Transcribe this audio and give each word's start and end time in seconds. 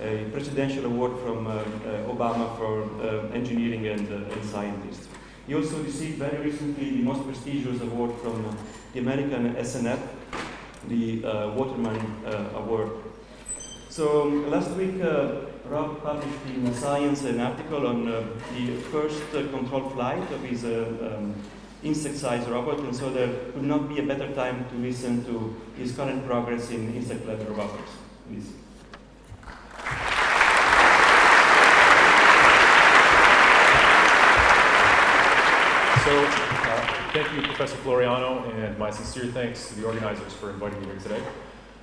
a 0.00 0.24
presidential 0.30 0.84
award 0.86 1.18
from 1.20 1.46
uh, 1.46 1.50
uh, 1.50 2.14
Obama 2.14 2.56
for 2.56 2.84
uh, 3.02 3.28
engineering 3.32 3.86
and, 3.88 4.08
uh, 4.12 4.32
and 4.32 4.44
scientists. 4.44 5.08
He 5.46 5.54
also 5.54 5.82
received 5.82 6.18
very 6.18 6.50
recently 6.50 6.90
the 6.90 7.02
most 7.02 7.24
prestigious 7.24 7.80
award 7.80 8.14
from 8.22 8.56
the 8.92 9.00
American 9.00 9.54
SNF, 9.54 9.98
the 10.88 11.24
uh, 11.24 11.50
Waterman 11.54 11.98
Award. 12.54 12.90
So 13.88 14.24
last 14.48 14.70
week, 14.72 15.02
Rob 15.64 16.02
published 16.02 16.46
in 16.54 16.72
Science 16.74 17.24
an 17.24 17.40
article 17.40 17.86
on 17.86 18.04
the 18.04 18.76
first 18.92 19.22
controlled 19.32 19.92
flight 19.94 20.30
of 20.30 20.42
his 20.42 20.64
um, 20.64 21.34
insect-sized 21.82 22.48
robot, 22.48 22.80
and 22.80 22.94
so 22.94 23.10
there 23.10 23.28
could 23.52 23.64
not 23.64 23.88
be 23.88 24.00
a 24.00 24.02
better 24.02 24.32
time 24.34 24.68
to 24.68 24.76
listen 24.76 25.24
to 25.24 25.56
his 25.76 25.92
current 25.96 26.26
progress 26.26 26.70
in 26.70 26.94
insect-led 26.94 27.48
robotics. 27.48 27.90
Please. 28.28 28.52
So, 36.08 36.24
uh, 36.24 37.10
thank 37.12 37.30
you, 37.34 37.42
Professor 37.42 37.76
Floriano, 37.76 38.50
and 38.54 38.78
my 38.78 38.90
sincere 38.90 39.26
thanks 39.26 39.68
to 39.68 39.74
the 39.74 39.84
organizers 39.84 40.32
for 40.32 40.48
inviting 40.48 40.80
me 40.80 40.86
here 40.86 40.96
today. 40.96 41.22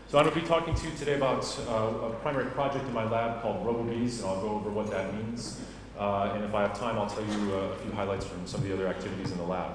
So, 0.07 0.17
I'm 0.17 0.25
going 0.25 0.33
to 0.35 0.41
be 0.41 0.47
talking 0.47 0.73
to 0.73 0.87
you 0.87 0.97
today 0.97 1.13
about 1.13 1.45
uh, 1.69 2.07
a 2.07 2.09
primary 2.23 2.49
project 2.49 2.87
in 2.87 2.93
my 2.95 3.07
lab 3.07 3.43
called 3.43 3.63
RoboBees, 3.63 4.21
and 4.21 4.27
I'll 4.27 4.41
go 4.41 4.49
over 4.49 4.71
what 4.71 4.89
that 4.89 5.13
means. 5.13 5.61
Uh, 5.95 6.31
and 6.33 6.43
if 6.43 6.55
I 6.55 6.63
have 6.63 6.75
time, 6.75 6.97
I'll 6.97 7.07
tell 7.07 7.23
you 7.23 7.53
uh, 7.53 7.57
a 7.57 7.75
few 7.75 7.91
highlights 7.91 8.25
from 8.25 8.47
some 8.47 8.61
of 8.61 8.67
the 8.67 8.73
other 8.73 8.87
activities 8.87 9.29
in 9.29 9.37
the 9.37 9.43
lab. 9.43 9.73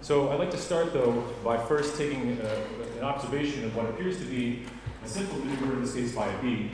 So, 0.00 0.30
I'd 0.30 0.38
like 0.38 0.52
to 0.52 0.58
start, 0.58 0.92
though, 0.92 1.20
by 1.42 1.56
first 1.66 1.96
taking 1.96 2.40
uh, 2.40 2.54
an 2.98 3.02
observation 3.02 3.64
of 3.64 3.74
what 3.74 3.86
appears 3.86 4.16
to 4.18 4.24
be 4.26 4.62
a 5.04 5.08
simple 5.08 5.40
maneuver, 5.40 5.72
in 5.72 5.82
this 5.82 5.94
case 5.94 6.14
by 6.14 6.28
a 6.28 6.40
bee, 6.40 6.70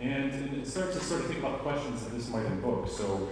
and 0.00 0.32
it 0.54 0.68
starts 0.68 0.96
to 0.96 1.02
sort 1.02 1.22
of 1.22 1.26
think 1.26 1.40
about 1.40 1.58
questions 1.62 2.04
that 2.04 2.14
this 2.14 2.28
might 2.28 2.46
invoke. 2.46 2.88
So, 2.88 3.30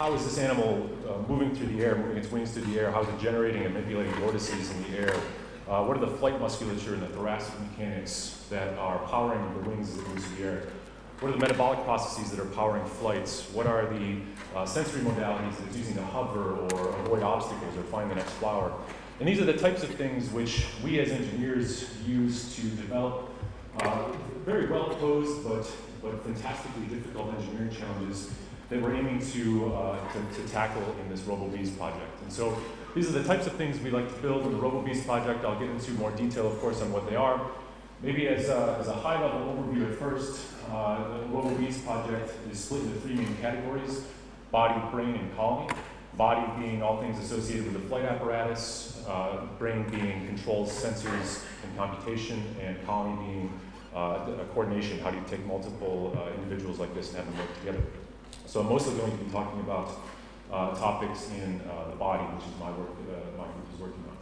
how 0.00 0.14
is 0.14 0.24
this 0.24 0.38
animal 0.38 0.88
uh, 1.06 1.30
moving 1.30 1.54
through 1.54 1.66
the 1.66 1.84
air, 1.84 1.94
moving 1.94 2.16
its 2.16 2.30
wings 2.30 2.52
through 2.52 2.62
the 2.62 2.80
air? 2.80 2.90
How 2.90 3.02
is 3.02 3.08
it 3.10 3.20
generating 3.20 3.66
and 3.66 3.74
manipulating 3.74 4.14
vortices 4.14 4.70
in 4.70 4.82
the 4.84 4.98
air? 4.98 5.14
Uh, 5.68 5.84
what 5.84 5.94
are 5.94 6.00
the 6.00 6.16
flight 6.16 6.40
musculature 6.40 6.94
and 6.94 7.02
the 7.02 7.08
thoracic 7.08 7.52
mechanics 7.60 8.46
that 8.48 8.78
are 8.78 8.98
powering 9.08 9.42
the 9.62 9.68
wings 9.68 9.90
as 9.90 9.98
it 9.98 10.08
moves 10.08 10.24
through 10.24 10.36
the 10.36 10.42
air? 10.42 10.62
What 11.18 11.28
are 11.28 11.32
the 11.32 11.38
metabolic 11.38 11.84
processes 11.84 12.30
that 12.30 12.40
are 12.40 12.48
powering 12.48 12.82
flights? 12.86 13.50
What 13.52 13.66
are 13.66 13.84
the 13.92 14.22
uh, 14.56 14.64
sensory 14.64 15.02
modalities 15.02 15.58
that 15.58 15.66
it's 15.66 15.76
using 15.76 15.96
to 15.96 16.02
hover 16.02 16.56
or 16.56 16.88
avoid 17.00 17.22
obstacles 17.22 17.76
or 17.76 17.82
find 17.82 18.10
the 18.10 18.14
next 18.14 18.32
flower? 18.32 18.72
And 19.18 19.28
these 19.28 19.38
are 19.38 19.44
the 19.44 19.58
types 19.58 19.82
of 19.82 19.90
things 19.90 20.30
which 20.30 20.64
we 20.82 20.98
as 21.00 21.10
engineers 21.10 21.90
use 22.06 22.56
to 22.56 22.62
develop 22.62 23.28
uh, 23.80 24.04
very 24.46 24.66
well 24.66 24.88
posed 24.94 25.46
but, 25.46 25.70
but 26.00 26.24
fantastically 26.24 26.86
difficult 26.86 27.34
engineering 27.34 27.70
challenges 27.70 28.30
that 28.70 28.80
we're 28.80 28.94
aiming 28.94 29.18
to, 29.32 29.74
uh, 29.74 29.98
to, 30.12 30.40
to, 30.40 30.48
tackle 30.48 30.82
in 31.02 31.08
this 31.10 31.22
RoboBees 31.22 31.76
project. 31.76 32.22
And 32.22 32.32
so 32.32 32.56
these 32.94 33.08
are 33.08 33.18
the 33.18 33.24
types 33.24 33.46
of 33.46 33.54
things 33.54 33.80
we 33.80 33.90
like 33.90 34.08
to 34.08 34.22
build 34.22 34.46
in 34.46 34.52
the 34.52 34.58
RoboBees 34.58 35.04
project. 35.04 35.44
I'll 35.44 35.58
get 35.58 35.68
into 35.68 35.90
more 35.92 36.12
detail, 36.12 36.46
of 36.46 36.58
course, 36.60 36.80
on 36.80 36.92
what 36.92 37.10
they 37.10 37.16
are. 37.16 37.50
Maybe 38.00 38.28
as 38.28 38.48
a, 38.48 38.76
as 38.80 38.86
a 38.86 38.94
high-level 38.94 39.40
overview 39.40 39.90
at 39.90 39.98
first, 39.98 40.46
uh, 40.70 41.18
the 41.18 41.24
RoboBees 41.24 41.84
project 41.84 42.32
is 42.50 42.60
split 42.60 42.82
into 42.82 43.00
three 43.00 43.16
main 43.16 43.36
categories, 43.38 44.04
body, 44.52 44.80
brain, 44.92 45.16
and 45.16 45.36
colony. 45.36 45.68
Body 46.16 46.60
being 46.60 46.82
all 46.82 47.00
things 47.00 47.18
associated 47.18 47.64
with 47.64 47.82
the 47.82 47.88
flight 47.88 48.04
apparatus, 48.04 49.04
uh, 49.08 49.46
brain 49.58 49.88
being 49.90 50.26
controls, 50.26 50.70
sensors, 50.70 51.44
and 51.64 51.76
computation, 51.76 52.42
and 52.60 52.84
colony 52.84 53.16
being 53.24 53.60
uh, 53.94 54.26
coordination. 54.54 54.98
How 55.00 55.10
do 55.10 55.16
you 55.16 55.24
take 55.28 55.44
multiple 55.46 56.16
uh, 56.16 56.34
individuals 56.34 56.78
like 56.78 56.94
this 56.94 57.08
and 57.08 57.18
have 57.18 57.26
them 57.26 57.38
work 57.38 57.58
together? 57.58 57.82
So 58.50 58.58
I'm 58.58 58.68
mostly 58.68 58.96
going 58.96 59.16
to 59.16 59.24
be 59.24 59.30
talking 59.30 59.60
about 59.60 59.92
uh, 60.52 60.74
topics 60.74 61.30
in 61.30 61.60
uh, 61.60 61.88
the 61.88 61.94
body, 61.94 62.24
which 62.34 62.44
is 62.44 62.58
my 62.58 62.68
work, 62.72 62.88
uh, 62.90 63.38
my 63.38 63.44
group 63.44 63.72
is 63.72 63.78
working 63.78 64.02
on. 64.10 64.16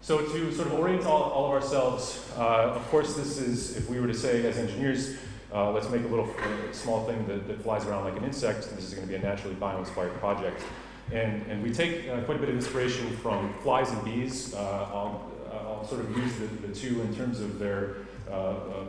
So 0.00 0.18
to 0.18 0.54
sort 0.54 0.68
of 0.68 0.74
orient 0.74 1.04
all, 1.04 1.22
all 1.22 1.46
of 1.46 1.50
ourselves, 1.60 2.24
uh, 2.38 2.70
of 2.70 2.88
course 2.88 3.16
this 3.16 3.38
is, 3.38 3.76
if 3.76 3.90
we 3.90 3.98
were 3.98 4.06
to 4.06 4.14
say 4.14 4.46
as 4.46 4.58
engineers, 4.58 5.16
uh, 5.52 5.72
let's 5.72 5.90
make 5.90 6.04
a 6.04 6.06
little 6.06 6.28
small 6.70 7.04
thing 7.04 7.26
that, 7.26 7.48
that, 7.48 7.60
flies 7.62 7.84
around 7.84 8.04
like 8.04 8.16
an 8.16 8.22
insect, 8.22 8.70
this 8.76 8.84
is 8.84 8.94
going 8.94 9.08
to 9.08 9.12
be 9.12 9.16
a 9.16 9.20
naturally 9.20 9.56
bio-inspired 9.56 10.14
project. 10.20 10.62
And, 11.10 11.44
and 11.48 11.64
we 11.64 11.72
take 11.72 12.08
uh, 12.08 12.20
quite 12.20 12.36
a 12.36 12.40
bit 12.40 12.48
of 12.48 12.54
inspiration 12.54 13.10
from 13.16 13.52
flies 13.64 13.90
and 13.90 14.04
bees. 14.04 14.54
I'll, 14.54 15.32
I'll 15.52 15.84
sort 15.88 16.02
of 16.02 16.16
use 16.16 16.32
the, 16.36 16.46
the 16.68 16.72
two 16.72 17.00
in 17.00 17.12
terms 17.12 17.40
of 17.40 17.58
their 17.58 17.96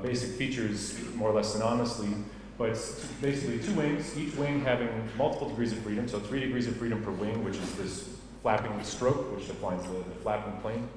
basic 0.03 0.29
features 0.38 0.95
more 1.16 1.31
or 1.31 1.33
less 1.33 1.55
synonymously. 1.55 2.23
But 2.58 2.69
it's 2.69 3.06
basically 3.22 3.59
two 3.59 3.74
wings, 3.74 4.18
each 4.18 4.36
wing 4.36 4.62
having 4.62 4.90
multiple 5.18 5.50
degrees 5.50 5.72
of 5.72 5.80
freedom, 5.80 6.08
so 6.08 6.19
three 6.19 6.40
degrees 6.40 6.68
of 6.68 6.75
freedom 6.75 7.03
per 7.03 7.12
wing, 7.12 7.44
which 7.44 7.56
is 7.56 7.75
this 7.75 8.09
flapping 8.41 8.84
stroke, 8.84 9.36
which 9.36 9.47
defines 9.47 9.84
the, 9.84 9.94
the 9.94 10.16
flapping 10.22 10.59
plane. 10.62 10.88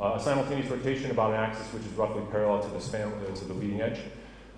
Uh, 0.00 0.14
a 0.16 0.20
simultaneous 0.20 0.70
rotation 0.70 1.10
about 1.10 1.30
an 1.30 1.40
axis 1.40 1.66
which 1.72 1.82
is 1.84 1.92
roughly 1.92 2.22
parallel 2.30 2.62
to 2.62 2.68
the, 2.70 2.80
span, 2.80 3.12
uh, 3.12 3.34
to 3.34 3.44
the 3.44 3.54
leading 3.54 3.80
edge. 3.80 4.00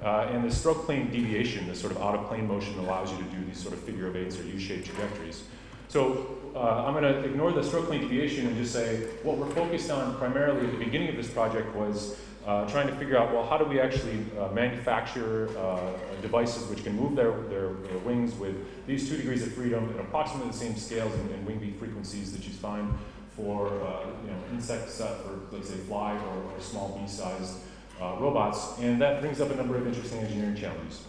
Uh, 0.03 0.29
and 0.31 0.49
the 0.49 0.55
stroke 0.55 0.85
plane 0.85 1.11
deviation, 1.11 1.67
this 1.67 1.81
sort 1.81 1.93
of 1.93 2.01
out 2.01 2.15
of 2.15 2.27
plane 2.29 2.47
motion, 2.47 2.79
allows 2.79 3.11
you 3.11 3.19
to 3.19 3.25
do 3.25 3.45
these 3.45 3.59
sort 3.59 3.75
of 3.75 3.81
figure 3.81 4.07
of 4.07 4.17
eights 4.17 4.39
or 4.39 4.45
U-shaped 4.45 4.87
trajectories. 4.87 5.43
So 5.89 6.39
uh, 6.55 6.85
I'm 6.85 6.93
going 6.93 7.05
to 7.05 7.25
ignore 7.25 7.51
the 7.51 7.65
stroke 7.65 7.87
plane 7.87 8.03
deviation 8.03 8.47
and 8.47 8.57
just 8.57 8.73
say 8.73 9.07
what 9.23 9.39
we're 9.39 9.51
focused 9.51 9.91
on 9.91 10.17
primarily 10.19 10.67
at 10.67 10.73
the 10.73 10.85
beginning 10.85 11.09
of 11.09 11.17
this 11.17 11.29
project 11.29 11.75
was 11.75 12.17
uh, 12.49 12.67
trying 12.67 12.87
to 12.87 12.95
figure 12.95 13.19
out, 13.19 13.31
well, 13.31 13.45
how 13.45 13.59
do 13.59 13.65
we 13.67 13.79
actually 13.79 14.25
uh, 14.41 14.49
manufacture 14.55 15.51
uh, 15.59 15.93
devices 16.23 16.67
which 16.69 16.83
can 16.83 16.97
move 16.97 17.15
their, 17.15 17.33
their, 17.43 17.75
their, 17.75 17.99
wings 17.99 18.35
with 18.37 18.57
these 18.87 19.07
two 19.07 19.19
degrees 19.19 19.47
of 19.47 19.53
freedom 19.53 19.93
at 19.93 20.01
approximately 20.01 20.51
the 20.51 20.57
same 20.57 20.75
scales 20.75 21.13
and, 21.13 21.31
and 21.33 21.47
wing 21.47 21.59
beat 21.59 21.79
frequencies 21.79 22.33
that 22.33 22.47
you 22.47 22.53
find 22.55 22.91
for 23.37 23.67
uh, 23.67 24.07
you 24.25 24.31
know, 24.31 24.39
insects, 24.51 24.99
uh, 24.99 25.15
for 25.17 25.55
let's 25.55 25.69
say 25.69 25.77
fly 25.77 26.15
or, 26.15 26.53
or 26.55 26.61
small 26.61 26.99
bee-sized 26.99 27.59
uh, 28.01 28.17
robots. 28.19 28.79
And 28.79 28.99
that 29.03 29.21
brings 29.21 29.43
up 29.43 29.51
a 29.51 29.55
number 29.55 29.77
of 29.77 29.87
interesting 29.87 30.21
engineering 30.21 30.57
challenges. 30.57 31.03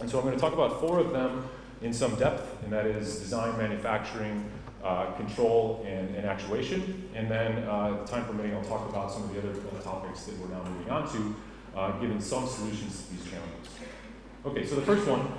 And 0.00 0.10
so 0.10 0.18
I'm 0.18 0.24
going 0.24 0.34
to 0.34 0.40
talk 0.40 0.54
about 0.54 0.80
four 0.80 0.98
of 0.98 1.12
them 1.12 1.48
in 1.82 1.92
some 1.92 2.16
depth, 2.16 2.64
and 2.64 2.72
that 2.72 2.86
is 2.86 3.20
design, 3.20 3.56
manufacturing, 3.56 4.44
uh, 4.82 5.12
control 5.12 5.84
and, 5.86 6.14
and, 6.14 6.26
actuation. 6.26 7.08
And 7.14 7.30
then, 7.30 7.64
uh, 7.64 8.06
time 8.06 8.24
permitting, 8.24 8.54
I'll 8.54 8.64
talk 8.64 8.88
about 8.88 9.12
some 9.12 9.24
of 9.24 9.32
the 9.34 9.38
other 9.38 9.50
uh, 9.50 9.82
topics 9.82 10.24
that 10.24 10.38
we're 10.38 10.48
now 10.48 10.62
moving 10.64 10.90
on 10.90 11.12
to, 11.12 11.36
uh, 11.76 11.92
giving 11.98 12.20
some 12.20 12.46
solutions 12.46 13.04
to 13.04 13.14
these 13.14 13.24
challenges. 13.30 13.72
Okay, 14.46 14.66
so 14.66 14.76
the 14.76 14.82
first 14.82 15.06
one 15.06 15.30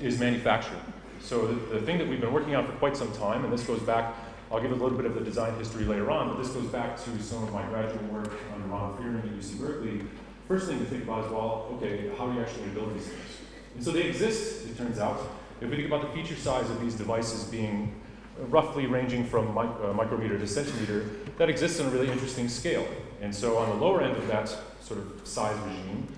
is 0.00 0.18
manufacturing. 0.18 0.80
So 1.20 1.46
the, 1.46 1.78
the, 1.78 1.82
thing 1.82 1.98
that 1.98 2.08
we've 2.08 2.20
been 2.20 2.32
working 2.32 2.54
on 2.54 2.66
for 2.66 2.72
quite 2.72 2.96
some 2.96 3.12
time, 3.12 3.44
and 3.44 3.52
this 3.52 3.64
goes 3.64 3.80
back, 3.80 4.14
I'll 4.50 4.60
give 4.60 4.72
a 4.72 4.74
little 4.74 4.96
bit 4.96 5.06
of 5.06 5.14
the 5.14 5.20
design 5.20 5.56
history 5.58 5.84
later 5.84 6.10
on, 6.10 6.28
but 6.28 6.42
this 6.42 6.48
goes 6.48 6.66
back 6.66 6.96
to 6.96 7.22
some 7.22 7.42
of 7.42 7.52
my 7.52 7.64
graduate 7.66 8.02
work 8.12 8.32
under 8.54 8.66
Ron 8.68 8.96
Fearing 8.96 9.16
at 9.16 9.24
UC 9.24 9.58
Berkeley. 9.58 10.02
First 10.48 10.68
thing 10.68 10.78
to 10.78 10.84
think 10.84 11.04
about 11.04 11.24
is, 11.26 11.30
well, 11.30 11.68
okay, 11.76 12.10
how 12.16 12.26
do 12.28 12.34
you 12.34 12.40
actually 12.40 12.68
build 12.68 12.94
these 12.94 13.06
things? 13.08 13.38
And 13.74 13.84
so 13.84 13.90
they 13.90 14.02
exist, 14.02 14.66
it 14.66 14.76
turns 14.76 14.98
out. 14.98 15.20
If 15.60 15.70
we 15.70 15.76
think 15.76 15.88
about 15.88 16.02
the 16.02 16.22
feature 16.22 16.36
size 16.36 16.68
of 16.70 16.80
these 16.80 16.94
devices 16.94 17.44
being 17.44 17.94
roughly 18.48 18.86
ranging 18.86 19.24
from 19.24 19.54
mic 19.54 19.68
uh, 19.82 19.92
micrometer 19.92 20.38
to 20.38 20.46
centimeter, 20.46 21.06
that 21.38 21.48
exists 21.48 21.80
on 21.80 21.86
a 21.86 21.90
really 21.90 22.10
interesting 22.10 22.48
scale. 22.48 22.86
And 23.20 23.34
so 23.34 23.58
on 23.58 23.68
the 23.70 23.84
lower 23.84 24.02
end 24.02 24.16
of 24.16 24.26
that 24.28 24.48
sort 24.80 25.00
of 25.00 25.20
size 25.24 25.56
regime, 25.66 26.08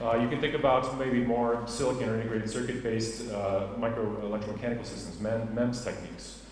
uh, 0.00 0.16
you 0.16 0.28
can 0.28 0.40
think 0.40 0.54
about 0.54 0.98
maybe 0.98 1.20
more 1.20 1.62
silicon 1.66 2.08
or 2.08 2.16
integrated 2.16 2.50
circuit-based 2.50 3.30
uh, 3.30 3.68
micro 3.78 4.04
electromechanical 4.22 4.84
systems, 4.84 5.20
MEMS 5.20 5.84
techniques. 5.84 6.42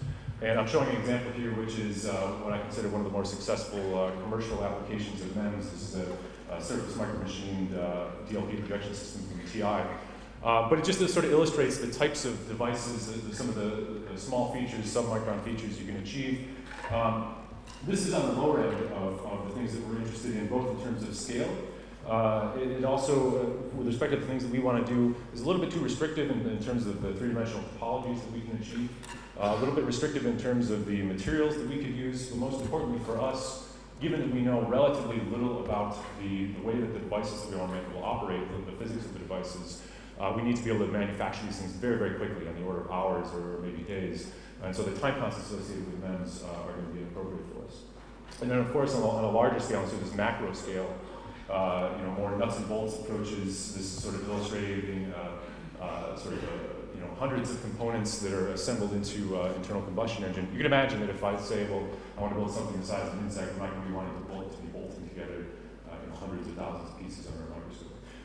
And 0.42 0.58
I'm 0.58 0.66
showing 0.66 0.88
an 0.88 0.96
example 0.96 1.32
here, 1.32 1.52
which 1.52 1.78
is 1.78 2.06
uh, 2.06 2.12
what 2.42 2.54
I 2.54 2.58
consider 2.58 2.88
one 2.88 3.00
of 3.00 3.06
the 3.06 3.12
more 3.12 3.24
successful 3.24 3.98
uh, 3.98 4.10
commercial 4.22 4.64
applications 4.64 5.20
of 5.20 5.36
MEMS. 5.36 5.70
This 5.70 5.82
is 5.82 5.96
a, 5.96 6.54
a 6.54 6.62
surface 6.62 6.94
micromachined 6.94 7.76
uh, 7.76 8.06
DLP 8.28 8.60
projection 8.60 8.94
system 8.94 9.22
from 9.28 9.50
TI. 9.50 9.86
Uh, 10.42 10.68
but 10.70 10.78
it 10.78 10.84
just 10.84 11.06
sort 11.12 11.26
of 11.26 11.32
illustrates 11.32 11.76
the 11.78 11.90
types 11.90 12.24
of 12.24 12.48
devices, 12.48 13.36
some 13.36 13.48
of 13.50 13.54
the, 13.54 13.99
the 14.12 14.20
small 14.20 14.52
features, 14.52 14.90
sub-micron 14.90 15.42
features 15.44 15.80
you 15.80 15.86
can 15.86 15.96
achieve. 15.96 16.48
Um, 16.90 17.34
this 17.86 18.06
is 18.06 18.14
on 18.14 18.34
the 18.34 18.40
lower 18.40 18.62
end 18.62 18.74
of, 18.92 19.24
of, 19.24 19.48
the 19.48 19.54
things 19.54 19.72
that 19.72 19.86
we're 19.86 19.98
interested 19.98 20.36
in, 20.36 20.48
both 20.48 20.70
in 20.70 20.84
terms 20.84 21.02
of 21.02 21.16
scale. 21.16 21.50
Uh, 22.06 22.52
it, 22.60 22.68
it, 22.70 22.84
also, 22.84 23.38
uh, 23.38 23.76
with 23.76 23.86
respect 23.86 24.12
to 24.12 24.18
the 24.18 24.26
things 24.26 24.42
that 24.42 24.50
we 24.50 24.58
want 24.58 24.84
to 24.84 24.92
do, 24.92 25.14
is 25.32 25.40
a 25.40 25.46
little 25.46 25.60
bit 25.60 25.70
too 25.70 25.80
restrictive 25.80 26.30
in, 26.30 26.40
in 26.48 26.62
terms 26.62 26.86
of 26.86 27.00
the 27.02 27.14
three-dimensional 27.14 27.62
topologies 27.78 28.20
that 28.20 28.32
we 28.32 28.40
can 28.40 28.58
achieve. 28.60 28.88
Uh, 29.38 29.54
a 29.56 29.58
little 29.60 29.74
bit 29.74 29.84
restrictive 29.84 30.26
in 30.26 30.38
terms 30.38 30.70
of 30.70 30.86
the 30.86 31.02
materials 31.02 31.56
that 31.56 31.68
we 31.68 31.76
could 31.76 31.94
use, 31.94 32.26
but 32.26 32.38
most 32.38 32.60
importantly 32.60 32.98
for 33.04 33.20
us, 33.20 33.72
given 34.00 34.20
that 34.20 34.34
we 34.34 34.40
know 34.40 34.62
relatively 34.62 35.20
little 35.30 35.64
about 35.64 35.96
the, 36.20 36.46
the 36.46 36.60
way 36.62 36.74
that 36.74 36.92
the 36.92 36.98
devices 36.98 37.42
that 37.42 37.50
we 37.50 37.56
want 37.56 37.70
to 37.70 37.76
make 37.76 37.94
will 37.94 38.04
operate, 38.04 38.40
the, 38.50 38.70
the 38.70 38.76
physics 38.78 39.04
of 39.04 39.12
the 39.12 39.18
devices, 39.18 39.82
uh, 40.20 40.32
we 40.36 40.42
need 40.42 40.54
to 40.54 40.62
be 40.62 40.70
able 40.70 40.84
to 40.84 40.92
manufacture 40.92 41.44
these 41.46 41.56
things 41.56 41.72
very, 41.72 41.96
very 41.96 42.14
quickly 42.16 42.46
on 42.46 42.54
the 42.54 42.62
order 42.62 42.82
of 42.82 42.90
hours 42.90 43.28
or 43.32 43.58
maybe 43.62 43.82
days. 43.82 44.30
And 44.62 44.76
so 44.76 44.82
the 44.82 44.98
time 45.00 45.18
costs 45.18 45.40
associated 45.46 45.86
with 45.86 46.02
MEMS 46.02 46.42
uh, 46.44 46.68
are 46.68 46.72
going 46.72 46.86
to 46.86 46.92
be 46.92 47.02
appropriate 47.02 47.46
for 47.54 47.64
us. 47.64 47.80
And 48.42 48.50
then, 48.50 48.58
of 48.58 48.70
course, 48.72 48.94
on 48.94 49.02
a, 49.02 49.08
on 49.08 49.24
a 49.24 49.30
larger 49.30 49.58
scale, 49.60 49.86
so 49.88 49.96
this 49.96 50.14
macro 50.14 50.52
scale, 50.52 50.94
uh, 51.48 51.94
you 51.96 52.04
know, 52.04 52.12
more 52.12 52.36
nuts 52.36 52.58
and 52.58 52.68
bolts 52.68 52.98
approaches. 52.98 53.74
This 53.74 53.86
is 53.86 54.02
sort 54.02 54.14
of 54.14 54.28
illustrating 54.28 55.12
uh, 55.12 55.82
uh, 55.82 56.16
sort 56.16 56.34
of 56.34 56.44
uh, 56.44 56.48
you 56.94 57.00
know, 57.00 57.08
hundreds 57.18 57.50
of 57.50 57.60
components 57.62 58.18
that 58.18 58.32
are 58.32 58.48
assembled 58.48 58.92
into 58.92 59.40
internal 59.56 59.82
combustion 59.82 60.24
engine. 60.24 60.46
You 60.52 60.58
can 60.58 60.66
imagine 60.66 61.00
that 61.00 61.10
if 61.10 61.24
I 61.24 61.36
say, 61.40 61.64
well, 61.64 61.86
I 62.18 62.20
want 62.20 62.34
to 62.34 62.38
build 62.38 62.52
something 62.52 62.78
the 62.78 62.86
size 62.86 63.08
of 63.08 63.14
an 63.14 63.24
insect, 63.24 63.58
going 63.58 63.72
to 63.72 63.80
be 63.80 63.94
wanting 63.94 64.14
to 64.14 64.28
bolt 64.28 64.54
to 64.54 64.62
be 64.62 64.68
bolting 64.68 65.08
together 65.08 65.46
you 65.90 66.10
know, 66.10 66.14
hundreds 66.14 66.46
of 66.46 66.54
thousands 66.54 66.90
of 66.90 67.00
pieces 67.00 67.26
microscope. 67.26 67.49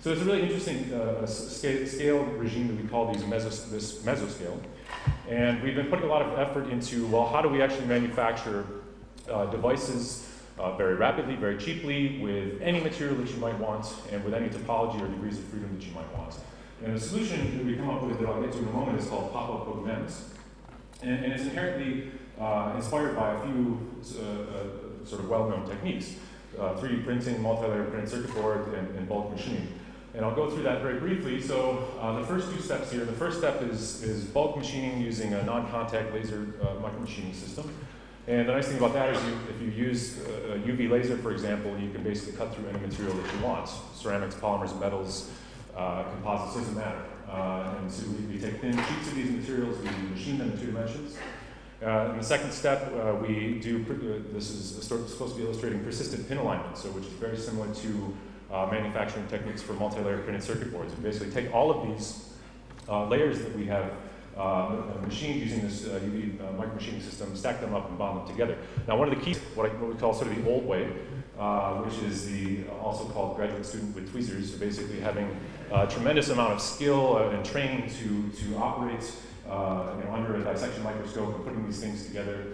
So 0.05 0.11
it's 0.11 0.21
a 0.21 0.25
really 0.25 0.43
interesting 0.43 0.93
uh, 0.93 1.25
scale, 1.25 1.87
scale 1.87 2.23
regime 2.37 2.67
that 2.67 2.79
we 2.79 2.87
call 2.87 3.11
these 3.11 3.23
mesos, 3.23 3.71
this 3.71 4.03
mesoscale. 4.03 4.55
And 5.27 5.63
we've 5.63 5.73
been 5.73 5.87
putting 5.87 6.05
a 6.05 6.07
lot 6.07 6.21
of 6.21 6.37
effort 6.37 6.69
into, 6.69 7.07
well, 7.07 7.25
how 7.25 7.41
do 7.41 7.49
we 7.49 7.59
actually 7.59 7.87
manufacture 7.87 8.67
uh, 9.27 9.47
devices 9.47 10.29
uh, 10.59 10.77
very 10.77 10.93
rapidly, 10.93 11.35
very 11.35 11.57
cheaply, 11.57 12.19
with 12.19 12.61
any 12.61 12.81
material 12.81 13.15
that 13.15 13.31
you 13.31 13.37
might 13.37 13.57
want, 13.57 13.87
and 14.11 14.23
with 14.23 14.35
any 14.35 14.47
topology 14.47 15.01
or 15.01 15.07
degrees 15.07 15.39
of 15.39 15.45
freedom 15.45 15.75
that 15.75 15.83
you 15.83 15.91
might 15.95 16.15
want. 16.15 16.35
And 16.83 16.95
the 16.95 16.99
solution 16.99 17.57
that 17.57 17.65
we 17.65 17.75
come 17.75 17.89
up 17.89 18.03
with 18.03 18.19
that 18.19 18.29
I'll 18.29 18.43
get 18.43 18.51
to 18.51 18.59
in 18.59 18.67
a 18.67 18.71
moment 18.71 18.99
is 18.99 19.07
called 19.07 19.33
pop-up 19.33 19.75
MEMS. 19.83 20.35
And, 21.01 21.25
and, 21.25 21.33
it's 21.33 21.45
inherently 21.45 22.11
uh, 22.39 22.73
inspired 22.75 23.15
by 23.15 23.33
a 23.33 23.41
few 23.41 23.79
uh, 24.19 24.21
uh 24.21 25.03
sort 25.03 25.21
of 25.21 25.29
well-known 25.29 25.67
techniques. 25.67 26.13
3D 26.57 27.01
uh, 27.01 27.03
printing, 27.03 27.41
multi-layer 27.41 27.85
printed 27.85 28.09
circuit 28.09 28.33
board, 28.33 28.73
and, 28.75 28.95
and, 28.95 29.09
bulk 29.09 29.31
machining. 29.31 29.67
And 30.15 30.23
I'll 30.23 30.35
go 30.35 30.49
through 30.49 30.63
that 30.63 30.81
very 30.81 30.99
briefly. 30.99 31.41
So 31.41 31.89
uh, 31.99 32.19
the 32.19 32.25
first 32.25 32.49
two 32.49 32.61
steps 32.61 32.91
here, 32.91 33.03
the 33.03 33.11
first 33.11 33.37
step 33.37 33.61
is, 33.61 34.01
is 34.01 34.23
bulk 34.23 34.55
machining 34.55 35.01
using 35.01 35.33
a 35.33 35.43
non-contact 35.43 36.13
laser 36.13 36.53
micromachining 36.81 37.35
system. 37.35 37.69
And 38.27 38.47
the 38.49 38.53
nice 38.53 38.67
thing 38.67 38.77
about 38.77 38.93
that 38.93 39.13
is 39.13 39.23
you, 39.23 39.37
if 39.49 39.61
you 39.61 39.85
use 39.85 40.19
a 40.19 40.57
UV 40.57 40.89
laser, 40.89 41.17
for 41.17 41.31
example, 41.31 41.77
you 41.77 41.91
can 41.91 42.01
basically 42.01 42.37
cut 42.37 42.55
through 42.55 42.67
any 42.69 42.79
material 42.79 43.13
that 43.15 43.33
you 43.33 43.39
want. 43.41 43.69
Ceramics, 43.93 44.35
polymers, 44.35 44.79
metals, 44.79 45.29
uh, 45.75 46.03
composites, 46.03 46.55
doesn't 46.55 46.75
matter. 46.75 47.03
Uh, 47.29 47.75
and 47.79 47.91
so 47.91 48.07
we, 48.07 48.35
we, 48.35 48.39
take 48.39 48.61
thin 48.61 48.71
sheets 48.71 49.07
of 49.09 49.15
these 49.15 49.31
materials, 49.31 49.77
we 49.79 49.89
machine 50.09 50.37
them 50.37 50.51
in 50.51 50.57
two 50.57 50.67
dimensions. 50.67 51.17
Uh, 51.85 52.11
in 52.11 52.17
the 52.17 52.23
second 52.23 52.51
step, 52.51 52.91
uh, 52.95 53.13
we 53.15 53.59
do, 53.59 53.85
uh, 53.89 54.33
this 54.33 54.49
is 54.49 54.81
supposed 54.81 55.17
to 55.17 55.35
be 55.35 55.43
illustrating 55.43 55.83
persistent 55.83 56.27
pin 56.27 56.37
alignment, 56.37 56.77
so 56.77 56.89
which 56.91 57.05
is 57.05 57.13
very 57.13 57.37
similar 57.37 57.73
to 57.75 58.15
uh, 58.55 58.67
manufacturing 58.71 59.27
techniques 59.27 59.61
for 59.61 59.73
multi-layer 59.73 60.19
printed 60.19 60.43
circuit 60.43 60.71
boards. 60.71 60.95
We 60.95 61.03
basically 61.03 61.31
take 61.31 61.53
all 61.53 61.69
of 61.71 61.87
these 61.87 62.33
layers 62.87 63.39
that 63.39 63.55
we 63.55 63.65
have 63.65 63.91
uh, 64.37 64.75
machined 65.01 65.39
using 65.39 65.61
this 65.61 65.85
uh, 65.85 65.99
UV 66.03 66.39
uh, 66.39 66.51
micromachining 66.61 67.01
system, 67.01 67.35
stack 67.35 67.61
them 67.61 67.73
up 67.73 67.87
and 67.89 67.97
bond 67.97 68.19
them 68.19 68.27
together. 68.27 68.57
Now, 68.87 68.97
one 68.97 69.07
of 69.11 69.17
the 69.17 69.23
keys, 69.23 69.37
what, 69.55 69.69
I, 69.69 69.73
what 69.75 69.93
we 69.93 69.99
call 69.99 70.13
sort 70.13 70.31
of 70.31 70.43
the 70.43 70.49
old 70.49 70.65
way, 70.65 70.91
uh, 71.39 71.75
which 71.77 71.97
is 72.03 72.27
the 72.27 72.67
also 72.81 73.05
called 73.05 73.37
graduate 73.37 73.65
student 73.65 73.95
with 73.95 74.11
tweezers, 74.11 74.51
so 74.51 74.57
basically 74.57 74.99
having 74.99 75.35
a 75.71 75.87
tremendous 75.87 76.29
amount 76.29 76.53
of 76.53 76.61
skill 76.61 77.17
uh, 77.17 77.29
and 77.29 77.45
training 77.45 77.89
to, 77.89 78.29
to 78.37 78.57
operate 78.57 79.09
uh, 79.49 79.93
you 79.97 80.03
know, 80.03 80.11
under 80.13 80.35
a 80.35 80.43
dissection 80.43 80.83
microscope 80.83 81.35
and 81.35 81.45
putting 81.45 81.65
these 81.65 81.79
things 81.79 82.05
together. 82.05 82.47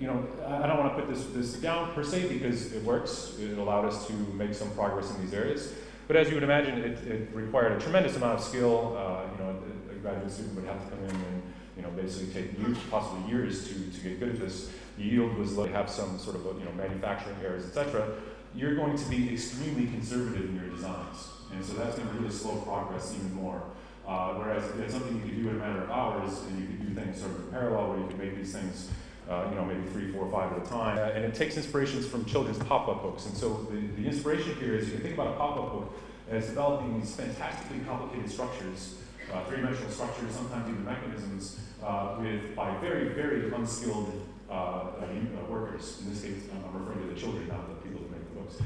You 0.00 0.06
know, 0.06 0.26
I 0.46 0.66
don't 0.66 0.78
want 0.78 0.96
to 0.96 1.02
put 1.02 1.12
this, 1.12 1.26
this 1.26 1.54
down 1.54 1.92
per 1.92 2.04
se 2.04 2.28
because 2.28 2.72
it 2.72 2.82
works. 2.82 3.34
It 3.40 3.58
allowed 3.58 3.84
us 3.84 4.06
to 4.06 4.12
make 4.12 4.54
some 4.54 4.70
progress 4.72 5.14
in 5.14 5.20
these 5.22 5.34
areas. 5.34 5.72
But 6.06 6.16
as 6.16 6.28
you 6.28 6.34
would 6.34 6.44
imagine, 6.44 6.78
it, 6.78 6.98
it 7.06 7.28
required 7.34 7.72
a 7.72 7.80
tremendous 7.80 8.16
amount 8.16 8.38
of 8.38 8.44
skill. 8.44 8.96
you 9.32 9.44
know, 9.44 9.56
a 9.90 9.94
graduate 9.96 10.30
student 10.30 10.54
would 10.54 10.66
have 10.66 10.84
to 10.84 10.90
come 10.90 11.04
in 11.04 11.10
and 11.10 11.42
you 11.76 11.82
know 11.82 11.90
basically 11.90 12.32
take 12.32 12.58
years, 12.58 12.78
possibly 12.90 13.28
years 13.30 13.68
to, 13.68 13.74
to 13.74 14.00
get 14.00 14.20
good 14.20 14.30
at 14.30 14.40
this. 14.40 14.70
The 14.98 15.04
yield 15.04 15.36
was 15.36 15.56
low, 15.56 15.66
have 15.66 15.90
some 15.90 16.18
sort 16.18 16.36
of 16.36 16.44
you 16.58 16.64
know 16.64 16.72
manufacturing 16.72 17.36
errors, 17.42 17.66
etc. 17.66 18.08
You're 18.54 18.74
going 18.74 18.96
to 18.96 19.04
be 19.10 19.32
extremely 19.32 19.86
conservative 19.86 20.48
in 20.48 20.56
your 20.56 20.70
designs, 20.70 21.28
and 21.52 21.64
so 21.64 21.74
that's 21.74 21.96
going 21.96 22.08
to 22.08 22.14
really 22.14 22.32
slow 22.32 22.56
progress 22.60 23.14
even 23.14 23.34
more. 23.34 23.62
Uh, 24.06 24.34
whereas 24.34 24.64
it's 24.78 24.94
something 24.94 25.16
you 25.16 25.22
could 25.22 25.42
do 25.42 25.48
in 25.48 25.56
a 25.56 25.58
matter 25.58 25.82
of 25.82 25.90
hours, 25.90 26.38
and 26.44 26.60
you 26.60 26.66
could 26.66 26.86
do 26.86 27.00
things 27.00 27.20
sort 27.20 27.32
of 27.32 27.40
in 27.40 27.50
parallel, 27.50 27.90
where 27.90 27.98
you 27.98 28.06
can 28.06 28.18
make 28.18 28.36
these 28.36 28.52
things 28.52 28.90
uh, 29.28 29.46
you 29.50 29.56
know, 29.56 29.64
maybe 29.64 29.86
three, 29.88 30.10
four, 30.12 30.30
five 30.30 30.52
at 30.52 30.66
a 30.66 30.68
time. 30.68 30.98
Uh, 30.98 31.12
and 31.14 31.24
it 31.24 31.34
takes 31.34 31.56
inspirations 31.56 32.06
from 32.06 32.24
children's 32.24 32.58
pop-up 32.58 33.02
books. 33.02 33.26
And 33.26 33.36
so 33.36 33.66
the, 33.70 33.80
the 34.00 34.06
inspiration 34.06 34.54
here 34.56 34.74
is 34.74 34.86
you 34.86 34.92
can 34.92 35.02
think 35.02 35.14
about 35.14 35.28
a 35.28 35.36
pop-up 35.36 35.72
book 35.72 35.94
as 36.30 36.46
developing 36.46 37.00
these 37.00 37.14
fantastically 37.14 37.80
complicated 37.80 38.30
structures 38.30 38.96
uh, 39.32 39.44
three-dimensional 39.44 39.90
structures, 39.90 40.34
sometimes 40.34 40.68
even 40.68 40.84
mechanisms, 40.84 41.58
uh, 41.82 42.16
with 42.20 42.54
by 42.54 42.76
very, 42.78 43.08
very 43.08 43.52
unskilled 43.52 44.26
uh, 44.48 44.52
uh, 44.52 44.90
workers. 45.48 46.00
In 46.02 46.10
this 46.10 46.22
case, 46.22 46.44
I'm 46.52 46.86
referring 46.86 47.08
to 47.08 47.14
the 47.14 47.20
children, 47.20 47.48
not 47.48 47.68
the 47.68 47.74
people 47.88 48.06
who 48.06 48.12
make 48.12 48.28
the 48.28 48.40
books. 48.40 48.56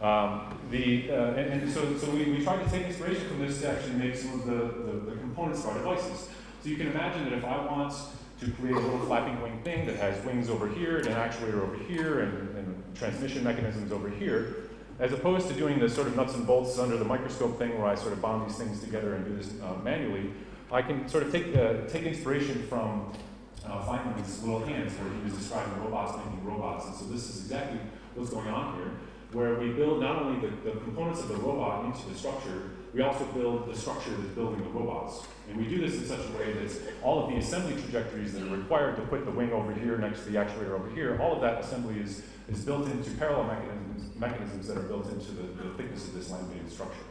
Um, 0.00 0.58
the, 0.70 1.10
and, 1.10 1.62
and, 1.62 1.72
so, 1.72 1.96
so 1.98 2.10
we, 2.10 2.24
we 2.24 2.42
tried 2.42 2.64
to 2.64 2.70
take 2.70 2.86
inspiration 2.86 3.26
from 3.28 3.40
this 3.40 3.60
to 3.62 3.70
actually 3.70 3.94
make 3.94 4.16
some 4.16 4.40
of 4.40 4.46
the, 4.46 4.52
the, 4.52 5.10
the 5.10 5.16
components 5.16 5.60
of 5.60 5.68
our 5.70 5.74
devices. 5.78 6.28
So 6.62 6.68
you 6.68 6.76
can 6.76 6.88
imagine 6.88 7.24
that 7.24 7.32
if 7.32 7.44
I 7.44 7.64
want 7.64 7.94
to 8.40 8.50
create 8.52 8.76
a 8.76 8.80
little 8.80 9.00
flapping 9.06 9.40
wing 9.42 9.60
thing 9.64 9.86
that 9.86 9.96
has 9.96 10.24
wings 10.24 10.48
over 10.48 10.68
here, 10.68 10.98
and 10.98 11.08
an 11.08 11.14
actuator 11.14 11.62
over 11.62 11.76
here, 11.84 12.20
and, 12.20 12.56
and 12.56 12.82
transmission 12.94 13.42
mechanisms 13.42 13.90
over 13.92 14.08
here, 14.08 14.68
as 15.00 15.12
opposed 15.12 15.48
to 15.48 15.54
doing 15.54 15.78
the 15.78 15.88
sort 15.88 16.06
of 16.06 16.16
nuts 16.16 16.34
and 16.34 16.46
bolts 16.46 16.78
under 16.78 16.96
the 16.96 17.04
microscope 17.04 17.58
thing 17.58 17.78
where 17.78 17.88
I 17.88 17.94
sort 17.94 18.12
of 18.12 18.20
bond 18.20 18.48
these 18.48 18.56
things 18.56 18.80
together 18.80 19.14
and 19.14 19.24
do 19.24 19.36
this 19.36 19.52
uh, 19.62 19.74
manually, 19.82 20.30
I 20.70 20.82
can 20.82 21.08
sort 21.08 21.24
of 21.24 21.32
take, 21.32 21.56
uh, 21.56 21.86
take 21.88 22.04
inspiration 22.04 22.66
from 22.68 23.12
uh, 23.64 23.84
Feynman's 23.84 24.42
little 24.42 24.64
hands 24.64 24.92
where 24.94 25.12
he 25.12 25.22
was 25.24 25.34
describing 25.34 25.82
robots 25.82 26.16
making 26.24 26.44
robots. 26.44 26.86
And 26.86 26.94
so 26.94 27.04
this 27.06 27.28
is 27.28 27.42
exactly 27.42 27.80
what's 28.14 28.30
going 28.30 28.48
on 28.48 28.76
here, 28.76 28.90
where 29.32 29.54
we 29.54 29.70
build 29.70 30.00
not 30.00 30.22
only 30.22 30.46
the, 30.46 30.54
the 30.70 30.72
components 30.80 31.20
of 31.20 31.28
the 31.28 31.36
robot 31.36 31.84
into 31.86 32.08
the 32.08 32.14
structure, 32.14 32.70
we 32.94 33.02
also 33.02 33.24
build 33.26 33.70
the 33.70 33.76
structure 33.76 34.10
that's 34.10 34.34
building 34.34 34.62
the 34.62 34.70
robots. 34.70 35.26
And 35.48 35.56
we 35.56 35.64
do 35.64 35.78
this 35.78 35.98
in 35.98 36.06
such 36.06 36.26
a 36.26 36.38
way 36.38 36.52
that 36.52 36.70
all 37.02 37.24
of 37.24 37.30
the 37.30 37.36
assembly 37.36 37.80
trajectories 37.80 38.32
that 38.32 38.42
are 38.42 38.56
required 38.56 38.96
to 38.96 39.02
put 39.02 39.24
the 39.24 39.30
wing 39.30 39.52
over 39.52 39.72
here 39.72 39.98
next 39.98 40.24
to 40.24 40.30
the 40.30 40.38
actuator 40.38 40.72
over 40.72 40.90
here, 40.90 41.18
all 41.20 41.34
of 41.34 41.40
that 41.42 41.60
assembly 41.64 42.00
is, 42.00 42.22
is 42.48 42.64
built 42.64 42.86
into 42.88 43.10
parallel 43.12 43.44
mechanisms, 43.44 44.16
mechanisms 44.16 44.68
that 44.68 44.76
are 44.76 44.82
built 44.82 45.10
into 45.10 45.32
the, 45.32 45.42
the 45.42 45.74
thickness 45.74 46.08
of 46.08 46.14
this 46.14 46.30
laminated 46.30 46.70
structure. 46.70 47.04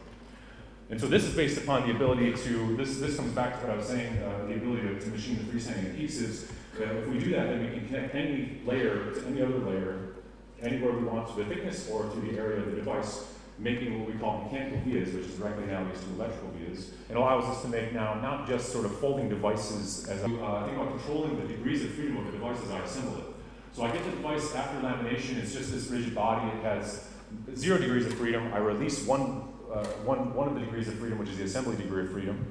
And 0.90 1.00
so 1.00 1.06
this 1.06 1.24
is 1.24 1.34
based 1.34 1.58
upon 1.58 1.86
the 1.86 1.94
ability 1.94 2.32
to, 2.32 2.76
this, 2.76 2.98
this 2.98 3.16
comes 3.16 3.32
back 3.34 3.60
to 3.60 3.66
what 3.66 3.74
I 3.74 3.76
was 3.76 3.86
saying, 3.86 4.18
uh, 4.18 4.46
the 4.46 4.54
ability 4.54 4.82
to, 4.82 5.00
to 5.00 5.06
machine 5.08 5.36
the 5.36 5.52
freestanding 5.52 5.96
pieces. 5.96 6.50
Uh, 6.80 6.84
if 6.84 7.08
we 7.08 7.18
do 7.18 7.30
that, 7.32 7.48
then 7.48 7.62
we 7.62 7.78
can 7.78 7.86
connect 7.86 8.14
any 8.14 8.60
layer 8.64 9.12
to 9.12 9.26
any 9.26 9.42
other 9.42 9.58
layer, 9.58 10.14
anywhere 10.62 10.92
we 10.92 11.04
want 11.04 11.28
to 11.28 11.34
the 11.36 11.44
thickness 11.44 11.90
or 11.90 12.04
to 12.04 12.20
the 12.20 12.38
area 12.38 12.60
of 12.60 12.66
the 12.66 12.76
device 12.76 13.24
making 13.58 13.98
what 13.98 14.12
we 14.12 14.18
call 14.18 14.44
mechanical 14.44 14.80
vias, 14.84 15.12
which 15.12 15.26
is 15.26 15.34
directly 15.36 15.64
analogous 15.64 16.02
to 16.04 16.10
electrical 16.10 16.50
vias. 16.50 16.90
It 17.10 17.16
allows 17.16 17.44
us 17.44 17.62
to 17.62 17.68
make 17.68 17.92
now 17.92 18.14
not 18.14 18.46
just 18.46 18.70
sort 18.72 18.84
of 18.84 18.98
folding 18.98 19.28
devices 19.28 20.08
as 20.08 20.22
I 20.22 20.26
uh, 20.26 20.64
think 20.66 20.76
about 20.76 20.96
controlling 20.96 21.40
the 21.40 21.48
degrees 21.48 21.84
of 21.84 21.90
freedom 21.90 22.18
of 22.18 22.26
the 22.26 22.32
device 22.32 22.58
as 22.64 22.70
I 22.70 22.78
assemble 22.80 23.18
it. 23.18 23.24
So 23.72 23.84
I 23.84 23.90
get 23.90 24.04
the 24.04 24.10
device 24.10 24.54
after 24.54 24.80
lamination, 24.80 25.38
it's 25.38 25.52
just 25.52 25.72
this 25.72 25.88
rigid 25.88 26.14
body, 26.14 26.48
it 26.56 26.62
has 26.62 27.08
zero 27.54 27.78
degrees 27.78 28.06
of 28.06 28.14
freedom. 28.14 28.52
I 28.52 28.58
release 28.58 29.04
one, 29.04 29.42
uh, 29.72 29.84
one, 30.04 30.34
one 30.34 30.48
of 30.48 30.54
the 30.54 30.60
degrees 30.60 30.88
of 30.88 30.94
freedom, 30.94 31.18
which 31.18 31.28
is 31.28 31.38
the 31.38 31.44
assembly 31.44 31.76
degree 31.76 32.04
of 32.04 32.12
freedom. 32.12 32.44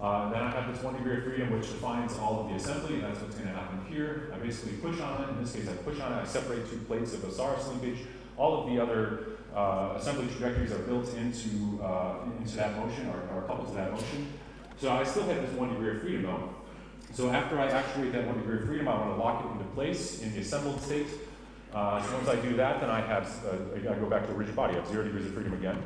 Uh, 0.00 0.30
then 0.30 0.42
I 0.42 0.50
have 0.50 0.74
this 0.74 0.82
one 0.82 0.96
degree 0.96 1.18
of 1.18 1.22
freedom 1.22 1.52
which 1.52 1.68
defines 1.68 2.18
all 2.18 2.40
of 2.40 2.48
the 2.48 2.56
assembly, 2.56 2.94
and 2.94 3.04
that's 3.04 3.20
what's 3.20 3.36
going 3.36 3.48
to 3.48 3.54
happen 3.54 3.84
here. 3.88 4.32
I 4.34 4.38
basically 4.38 4.72
push 4.78 5.00
on 5.00 5.22
it. 5.22 5.28
In 5.28 5.40
this 5.40 5.52
case, 5.52 5.68
I 5.68 5.74
push 5.74 6.00
on 6.00 6.12
it. 6.12 6.16
I 6.16 6.24
separate 6.24 6.68
two 6.68 6.78
plates 6.78 7.14
of 7.14 7.22
a 7.22 7.28
Sarrus 7.28 7.68
linkage. 7.68 8.00
All 8.36 8.60
of 8.60 8.74
the 8.74 8.82
other 8.82 9.31
uh, 9.54 9.94
assembly 9.96 10.26
trajectories 10.28 10.72
are 10.72 10.78
built 10.78 11.12
into, 11.14 11.82
uh, 11.82 12.16
into 12.38 12.56
that 12.56 12.76
motion 12.78 13.08
or, 13.08 13.36
or 13.36 13.42
coupled 13.42 13.68
to 13.68 13.74
that 13.74 13.92
motion. 13.92 14.32
So 14.80 14.90
I 14.90 15.04
still 15.04 15.24
have 15.24 15.42
this 15.42 15.52
one 15.52 15.68
degree 15.70 15.90
of 15.90 16.00
freedom 16.00 16.22
though. 16.22 16.54
So 17.12 17.30
after 17.30 17.58
I 17.58 17.66
actuate 17.66 18.12
that 18.12 18.26
one 18.26 18.38
degree 18.38 18.58
of 18.58 18.64
freedom, 18.64 18.88
I 18.88 18.94
want 18.94 19.16
to 19.16 19.22
lock 19.22 19.44
it 19.44 19.52
into 19.52 19.64
place 19.74 20.22
in 20.22 20.32
the 20.32 20.40
assembled 20.40 20.80
state. 20.80 21.06
Uh, 21.74 22.02
so 22.02 22.14
once 22.14 22.28
I 22.28 22.36
do 22.36 22.56
that, 22.56 22.80
then 22.80 22.90
I 22.90 23.00
have, 23.00 23.24
uh, 23.46 23.90
I 23.90 23.94
go 23.94 24.08
back 24.08 24.26
to 24.26 24.32
a 24.32 24.34
rigid 24.34 24.56
body. 24.56 24.74
I 24.74 24.80
have 24.80 24.88
zero 24.88 25.04
degrees 25.04 25.26
of 25.26 25.34
freedom 25.34 25.52
again. 25.54 25.82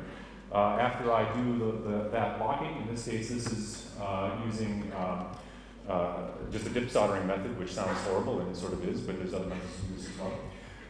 Uh, 0.51 0.77
after 0.79 1.11
I 1.11 1.31
do 1.33 1.59
the, 1.59 1.89
the, 1.89 2.09
that 2.09 2.39
locking, 2.39 2.81
in 2.81 2.87
this 2.87 3.05
case, 3.05 3.29
this 3.29 3.47
is 3.47 3.91
uh, 4.01 4.31
using 4.45 4.89
um, 4.97 5.27
just 6.51 6.65
a 6.67 6.69
dip 6.69 6.89
soldering 6.89 7.27
method, 7.27 7.57
which 7.59 7.73
sounds 7.73 7.99
horrible 8.01 8.39
and 8.39 8.49
it 8.49 8.55
sort 8.55 8.73
of 8.73 8.87
is, 8.87 9.01
but 9.01 9.17
there's 9.17 9.33
other 9.33 9.47
methods 9.47 9.73
to 9.75 10.09
as 10.09 10.17
well. 10.17 10.31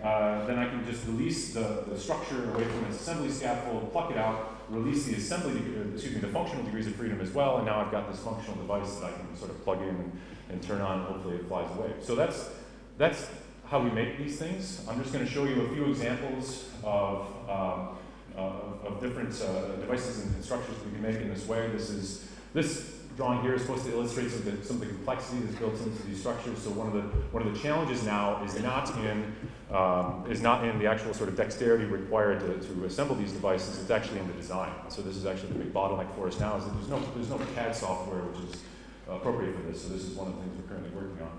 Uh, 0.03 0.45
then 0.45 0.59
I 0.59 0.67
can 0.69 0.85
just 0.85 1.05
release 1.07 1.53
the, 1.53 1.83
the 1.87 1.99
structure 1.99 2.51
away 2.51 2.63
from 2.65 2.85
its 2.85 3.01
assembly 3.01 3.31
scaffold, 3.31 3.91
pluck 3.91 4.11
it 4.11 4.17
out, 4.17 4.61
release 4.69 5.05
the 5.05 5.15
assembly, 5.15 5.59
uh, 5.75 5.93
excuse 5.93 6.13
me, 6.13 6.21
the 6.21 6.27
functional 6.27 6.63
degrees 6.63 6.85
of 6.85 6.95
freedom 6.95 7.19
as 7.19 7.31
well, 7.31 7.57
and 7.57 7.65
now 7.65 7.83
I've 7.83 7.91
got 7.91 8.11
this 8.11 8.19
functional 8.19 8.57
device 8.57 8.95
that 8.95 9.05
I 9.05 9.11
can 9.11 9.35
sort 9.35 9.49
of 9.49 9.63
plug 9.63 9.81
in 9.81 9.89
and, 9.89 10.19
and 10.49 10.61
turn 10.61 10.81
on, 10.81 10.99
and 10.99 11.07
hopefully 11.07 11.37
it 11.37 11.47
flies 11.47 11.69
away. 11.77 11.93
So 12.01 12.15
that's, 12.15 12.49
that's 12.97 13.27
how 13.65 13.79
we 13.79 13.89
make 13.89 14.17
these 14.17 14.37
things. 14.37 14.85
I'm 14.87 15.01
just 15.01 15.11
going 15.11 15.25
to 15.25 15.31
show 15.31 15.45
you 15.45 15.61
a 15.61 15.73
few 15.73 15.85
examples 15.85 16.69
of, 16.83 17.27
um, 17.49 17.97
uh, 18.37 18.87
of 18.87 19.01
different 19.01 19.33
uh, 19.41 19.77
devices 19.77 20.25
and 20.25 20.43
structures 20.43 20.75
we 20.85 20.91
can 20.91 21.01
make 21.01 21.15
in 21.15 21.33
this 21.33 21.47
way. 21.47 21.67
This 21.69 21.89
is, 21.89 22.27
this 22.53 22.96
drawing 23.17 23.41
here 23.41 23.55
is 23.55 23.63
supposed 23.63 23.83
to 23.85 23.91
illustrate 23.91 24.29
some 24.29 24.47
of 24.47 24.59
the, 24.59 24.65
some 24.65 24.75
of 24.75 24.81
the 24.81 24.93
complexity 24.93 25.39
that's 25.41 25.57
built 25.57 25.73
into 25.81 26.03
these 26.03 26.19
structures. 26.19 26.59
So 26.59 26.69
one 26.69 26.87
of 26.87 26.93
the 26.93 27.01
one 27.33 27.45
of 27.45 27.51
the 27.51 27.59
challenges 27.59 28.03
now 28.03 28.43
is 28.43 28.57
not 28.61 28.95
in 29.03 29.35
um, 29.71 30.25
is 30.29 30.41
not 30.41 30.63
in 30.63 30.77
the 30.77 30.85
actual 30.85 31.13
sort 31.15 31.27
of 31.27 31.35
dexterity 31.35 31.85
required 31.85 32.39
to, 32.41 32.67
to 32.67 32.85
assemble 32.85 33.15
these 33.15 33.33
devices. 33.33 33.81
It's 33.81 33.89
actually 33.89 34.19
in 34.19 34.27
the 34.27 34.33
design. 34.33 34.71
So 34.89 35.01
this 35.01 35.17
is 35.17 35.25
actually 35.25 35.53
the 35.53 35.59
big 35.59 35.73
bottleneck 35.73 36.13
for 36.15 36.27
us 36.27 36.39
now 36.39 36.57
is 36.57 36.65
that 36.65 36.73
there's 36.75 36.89
no 36.89 36.99
there's 37.15 37.29
no 37.29 37.39
CAD 37.55 37.75
software 37.75 38.21
which 38.21 38.53
is 38.53 38.61
appropriate 39.09 39.55
for 39.55 39.63
this. 39.63 39.81
So 39.81 39.89
this 39.89 40.03
is 40.03 40.15
one 40.15 40.27
of 40.27 40.35
the 40.35 40.43
things 40.43 40.61
we're 40.61 40.69
currently 40.69 40.91
working 40.95 41.17
on. 41.25 41.33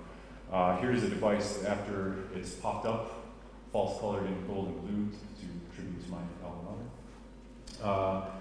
Uh, 0.50 0.80
here's 0.80 1.04
a 1.04 1.08
device 1.08 1.64
after 1.64 2.16
it's 2.34 2.54
popped 2.54 2.86
up, 2.86 3.22
false 3.70 4.00
colored 4.00 4.26
in 4.26 4.46
gold 4.48 4.66
and 4.66 4.80
blue 4.80 5.06
to, 5.06 5.46
to 5.46 5.46
attribute 5.70 6.04
to 6.04 6.10
my 6.10 6.18
alma 6.42 6.62
mater. 6.64 7.84
Uh, 7.84 8.37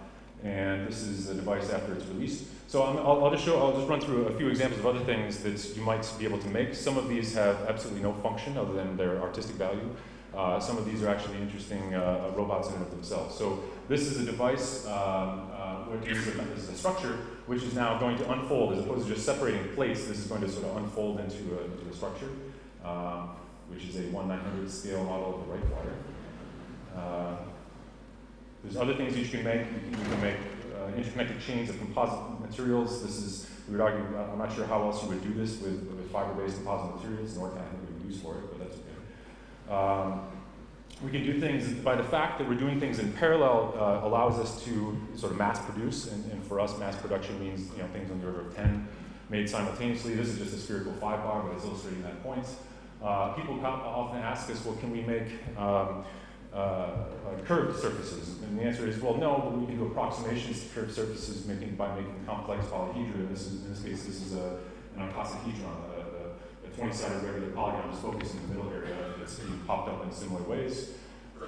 and 0.48 0.88
this 0.88 1.04
is 1.04 1.28
the 1.28 1.36
device 1.36 1.70
after 1.70 1.94
it's 1.94 2.06
released. 2.06 2.46
So 2.68 2.84
i 2.84 2.92
will 2.92 3.32
just 3.32 3.46
show, 3.46 3.60
I'll 3.60 3.76
just 3.78 3.88
run 3.88 4.02
through 4.02 4.26
a 4.26 4.38
few 4.38 4.50
examples 4.50 4.80
of 4.80 4.86
other 4.88 5.04
things 5.06 5.40
that 5.40 5.76
you 5.76 5.82
might 5.84 6.10
be 6.20 6.26
able 6.26 6.40
to 6.40 6.48
make. 6.50 6.76
Some 6.76 6.98
of 6.98 7.08
these 7.08 7.34
have 7.34 7.56
absolutely 7.68 8.04
no 8.04 8.14
function 8.14 8.58
other 8.58 8.74
than 8.74 8.98
their 8.98 9.22
artistic 9.22 9.56
value. 9.56 9.90
Uh, 10.36 10.60
some 10.60 10.78
of 10.78 10.86
these 10.86 11.02
are 11.02 11.10
actually 11.10 11.38
interesting 11.38 11.96
uh, 11.96 12.32
robots 12.36 12.68
in 12.68 12.76
and 12.76 12.84
of 12.84 12.92
themselves. 12.92 13.36
So 13.36 13.64
this 13.88 14.02
is 14.02 14.20
a 14.20 14.26
device, 14.26 14.86
um, 14.86 15.50
uh, 15.52 15.86
is 16.06 16.28
a, 16.28 16.32
this 16.32 16.64
is 16.64 16.70
a 16.70 16.78
structure, 16.78 17.18
which 17.48 17.64
is 17.64 17.74
now 17.74 17.98
going 17.98 18.18
to 18.18 18.32
unfold 18.32 18.74
as 18.74 18.80
opposed 18.80 19.08
to 19.08 19.14
just 19.14 19.26
separating 19.26 19.68
plates. 19.74 20.06
This 20.06 20.20
is 20.20 20.28
going 20.28 20.42
to 20.42 20.50
sort 20.50 20.66
of 20.66 20.78
unfold 20.78 21.20
into 21.22 21.58
a, 21.58 21.64
into 21.64 21.90
a 21.90 21.94
structure, 21.94 22.30
um, 22.84 23.30
which 23.70 23.86
is 23.86 23.96
a 23.96 24.04
1 24.04 24.28
900 24.28 24.70
scale 24.70 25.04
model 25.06 25.36
of 25.36 25.48
the 25.48 25.54
Wright 25.54 25.64
flyer. 26.94 27.38
There's 28.64 28.78
other 28.78 28.96
things 28.96 29.14
that 29.14 29.22
you 29.22 29.30
can 29.30 29.44
make. 29.44 29.62
You 29.62 30.06
can, 30.10 30.22
make 30.22 30.36
uh, 30.76 30.96
interconnected 30.96 31.40
chains 31.42 31.70
of 31.70 31.78
composite 31.78 32.42
materials. 32.42 33.04
This 33.04 33.18
is, 33.18 33.50
we 33.68 33.74
would 33.74 33.82
argue, 33.82 34.04
uh, 34.18 34.32
I'm 34.32 34.38
not 34.38 34.54
sure 34.54 34.66
how 34.66 34.84
else 34.84 35.04
you 35.04 35.10
would 35.10 35.24
do 35.24 35.34
this 35.34 35.62
with, 35.62 35.84
with 35.84 36.12
fiber-based 36.12 36.56
composite 36.58 36.96
materials, 36.96 37.38
nor 37.38 37.50
can 37.50 37.60
I 37.60 37.66
think 37.66 37.84
of 37.84 38.06
a 38.06 38.08
use 38.08 38.22
for 38.22 38.36
it, 38.36 38.44
but 38.50 38.60
that's 38.60 38.78
okay. 38.78 39.74
Um, 39.74 40.22
we 41.04 41.12
can 41.12 41.24
do 41.24 41.40
things 41.40 41.72
by 41.84 41.96
the 41.96 42.04
fact 42.04 42.40
that 42.40 42.50
we're 42.50 42.56
doing 42.56 42.80
things 42.80 42.98
in 42.98 43.12
parallel 43.14 43.76
uh, 43.78 44.08
allows 44.08 44.40
us 44.40 44.64
to 44.64 44.98
sort 45.16 45.32
of 45.32 45.38
mass 45.38 45.64
produce, 45.64 46.12
and, 46.12 46.32
and, 46.32 46.44
for 46.44 46.60
us, 46.60 46.78
mass 46.80 46.96
production 46.96 47.40
means 47.40 47.70
you 47.76 47.84
know 47.84 47.88
things 47.90 48.10
on 48.10 48.20
the 48.20 48.26
order 48.26 48.42
of 48.42 48.56
10 48.56 48.88
made 49.30 49.48
simultaneously. 49.48 50.16
This 50.16 50.30
is 50.30 50.40
just 50.40 50.56
a 50.56 50.58
spherical 50.58 50.94
five 50.94 51.22
bar, 51.24 51.44
but 51.44 51.56
it's 51.56 51.66
illustrating 51.66 52.02
that 52.02 52.24
point. 52.24 52.46
Uh, 53.04 53.34
people 53.34 53.64
often 53.64 54.22
ask 54.22 54.50
us, 54.50 54.66
well, 54.66 54.76
can 54.78 54.90
we 54.90 55.02
make 55.02 55.28
um, 55.58 56.04
uh, 56.54 56.58
uh, 56.58 57.06
curved 57.46 57.80
surfaces? 57.80 58.42
And 58.44 58.58
the 58.60 58.64
answer 58.64 58.88
is, 58.88 59.00
well, 59.00 59.16
no, 59.16 59.38
but 59.38 59.58
we 59.58 59.66
can 59.66 59.78
do 59.78 59.86
approximations 59.88 60.64
to 60.64 60.70
curved 60.70 60.94
surfaces 60.94 61.46
making, 61.46 61.76
by 61.76 61.94
making 61.96 62.26
complex 62.26 62.66
polyhedra. 62.66 63.30
This 63.30 63.48
is, 63.48 63.64
in 63.64 63.70
this 63.70 63.84
case, 63.84 64.06
this 64.06 64.22
is 64.22 64.36
a, 64.36 64.60
an 64.96 65.10
icosahedron, 65.12 65.76
a, 65.96 66.68
a 66.68 66.70
20-sided 66.70 67.24
regular 67.24 67.50
polygon 67.50 67.90
just 67.92 68.02
focused 68.02 68.36
in 68.36 68.42
the 68.44 68.56
middle 68.56 68.72
area. 68.72 68.96
It's 69.22 69.40
being 69.40 69.60
popped 69.68 69.90
up 69.90 70.04
in 70.04 70.12
similar 70.12 70.44
ways. 70.44 70.92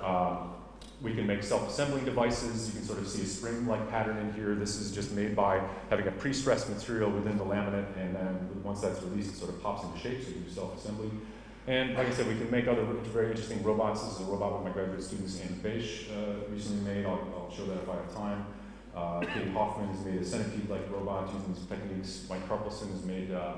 Um, 0.03 0.53
we 1.01 1.13
can 1.13 1.25
make 1.25 1.44
self-assembling 1.44 2.03
devices. 2.03 2.68
You 2.68 2.74
can 2.74 2.84
sort 2.84 3.00
of 3.00 3.08
see 3.08 3.22
a 3.22 3.25
spring-like 3.25 3.89
pattern 3.89 4.18
in 4.18 4.34
here. 4.34 4.53
This 4.56 4.75
is 4.75 4.91
just 4.91 5.13
made 5.13 5.36
by 5.36 5.62
having 5.89 6.08
a 6.08 6.12
pre-stressed 6.12 6.70
material 6.70 7.10
within 7.10 7.38
the 7.38 7.46
laminate, 7.46 7.98
and 7.98 8.15
then 8.15 8.62
once 8.63 8.82
that's 8.82 9.01
released, 9.03 9.34
it 9.34 9.38
sort 9.38 9.51
of 9.51 9.63
pops 9.63 9.84
into 9.86 9.98
shape, 9.98 10.22
so 10.22 10.29
you 10.29 10.36
do 10.36 10.50
self-assembly. 10.50 11.10
And 11.70 11.94
like 11.94 12.08
I 12.08 12.10
said, 12.10 12.26
we 12.26 12.34
can 12.34 12.50
make 12.50 12.68
other 12.68 12.84
very 12.84 13.30
interesting 13.30 13.62
robots. 13.62 14.02
This 14.02 14.14
is 14.14 14.22
a 14.22 14.24
robot 14.24 14.54
of 14.54 14.64
my 14.64 14.72
graduate 14.72 15.04
students, 15.04 15.40
Andy 15.40 15.54
Baisch, 15.62 16.10
uh, 16.10 16.52
recently 16.52 16.82
made. 16.82 17.06
I'll, 17.06 17.22
I'll, 17.38 17.52
show 17.56 17.68
that 17.68 17.78
if 17.84 17.88
I 17.88 17.94
have 17.94 18.12
time. 18.12 18.48
Uh, 18.96 19.20
Kate 19.20 19.50
Hoffman 19.50 19.88
has 19.90 20.04
made 20.04 20.20
a 20.20 20.26
centipede-like 20.26 20.92
robot 20.92 21.32
using 21.32 21.54
these 21.54 21.68
techniques. 21.68 22.26
Mike 22.28 22.50
Karpelson 22.50 22.90
has 22.92 23.06
made 23.06 23.32
uh, 23.32 23.54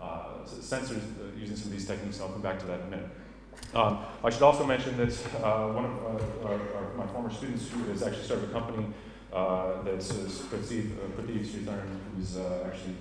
uh 0.00 0.44
sensors 0.44 1.02
uh, 1.18 1.36
using 1.36 1.56
some 1.56 1.66
of 1.66 1.72
these 1.72 1.88
techniques. 1.88 2.20
I'll 2.20 2.28
come 2.28 2.40
back 2.40 2.60
to 2.60 2.66
that 2.66 2.82
in 2.82 2.86
a 2.86 2.90
minute. 2.90 3.10
Um, 3.74 3.98
I 4.22 4.30
should 4.30 4.42
also 4.42 4.64
mention 4.64 4.96
that 4.98 5.12
uh, 5.42 5.66
one 5.72 5.86
of 5.86 6.46
our, 6.46 6.52
our, 6.52 6.94
my 6.96 7.06
former 7.08 7.30
students 7.30 7.68
who 7.68 7.82
has 7.90 8.00
actually 8.00 8.22
started 8.22 8.48
a 8.48 8.52
company 8.52 8.86
uh, 9.32 9.82
that's 9.82 10.12
Pratheev, 10.12 10.90
Pratheev 11.16 11.44
Sreetharan, 11.44 11.98
who's 12.14 12.36
actually 12.36 12.94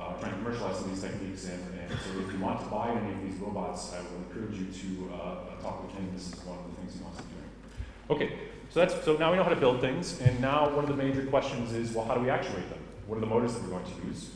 uh, 0.00 0.18
trying 0.18 0.32
to 0.32 0.38
commercialize 0.38 0.76
some 0.76 0.84
of 0.84 0.90
these 0.90 1.02
techniques. 1.02 1.44
And, 1.44 1.62
and, 1.78 1.98
so 2.00 2.18
if 2.20 2.32
you 2.32 2.38
want 2.38 2.60
to 2.60 2.66
buy 2.66 2.90
any 2.90 3.12
of 3.12 3.22
these 3.22 3.38
robots, 3.40 3.92
I 3.92 4.00
would 4.00 4.12
encourage 4.28 4.58
you 4.58 4.66
to 4.66 5.14
uh, 5.14 5.60
talk 5.60 5.82
with 5.82 5.92
him. 5.92 6.08
This 6.14 6.28
is 6.32 6.44
one 6.44 6.58
of 6.58 6.70
the 6.70 6.76
things 6.76 6.94
he 6.94 7.02
wants 7.02 7.18
to 7.18 7.24
do. 7.24 8.14
Okay, 8.14 8.38
so 8.70 8.80
that's 8.80 9.04
so 9.04 9.16
now 9.16 9.30
we 9.30 9.36
know 9.36 9.44
how 9.44 9.50
to 9.50 9.56
build 9.56 9.80
things, 9.80 10.20
and 10.20 10.40
now 10.40 10.68
one 10.74 10.84
of 10.84 10.90
the 10.90 10.96
major 10.96 11.24
questions 11.26 11.72
is, 11.72 11.92
well, 11.92 12.04
how 12.04 12.14
do 12.14 12.20
we 12.20 12.30
actuate 12.30 12.68
them? 12.70 12.78
What 13.06 13.16
are 13.16 13.20
the 13.20 13.26
motors 13.26 13.54
that 13.54 13.62
we're 13.62 13.70
going 13.70 13.84
to 13.84 14.06
use? 14.06 14.30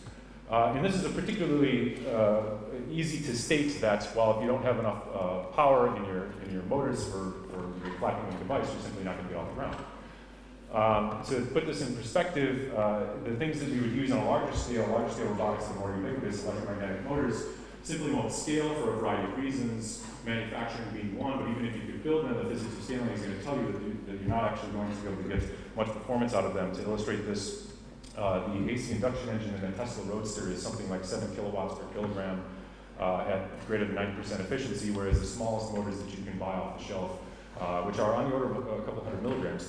Uh, 0.51 0.75
and 0.77 0.85
this 0.85 0.95
is 0.95 1.05
a 1.05 1.09
particularly 1.09 2.05
uh, 2.07 2.41
easy 2.91 3.25
to 3.25 3.37
state 3.37 3.81
that, 3.81 4.07
well, 4.15 4.37
if 4.37 4.43
you 4.43 4.49
don't 4.49 4.63
have 4.63 4.79
enough 4.79 5.03
uh, 5.15 5.39
power 5.55 5.97
in 5.97 6.05
your 6.05 6.27
in 6.45 6.53
your 6.53 6.63
motors 6.65 7.05
for, 7.05 7.33
for 7.49 7.87
your 7.87 7.97
flapping 7.99 8.39
device, 8.39 8.67
you're 8.73 8.83
simply 8.83 9.05
not 9.05 9.17
going 9.17 9.29
to 9.29 9.33
be 9.33 9.39
off 9.39 9.49
the 9.49 9.55
ground. 9.55 9.77
Um, 10.75 11.23
to 11.29 11.41
put 11.53 11.67
this 11.67 11.87
in 11.87 11.95
perspective, 11.95 12.75
uh, 12.77 13.05
the 13.23 13.37
things 13.37 13.61
that 13.61 13.69
we 13.69 13.79
would 13.79 13.93
use 13.93 14.11
on 14.11 14.19
a 14.19 14.29
larger 14.29 14.57
scale, 14.57 14.85
larger 14.89 15.13
scale 15.13 15.27
robotics 15.27 15.69
and 15.69 15.77
more 15.79 15.95
ubiquitous 15.95 16.45
electromagnetic 16.45 17.09
motors 17.09 17.45
simply 17.85 18.13
won't 18.13 18.33
scale 18.33 18.75
for 18.75 18.95
a 18.95 18.97
variety 18.97 19.31
of 19.31 19.39
reasons, 19.39 20.05
manufacturing 20.27 20.89
being 20.93 21.17
one, 21.17 21.39
but 21.39 21.49
even 21.49 21.65
if 21.65 21.77
you 21.77 21.83
could 21.83 22.03
build 22.03 22.25
them, 22.25 22.37
the 22.39 22.53
physics 22.53 22.77
of 22.77 22.83
scaling 22.83 23.09
is 23.11 23.21
going 23.21 23.39
to 23.39 23.45
tell 23.45 23.57
you 23.57 23.71
that, 23.71 23.83
you 23.83 23.99
that 24.09 24.21
you're 24.21 24.29
not 24.29 24.51
actually 24.51 24.73
going 24.73 24.91
to 24.91 24.97
be 24.97 25.09
able 25.13 25.23
to 25.23 25.29
get 25.29 25.43
much 25.77 25.87
performance 25.87 26.35
out 26.35 26.45
of 26.45 26.55
them. 26.55 26.75
To 26.75 26.83
illustrate 26.83 27.25
this, 27.25 27.69
uh, 28.19 28.49
the 28.49 28.69
AC 28.69 28.91
induction 28.91 29.29
engine 29.29 29.55
in 29.55 29.63
a 29.63 29.73
Tesla 29.73 30.03
Roadster 30.07 30.51
is 30.51 30.61
something 30.61 30.91
like 30.91 31.05
7 31.05 31.37
kilowatts 31.37 31.79
per 31.79 31.87
kilogram 31.95 32.43
uh, 32.99 33.27
at 33.29 33.65
greater 33.69 33.85
than 33.85 33.95
90% 33.95 34.41
efficiency, 34.41 34.91
whereas 34.91 35.21
the 35.21 35.27
smallest 35.27 35.73
motors 35.73 35.99
that 36.03 36.11
you 36.11 36.25
can 36.25 36.37
buy 36.37 36.55
off 36.55 36.79
the 36.79 36.85
shelf 36.85 37.21
uh, 37.61 37.83
which 37.83 37.99
are 37.99 38.15
on 38.15 38.29
the 38.29 38.35
order 38.35 38.51
of 38.51 38.57
a, 38.57 38.83
couple. 38.83 39.04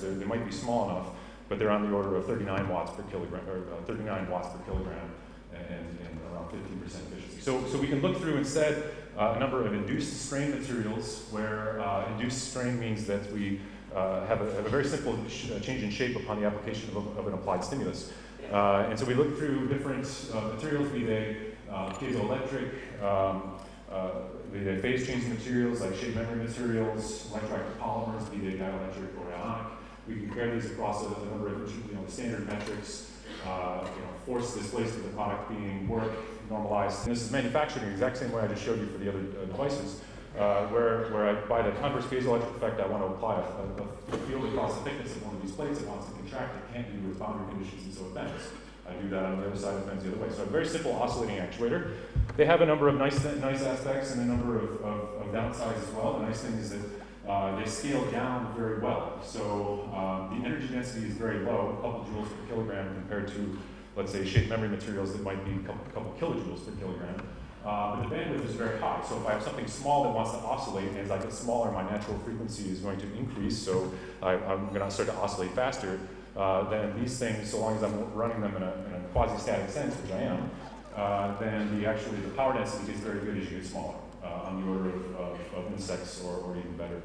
They're, 0.06 0.14
they 0.14 0.24
might 0.24 0.44
be 0.44 0.52
small 0.52 0.88
enough, 0.90 1.08
but 1.48 1.58
they're 1.58 1.70
on 1.70 1.88
the 1.88 1.94
order 1.94 2.16
of 2.16 2.26
39 2.26 2.68
watts 2.68 2.92
per 2.92 3.02
kilogram, 3.04 3.46
or 3.48 3.58
uh, 3.74 3.84
39 3.86 4.30
watts 4.30 4.48
per 4.48 4.58
kilogram, 4.70 5.10
and, 5.52 5.64
and 5.64 6.20
around 6.32 6.50
15% 6.50 6.84
efficiency. 6.84 7.40
So, 7.40 7.64
so 7.66 7.78
we 7.78 7.88
can 7.88 8.00
look 8.00 8.18
through 8.18 8.36
instead 8.36 8.94
uh, 9.16 9.34
a 9.36 9.40
number 9.40 9.66
of 9.66 9.72
induced 9.72 10.26
strain 10.26 10.50
materials, 10.50 11.26
where 11.30 11.80
uh, 11.80 12.10
induced 12.12 12.50
strain 12.50 12.78
means 12.78 13.06
that 13.06 13.32
we 13.32 13.60
uh, 13.94 14.26
have 14.26 14.42
a, 14.42 14.54
have, 14.54 14.66
a, 14.66 14.68
very 14.68 14.84
simple 14.84 15.18
change 15.62 15.82
in 15.82 15.90
shape 15.90 16.16
upon 16.16 16.40
the 16.40 16.46
application 16.46 16.88
of, 16.90 16.96
a, 16.96 17.20
of 17.20 17.26
an 17.26 17.34
applied 17.34 17.64
stimulus. 17.64 18.12
and 18.50 18.98
so 18.98 19.06
we 19.06 19.14
look 19.14 19.38
through 19.38 19.66
different 19.68 20.04
materials, 20.52 20.90
be 20.92 21.04
they 21.04 21.36
piezoelectric, 21.70 23.02
um, 23.02 23.58
uh, 23.90 24.10
the 24.52 24.76
phase 24.78 25.06
changing 25.06 25.30
materials 25.30 25.80
like 25.80 25.94
shape 25.94 26.14
memory 26.14 26.44
materials, 26.44 27.28
electroactive 27.30 27.78
polymers, 27.78 28.30
be 28.30 28.38
they 28.38 28.58
dielectric 28.58 29.08
or 29.18 29.32
ionic. 29.34 29.72
We 30.08 30.14
can 30.14 30.26
compare 30.26 30.54
these 30.54 30.70
across 30.70 31.02
a, 31.02 31.06
a 31.06 31.24
number 31.26 31.48
of 31.48 31.88
you 31.88 31.94
know, 31.94 32.04
standard 32.06 32.46
metrics, 32.46 33.10
uh, 33.46 33.80
you 33.82 34.02
know, 34.02 34.08
force 34.24 34.54
displacement 34.54 35.04
of 35.04 35.10
the 35.10 35.16
product 35.16 35.48
being 35.48 35.88
work 35.88 36.12
normalized. 36.48 37.06
And 37.06 37.14
this 37.14 37.22
is 37.22 37.32
manufactured 37.32 37.82
in 37.82 37.88
the 37.88 37.92
exact 37.92 38.16
same 38.16 38.32
way 38.32 38.42
I 38.42 38.48
just 38.48 38.64
showed 38.64 38.78
you 38.78 38.86
for 38.86 38.98
the 38.98 39.08
other 39.08 39.18
uh, 39.18 39.44
devices, 39.46 40.00
uh, 40.38 40.66
where, 40.66 41.10
where 41.10 41.28
I, 41.28 41.34
by 41.46 41.62
the 41.62 41.72
converse 41.80 42.04
piezoelectric 42.04 42.56
effect, 42.56 42.80
I 42.80 42.86
want 42.86 43.02
to 43.02 43.08
apply 43.08 43.40
a, 43.40 44.14
a, 44.14 44.18
field 44.26 44.44
across 44.44 44.74
the 44.78 44.82
thickness 44.82 45.16
of 45.16 45.26
one 45.26 45.36
of 45.36 45.42
these 45.42 45.52
plates. 45.52 45.80
It 45.80 45.88
wants 45.88 46.06
to 46.06 46.12
contract. 46.12 46.56
It 46.56 46.74
can't 46.74 47.02
do 47.02 47.08
with 47.08 47.18
boundary 47.18 47.48
conditions, 47.48 47.84
and 47.84 47.94
so 47.94 48.06
it 48.06 48.14
bends. 48.14 48.42
I 48.88 48.92
do 49.02 49.08
that 49.08 49.24
on 49.24 49.40
the 49.40 49.48
other 49.48 49.58
side, 49.58 49.74
it 49.74 49.86
bends 49.86 50.04
the 50.04 50.12
other 50.12 50.20
way. 50.22 50.28
So 50.30 50.42
a 50.42 50.46
very 50.46 50.66
simple 50.66 50.92
oscillating 50.92 51.38
actuator. 51.38 51.94
They 52.36 52.46
have 52.46 52.60
a 52.60 52.66
number 52.66 52.88
of 52.88 52.96
nice, 52.96 53.24
nice 53.24 53.62
aspects 53.62 54.12
and 54.12 54.22
a 54.22 54.24
number 54.24 54.56
of, 54.56 54.70
of, 54.84 55.00
of 55.22 55.26
downsides 55.32 55.82
as 55.82 55.90
well. 55.90 56.18
The 56.20 56.26
nice 56.26 56.40
thing 56.42 56.54
is 56.54 56.70
that 56.70 56.80
uh, 57.28 57.58
they 57.58 57.66
scale 57.66 58.04
down 58.10 58.54
very 58.56 58.78
well. 58.78 59.20
So 59.24 59.90
um, 59.94 60.38
the 60.38 60.46
energy 60.46 60.68
density 60.68 61.06
is 61.06 61.14
very 61.14 61.40
low, 61.40 61.76
a 61.78 61.82
couple 61.82 62.06
joules 62.12 62.28
per 62.28 62.54
kilogram 62.54 62.94
compared 62.94 63.28
to, 63.28 63.58
let's 63.96 64.12
say, 64.12 64.24
shape 64.24 64.48
memory 64.48 64.68
materials 64.68 65.12
that 65.12 65.22
might 65.22 65.44
be 65.44 65.52
a 65.52 65.66
couple, 65.66 65.84
couple 65.92 66.14
kilojoules 66.20 66.64
per 66.64 66.72
kilogram. 66.72 67.20
Uh, 67.64 67.96
but 67.96 68.08
the 68.08 68.14
bandwidth 68.14 68.44
is 68.44 68.54
very 68.54 68.78
high. 68.78 69.02
So 69.08 69.16
if 69.16 69.26
I 69.26 69.32
have 69.32 69.42
something 69.42 69.66
small 69.66 70.04
that 70.04 70.10
wants 70.10 70.30
to 70.30 70.38
oscillate, 70.38 70.96
as 70.98 71.10
I 71.10 71.18
get 71.18 71.32
smaller, 71.32 71.72
my 71.72 71.82
natural 71.90 72.16
frequency 72.20 72.70
is 72.70 72.78
going 72.78 72.98
to 73.00 73.12
increase. 73.16 73.58
So 73.58 73.92
I, 74.22 74.34
am 74.34 74.68
going 74.68 74.82
to 74.82 74.90
start 74.90 75.08
to 75.08 75.16
oscillate 75.16 75.50
faster. 75.50 75.98
Uh, 76.36 76.70
then 76.70 77.00
these 77.00 77.18
things, 77.18 77.50
so 77.50 77.58
long 77.58 77.76
as 77.76 77.82
I'm 77.82 78.14
running 78.14 78.40
them 78.40 78.54
in 78.54 78.62
a, 78.62 78.72
in 78.86 78.94
a 78.94 79.08
quasi-static 79.12 79.68
sense, 79.68 79.96
which 79.96 80.12
I 80.12 80.20
am, 80.20 80.50
uh, 80.94 81.36
then 81.40 81.80
the 81.80 81.88
actually 81.88 82.18
the 82.20 82.28
power 82.30 82.52
density 82.52 82.86
gets 82.86 83.00
very 83.00 83.18
good 83.20 83.36
as 83.36 83.50
you 83.50 83.58
get 83.58 83.66
smaller, 83.66 83.96
uh, 84.22 84.28
on 84.44 84.62
the 84.62 84.70
order 84.70 84.90
of, 84.90 85.16
of, 85.16 85.40
of 85.56 85.72
insects 85.72 86.22
or, 86.22 86.36
or, 86.36 86.56
even 86.56 86.76
better. 86.76 87.02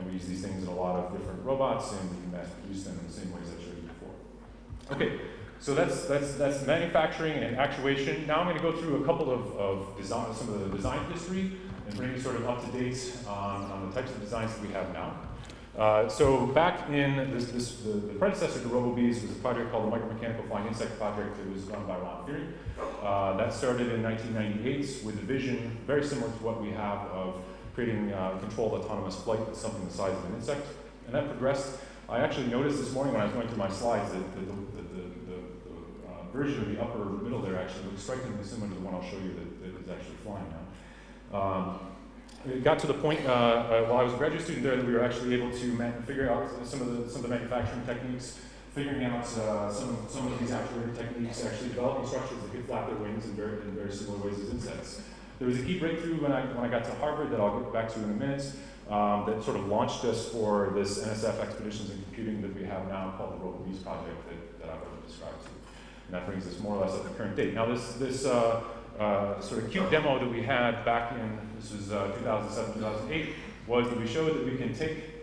And 0.00 0.08
we 0.08 0.14
use 0.14 0.26
these 0.26 0.40
things 0.42 0.62
in 0.62 0.68
a 0.68 0.74
lot 0.74 0.96
of 0.96 1.12
different 1.12 1.44
robots, 1.44 1.92
and 1.92 2.10
we 2.10 2.16
can 2.16 2.32
mass 2.32 2.48
produce 2.48 2.84
them 2.84 2.98
in 2.98 3.06
the 3.06 3.12
same 3.12 3.32
ways 3.32 3.44
I 3.48 3.62
showed 3.62 3.76
you 3.76 3.88
before. 3.88 4.96
Okay, 4.96 5.20
so 5.58 5.74
that's 5.74 6.04
that's 6.06 6.34
that's 6.34 6.66
manufacturing 6.66 7.34
and 7.34 7.56
actuation. 7.56 8.26
Now 8.26 8.40
I'm 8.40 8.46
going 8.46 8.56
to 8.56 8.62
go 8.62 8.72
through 8.72 9.02
a 9.02 9.04
couple 9.04 9.30
of, 9.30 9.54
of 9.56 9.96
design, 9.98 10.34
some 10.34 10.48
of 10.54 10.60
the 10.60 10.74
design 10.74 11.04
history, 11.12 11.52
and 11.86 11.96
bring 11.96 12.12
you 12.12 12.20
sort 12.20 12.36
of 12.36 12.48
up 12.48 12.64
to 12.64 12.78
date 12.78 12.98
on, 13.26 13.70
on 13.70 13.88
the 13.88 13.94
types 13.94 14.10
of 14.10 14.20
designs 14.20 14.54
that 14.54 14.62
we 14.66 14.72
have 14.72 14.90
now. 14.94 15.14
Uh, 15.78 16.08
so 16.08 16.46
back 16.46 16.88
in 16.90 17.30
this, 17.32 17.46
this 17.46 17.76
the, 17.76 17.92
the 17.92 18.14
predecessor 18.14 18.60
to 18.60 18.68
RoboBees 18.68 19.22
was 19.22 19.30
a 19.30 19.40
project 19.40 19.70
called 19.70 19.90
the 19.90 19.96
Micromechanical 19.96 20.48
Flying 20.48 20.66
Insect 20.66 20.98
Project. 20.98 21.36
that 21.36 21.52
was 21.52 21.62
run 21.64 21.86
by 21.86 21.96
Ron 21.96 22.26
Fearing. 22.26 22.52
Uh, 23.02 23.36
that 23.36 23.52
started 23.52 23.92
in 23.92 24.02
1998 24.02 25.04
with 25.04 25.16
a 25.18 25.24
vision 25.24 25.76
very 25.86 26.04
similar 26.04 26.30
to 26.30 26.42
what 26.42 26.60
we 26.60 26.70
have 26.70 26.98
of 27.08 27.42
creating 27.80 28.12
uh, 28.12 28.36
controlled 28.40 28.74
autonomous 28.74 29.16
flight 29.16 29.40
with 29.48 29.56
something 29.56 29.82
the 29.86 29.92
size 29.92 30.12
of 30.12 30.24
an 30.26 30.34
insect. 30.34 30.66
And 31.06 31.14
that 31.14 31.26
progressed. 31.28 31.78
I 32.10 32.18
actually 32.18 32.48
noticed 32.48 32.78
this 32.78 32.92
morning 32.92 33.14
when 33.14 33.22
I 33.22 33.24
was 33.24 33.32
going 33.32 33.48
through 33.48 33.56
my 33.56 33.70
slides 33.70 34.12
that 34.12 34.34
the, 34.34 34.40
the, 34.40 34.82
the, 34.82 35.04
the 35.30 35.38
uh, 36.04 36.30
version 36.30 36.60
of 36.60 36.68
the 36.68 36.82
upper 36.82 36.98
middle 37.24 37.40
there 37.40 37.56
actually 37.58 37.84
looks 37.84 38.02
strikingly 38.02 38.44
similar 38.44 38.68
to 38.68 38.74
the 38.74 38.80
one 38.80 38.94
I'll 38.94 39.10
show 39.10 39.16
you 39.16 39.32
that, 39.32 39.48
that 39.62 39.80
is 39.80 39.88
actually 39.88 40.16
flying 40.24 40.44
now. 40.52 41.38
Um, 41.38 41.78
it 42.44 42.64
got 42.64 42.78
to 42.80 42.86
the 42.86 42.94
point 42.94 43.24
uh, 43.24 43.32
uh, 43.32 43.84
while 43.86 44.00
I 44.00 44.02
was 44.02 44.12
a 44.12 44.16
graduate 44.16 44.42
student 44.42 44.64
there 44.64 44.76
that 44.76 44.84
we 44.84 44.92
were 44.92 45.04
actually 45.04 45.34
able 45.34 45.50
to 45.50 45.92
figure 46.04 46.30
out 46.30 46.50
some 46.66 46.82
of 46.82 46.88
the 46.92 47.08
some 47.08 47.24
of 47.24 47.30
the 47.30 47.36
manufacturing 47.36 47.84
techniques, 47.86 48.40
figuring 48.74 49.04
out 49.04 49.24
uh, 49.38 49.72
some 49.72 50.04
some 50.08 50.26
of 50.26 50.38
these 50.40 50.50
actuator 50.50 50.96
techniques, 50.96 51.44
actually 51.44 51.68
developing 51.68 52.06
structures 52.06 52.40
that 52.42 52.50
could 52.52 52.64
flap 52.66 52.88
their 52.88 52.96
wings 52.96 53.24
in 53.24 53.32
very 53.32 53.60
in 53.62 53.72
very 53.72 53.92
similar 53.92 54.18
ways 54.24 54.40
as 54.40 54.50
insects. 54.50 55.02
There 55.40 55.48
was 55.48 55.58
a 55.58 55.62
key 55.62 55.78
breakthrough 55.78 56.20
when 56.20 56.32
I 56.32 56.42
when 56.42 56.66
I 56.66 56.68
got 56.68 56.84
to 56.84 56.94
Harvard 56.96 57.30
that 57.30 57.40
I'll 57.40 57.58
get 57.60 57.72
back 57.72 57.88
to 57.94 57.98
in 57.98 58.04
a 58.04 58.08
minute. 58.08 58.44
Um, 58.90 59.24
that 59.24 59.42
sort 59.42 59.56
of 59.56 59.68
launched 59.68 60.04
us 60.04 60.28
for 60.28 60.72
this 60.74 60.98
NSF 60.98 61.40
expeditions 61.40 61.90
in 61.90 62.02
computing 62.02 62.42
that 62.42 62.54
we 62.54 62.64
have 62.64 62.88
now 62.88 63.14
called 63.16 63.32
the 63.32 63.44
RoboBees 63.44 63.82
project 63.82 64.28
that, 64.28 64.60
that 64.60 64.68
I've 64.68 64.82
already 64.82 65.06
described. 65.06 65.42
To 65.44 65.48
you. 65.48 65.56
And 66.06 66.14
that 66.14 66.26
brings 66.26 66.46
us 66.46 66.58
more 66.58 66.76
or 66.76 66.84
less 66.84 66.94
up 66.94 67.04
to 67.04 67.14
current 67.14 67.36
date. 67.36 67.54
Now 67.54 67.64
this 67.64 67.94
this 67.94 68.26
uh, 68.26 68.62
uh, 68.98 69.40
sort 69.40 69.64
of 69.64 69.70
cute 69.70 69.90
demo 69.90 70.18
that 70.18 70.30
we 70.30 70.42
had 70.42 70.84
back 70.84 71.12
in, 71.12 71.38
this 71.58 71.72
was 71.72 71.90
uh, 71.90 72.08
2007, 72.18 72.74
2008, 72.74 73.34
was 73.66 73.88
that 73.88 73.98
we 73.98 74.06
showed 74.06 74.34
that 74.34 74.44
we 74.44 74.58
can 74.58 74.74
take 74.74 75.20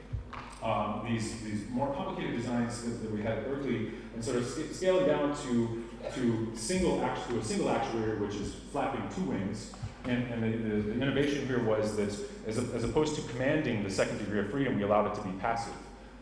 um, 0.64 1.06
these, 1.08 1.42
these 1.42 1.70
more 1.70 1.94
complicated 1.94 2.36
designs 2.36 2.82
that, 2.82 3.04
that 3.04 3.12
we 3.12 3.22
had 3.22 3.38
at 3.38 3.48
Berkeley 3.48 3.92
and 4.16 4.24
sort 4.24 4.38
of 4.38 4.48
sc- 4.48 4.74
scale 4.74 5.00
it 5.00 5.06
down 5.06 5.38
to, 5.44 5.84
to, 6.16 6.52
single 6.56 6.98
to 6.98 7.38
a 7.38 7.44
single 7.44 7.68
actuator, 7.68 8.20
which 8.20 8.36
is 8.36 8.56
flapping 8.72 9.04
two 9.16 9.30
wings. 9.30 9.74
And, 10.08 10.32
and 10.32 10.44
the, 10.44 10.58
the, 10.58 10.82
the 10.94 11.02
innovation 11.02 11.46
here 11.48 11.64
was 11.64 11.96
that 11.98 12.14
as, 12.48 12.58
a, 12.58 12.62
as 12.76 12.84
opposed 12.84 13.16
to 13.16 13.22
commanding 13.34 13.84
the 13.84 13.90
second 13.90 14.20
degree 14.20 14.40
of 14.40 14.50
freedom, 14.50 14.76
we 14.76 14.84
allowed 14.84 15.12
it 15.12 15.16
to 15.16 15.28
be 15.28 15.38
passive. 15.40 15.74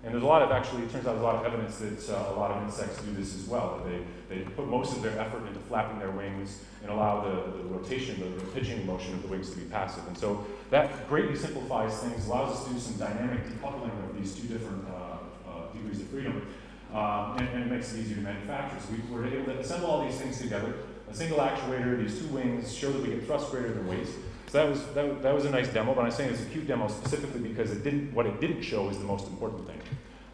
And 0.03 0.13
there's 0.13 0.23
a 0.23 0.27
lot 0.27 0.43
of 0.43 0.51
actually, 0.51 0.83
it 0.83 0.91
turns 0.91 1.07
out 1.07 1.13
there's 1.13 1.21
a 1.21 1.25
lot 1.25 1.43
of 1.43 1.51
evidence 1.51 1.77
that 1.77 2.15
uh, 2.15 2.33
a 2.33 2.37
lot 2.37 2.51
of 2.51 2.63
insects 2.63 3.01
do 3.01 3.11
this 3.13 3.35
as 3.35 3.47
well. 3.47 3.81
They, 3.85 4.35
they 4.35 4.43
put 4.43 4.67
most 4.67 4.95
of 4.95 5.01
their 5.01 5.17
effort 5.19 5.47
into 5.47 5.59
flapping 5.61 5.97
their 5.97 6.11
wings 6.11 6.63
and 6.83 6.91
allow 6.91 7.21
the, 7.21 7.57
the 7.57 7.63
rotation, 7.63 8.19
the, 8.19 8.39
the 8.39 8.51
pitching 8.51 8.85
motion 8.85 9.15
of 9.15 9.23
the 9.23 9.27
wings 9.27 9.49
to 9.49 9.57
be 9.57 9.65
passive. 9.65 10.07
And 10.07 10.15
so 10.15 10.45
that 10.69 11.09
greatly 11.09 11.35
simplifies 11.35 11.97
things, 11.99 12.27
allows 12.27 12.55
us 12.55 12.67
to 12.67 12.73
do 12.73 12.79
some 12.79 12.97
dynamic 12.97 13.45
decoupling 13.47 13.91
of 14.07 14.15
these 14.15 14.35
two 14.35 14.47
different 14.47 14.85
uh, 14.87 15.49
uh, 15.49 15.71
degrees 15.73 16.01
of 16.01 16.07
freedom, 16.09 16.45
um, 16.93 17.37
and, 17.39 17.49
and, 17.49 17.71
makes 17.71 17.93
it 17.93 18.01
easier 18.01 18.17
to 18.17 18.21
manufacture. 18.21 18.77
So 18.79 18.93
we 18.93 19.13
were 19.13 19.25
able 19.25 19.45
to 19.45 19.59
assemble 19.59 19.89
all 19.89 20.05
these 20.05 20.19
things 20.19 20.39
together, 20.39 20.75
single 21.15 21.39
actuator, 21.39 21.97
these 21.97 22.19
two 22.19 22.27
wings, 22.27 22.73
show 22.73 22.91
that 22.91 23.01
we 23.01 23.09
get 23.09 23.25
thrust 23.25 23.51
greater 23.51 23.73
than 23.73 23.87
weight. 23.87 24.07
So 24.47 24.59
that 24.59 24.69
was, 24.69 24.85
that, 24.93 25.21
that 25.23 25.33
was 25.33 25.45
a 25.45 25.49
nice 25.49 25.69
demo, 25.69 25.93
but 25.93 26.05
I'm 26.05 26.11
saying 26.11 26.31
it's 26.31 26.41
a 26.41 26.45
cute 26.45 26.67
demo 26.67 26.87
specifically 26.87 27.41
because 27.41 27.71
it 27.71 27.83
didn't, 27.83 28.13
what 28.13 28.25
it 28.25 28.39
didn't 28.39 28.61
show 28.61 28.89
is 28.89 28.97
the 28.97 29.05
most 29.05 29.27
important 29.27 29.67
thing, 29.67 29.81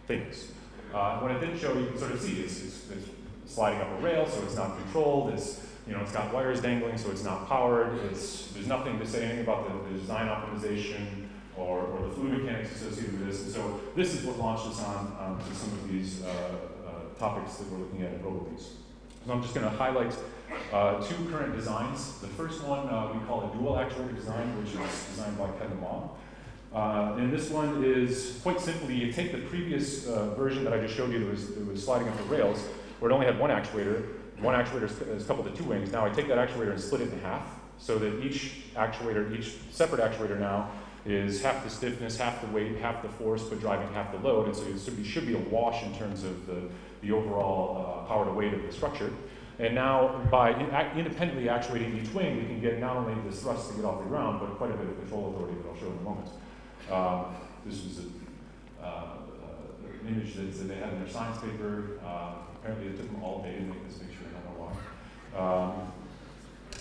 things. 0.08 0.52
Uh, 0.94 1.20
what 1.20 1.32
it 1.32 1.40
didn't 1.40 1.60
show, 1.60 1.78
you 1.78 1.86
can 1.86 1.98
sort 1.98 2.12
of 2.12 2.22
see, 2.22 2.42
it's, 2.42 2.62
it's 2.62 3.08
sliding 3.46 3.80
up 3.80 3.88
a 4.00 4.02
rail, 4.02 4.28
so 4.28 4.42
it's 4.44 4.56
not 4.56 4.78
controlled, 4.78 5.34
it's 5.34 5.66
you 5.88 5.94
know, 5.94 6.02
it's 6.02 6.12
got 6.12 6.34
wires 6.34 6.62
dangling, 6.62 6.98
so 6.98 7.10
it's 7.12 7.24
not 7.24 7.48
powered. 7.48 7.98
It's, 8.12 8.48
there's 8.52 8.68
nothing 8.68 9.00
to 9.00 9.06
say 9.06 9.26
anything 9.26 9.42
about 9.42 9.68
the, 9.68 9.92
the 9.92 10.00
design 10.00 10.28
optimization 10.28 11.28
or, 11.58 11.80
or, 11.80 12.08
the 12.08 12.14
fluid 12.14 12.44
mechanics 12.44 12.76
associated 12.76 13.20
with 13.20 13.28
this. 13.28 13.44
And 13.44 13.52
so 13.52 13.82
this 13.96 14.14
is 14.14 14.26
what 14.26 14.38
launched 14.38 14.68
us 14.68 14.82
on 14.84 15.16
um, 15.20 15.40
to 15.40 15.56
some 15.56 15.72
of 15.72 15.90
these 15.92 16.24
uh, 16.24 16.28
uh, 16.28 17.20
topics 17.20 17.56
that 17.58 17.70
we're 17.70 17.80
looking 17.80 18.04
at 18.04 18.14
in 18.14 18.20
RoboBees. 18.20 18.68
So 19.26 19.34
I'm 19.34 19.42
just 19.44 19.54
going 19.54 19.70
to 19.70 19.78
highlight 19.78 20.16
uh, 20.74 21.00
two 21.00 21.14
current 21.30 21.56
designs. 21.56 22.18
The 22.22 22.28
first 22.28 22.64
one 22.64 22.90
uh, 22.90 23.12
we 23.14 23.24
call 23.28 23.52
a 23.52 23.56
dual 23.56 23.74
actuator 23.74 24.16
design, 24.16 24.58
which 24.58 24.74
is 24.74 25.06
designed 25.10 25.38
by 25.38 25.48
Kevin 25.60 25.80
Long. 25.80 26.10
Uh, 26.74 27.18
and 27.20 27.32
this 27.32 27.52
one 27.52 27.84
is 27.84 28.40
quite 28.42 28.60
simply, 28.60 28.96
you 28.96 29.12
take 29.12 29.32
the 29.32 29.38
previous 29.38 30.08
uh, 30.08 30.34
version 30.34 30.64
that 30.64 30.74
I 30.74 30.80
just 30.80 30.96
showed 30.96 31.12
you 31.12 31.20
that 31.20 31.30
was, 31.30 31.54
that 31.54 31.68
was 31.68 31.84
sliding 31.84 32.08
up 32.08 32.18
the 32.18 32.24
rails, 32.24 32.66
where 33.00 33.12
it 33.12 33.14
only 33.14 33.28
had 33.28 33.38
one 33.38 33.52
actuator, 33.52 34.04
one 34.40 34.56
actuator 34.56 35.16
is 35.16 35.26
coupled 35.26 35.48
to 35.48 35.56
two 35.56 35.70
wings. 35.70 35.92
Now 35.92 36.04
I 36.04 36.10
take 36.10 36.28
that 36.28 36.38
actuator 36.38 36.72
and 36.72 36.80
split 36.80 37.02
it 37.02 37.14
in 37.14 37.20
half 37.20 37.60
so 37.78 38.00
that 38.00 38.24
each 38.24 38.64
actuator, 38.76 39.38
each 39.38 39.54
separate 39.70 40.02
actuator 40.02 40.40
now 40.40 40.72
is 41.06 41.44
half 41.44 41.64
the 41.64 41.70
stiffness, 41.70 42.18
half 42.18 42.42
the 42.42 42.48
weight, 42.48 42.78
half 42.78 43.04
the 43.04 43.10
force, 43.10 43.44
but 43.44 43.60
driving 43.60 43.92
half 43.94 44.12
the 44.12 44.20
load. 44.20 44.48
And 44.48 44.56
so 44.56 44.64
it 44.64 44.80
should 44.80 44.98
be, 44.98 45.04
should 45.04 45.28
be 45.28 45.36
a 45.36 45.40
wash 45.40 45.84
in 45.84 45.96
terms 45.96 46.24
of 46.24 46.48
the, 46.48 46.62
the 47.02 47.12
overall 47.12 47.78
uh, 47.78 48.08
power 48.08 48.26
to 48.26 48.32
weight 48.32 48.54
of 48.54 48.62
the 48.62 48.72
structure. 48.72 49.12
And 49.60 49.76
now 49.76 50.28
by 50.32 50.52
in, 50.52 50.98
independently 50.98 51.50
actuating 51.50 51.98
each 51.98 52.12
wing, 52.14 52.38
we 52.38 52.46
can 52.46 52.62
get 52.62 52.80
not 52.80 52.98
only 52.98 53.14
the 53.30 53.36
thrust 53.36 53.70
to 53.70 53.76
get 53.76 53.86
off 53.86 54.00
the 54.00 54.10
ground, 54.10 54.40
but 54.40 54.58
quite 54.58 54.72
a 54.72 54.74
bit 54.74 54.88
of 54.88 54.98
control 55.00 55.34
authority 55.34 55.58
that 55.62 55.70
I'll 55.70 55.80
show 55.80 55.88
in 55.88 55.98
a 55.98 56.02
moment. 56.02 56.30
Um, 56.90 57.36
this 57.66 57.84
was 57.84 58.00
a, 58.00 58.84
uh, 58.84 58.88
uh, 58.88 59.18
an 60.02 60.08
image 60.08 60.34
that, 60.34 60.68
they 60.68 60.76
had 60.76 60.94
in 60.94 61.00
their 61.00 61.10
science 61.10 61.38
paper. 61.38 62.00
Uh, 62.04 62.34
apparently 62.56 62.88
it 62.88 62.98
took 62.98 63.12
them 63.12 63.24
all 63.24 63.44
day 63.44 63.56
to 63.56 63.62
make 63.62 63.88
this 63.88 63.98
picture. 63.98 64.24
I 64.30 64.40
don't 64.40 64.58
know 64.58 65.40
Um, 65.40 65.94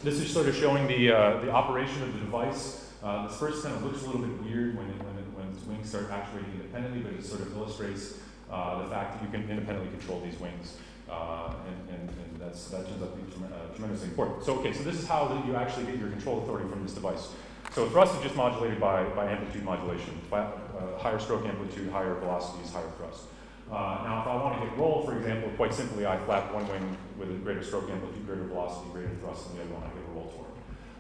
this 0.03 0.15
is 0.15 0.33
sort 0.33 0.49
of 0.49 0.57
showing 0.57 0.87
the, 0.87 1.13
uh, 1.13 1.41
the 1.41 1.51
operation 1.51 2.03
of 2.03 2.15
the 2.15 2.21
device. 2.21 2.91
Uh, 3.03 3.27
this 3.29 3.37
first 3.39 3.63
kind 3.63 3.75
of 3.75 3.83
looks 3.83 4.03
a 4.03 4.07
little 4.07 4.23
bit 4.23 4.43
weird 4.43 4.77
when, 4.77 4.89
it, 4.89 4.97
when, 5.05 5.17
it, 5.19 5.25
when 5.37 5.49
its 5.49 5.65
wings 5.65 5.89
start 5.89 6.11
actuating 6.11 6.51
independently, 6.55 7.01
but 7.01 7.13
it 7.13 7.25
sort 7.25 7.43
of 7.43 7.55
illustrates 7.55 8.19
the 8.51 8.89
fact 8.91 9.15
that 9.15 9.23
you 9.23 9.31
can 9.31 9.49
independently 9.49 9.91
control 9.97 10.21
these 10.21 10.39
wings. 10.39 10.77
Uh, 11.11 11.53
and, 11.67 11.99
and, 11.99 12.09
and 12.09 12.41
that 12.41 12.55
turns 12.55 13.03
out 13.03 13.11
to 13.11 13.19
be 13.19 13.45
uh, 13.45 13.75
tremendously 13.75 14.09
important. 14.09 14.45
So, 14.45 14.59
okay, 14.59 14.73
so 14.73 14.85
this 14.85 14.95
is 14.95 15.09
how 15.09 15.27
that 15.27 15.45
you 15.45 15.57
actually 15.57 15.87
get 15.87 15.99
your 15.99 16.09
control 16.09 16.43
authority 16.43 16.69
from 16.69 16.85
this 16.85 16.95
device. 16.95 17.31
So 17.73 17.89
thrust 17.89 18.15
is 18.17 18.23
just 18.23 18.37
modulated 18.37 18.81
by, 18.81 19.05
by 19.11 19.31
amplitude 19.31 19.65
modulation, 19.65 20.21
by, 20.31 20.41
uh, 20.41 20.99
higher 20.99 21.19
stroke 21.19 21.47
amplitude, 21.47 21.91
higher 21.91 22.15
velocities, 22.15 22.73
higher 22.73 22.91
thrust. 22.97 23.23
Uh, 23.71 24.03
now, 24.03 24.23
if 24.23 24.27
I 24.27 24.35
want 24.35 24.61
to 24.61 24.67
get 24.67 24.77
roll, 24.77 25.05
for 25.05 25.17
example, 25.17 25.51
quite 25.57 25.73
simply, 25.73 26.05
I 26.07 26.17
flap 26.19 26.53
one 26.53 26.67
wing 26.69 26.97
with 27.17 27.31
a 27.31 27.35
greater 27.35 27.63
stroke 27.63 27.89
amplitude, 27.89 28.27
greater 28.27 28.45
velocity, 28.45 28.91
greater 28.93 29.15
thrust, 29.21 29.51
and 29.51 29.59
the 29.59 29.63
other 29.63 29.75
one 29.75 29.83
I 29.85 29.95
get 29.95 30.03
a 30.11 30.13
roll 30.13 30.27
torque. 30.31 30.50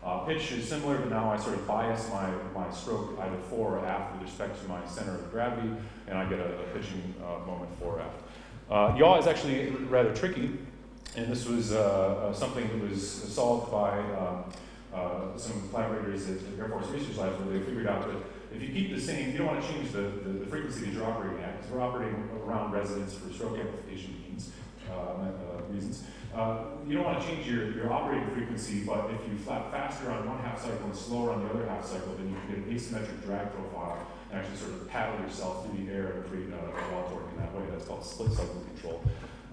Uh, 0.03 0.21
pitch 0.21 0.51
is 0.53 0.67
similar, 0.67 0.97
but 0.97 1.11
now 1.11 1.31
I 1.31 1.37
sort 1.37 1.57
of 1.57 1.67
bias 1.67 2.09
my, 2.11 2.31
my 2.55 2.71
stroke 2.73 3.19
either 3.21 3.37
fore 3.51 3.79
or 3.79 3.87
aft 3.87 4.15
with 4.15 4.23
respect 4.23 4.61
to 4.63 4.69
my 4.69 4.85
center 4.87 5.15
of 5.15 5.31
gravity, 5.31 5.69
and 6.09 6.17
I 6.17 6.27
get 6.27 6.39
a, 6.39 6.59
a 6.59 6.63
pitching 6.73 7.15
uh, 7.23 7.45
moment 7.47 7.71
fore 7.79 7.97
or 7.97 8.01
aft. 8.01 8.17
Uh, 8.71 8.97
yaw 8.97 9.19
is 9.19 9.27
actually 9.27 9.69
rather 9.91 10.15
tricky, 10.15 10.53
and 11.17 11.31
this 11.31 11.47
was 11.47 11.73
uh, 11.73 12.31
uh, 12.31 12.33
something 12.33 12.67
that 12.67 12.89
was 12.89 13.07
solved 13.11 13.71
by 13.71 13.99
um, 13.99 14.45
uh, 14.95 15.37
some 15.37 15.69
collaborators 15.69 16.31
at 16.31 16.39
Air 16.59 16.69
Force 16.71 16.87
Research 16.87 17.19
Labs 17.19 17.39
where 17.41 17.59
they 17.59 17.65
figured 17.65 17.87
out 17.87 18.07
that 18.07 18.17
if 18.55 18.63
you 18.63 18.69
keep 18.69 18.95
the 18.95 19.01
same, 19.01 19.33
you 19.33 19.39
don't 19.39 19.49
want 19.49 19.63
to 19.63 19.69
change 19.69 19.93
the, 19.93 20.01
the, 20.01 20.31
the 20.31 20.47
frequency 20.47 20.87
that 20.87 20.95
you're 20.95 21.05
operating 21.05 21.45
at, 21.45 21.59
because 21.59 21.73
we're 21.73 21.83
operating 21.83 22.27
around 22.43 22.73
resonance 22.73 23.13
for 23.15 23.31
stroke 23.35 23.59
amplification 23.59 24.15
means, 24.27 24.51
reasons. 25.71 26.05
Uh, 26.35 26.64
you 26.87 26.95
don't 26.95 27.05
want 27.05 27.21
to 27.21 27.27
change 27.27 27.47
your, 27.47 27.73
your 27.73 27.93
operating 27.93 28.29
frequency, 28.31 28.85
but 28.85 29.11
if 29.11 29.21
you 29.29 29.37
flap 29.38 29.73
faster 29.73 30.11
on 30.11 30.29
one 30.29 30.38
half 30.38 30.61
cycle 30.61 30.85
and 30.85 30.95
slower 30.95 31.33
on 31.33 31.43
the 31.43 31.51
other 31.51 31.66
half 31.66 31.85
cycle, 31.85 32.14
then 32.16 32.29
you 32.31 32.37
can 32.47 32.49
get 32.49 32.59
an 32.59 32.75
asymmetric 32.75 33.25
drag 33.25 33.53
profile 33.53 34.07
and 34.31 34.40
actually 34.40 34.57
sort 34.57 34.73
of 34.73 34.88
paddle 34.88 35.21
yourself 35.21 35.66
through 35.66 35.85
the 35.85 35.90
air 35.90 36.12
and 36.12 36.27
create 36.27 36.47
a, 36.51 36.55
a 36.55 36.93
yaw 36.93 37.09
torque 37.09 37.33
in 37.33 37.38
that 37.38 37.53
way. 37.55 37.62
That's 37.71 37.85
called 37.85 38.05
split 38.05 38.31
cycle 38.31 38.62
control. 38.75 39.03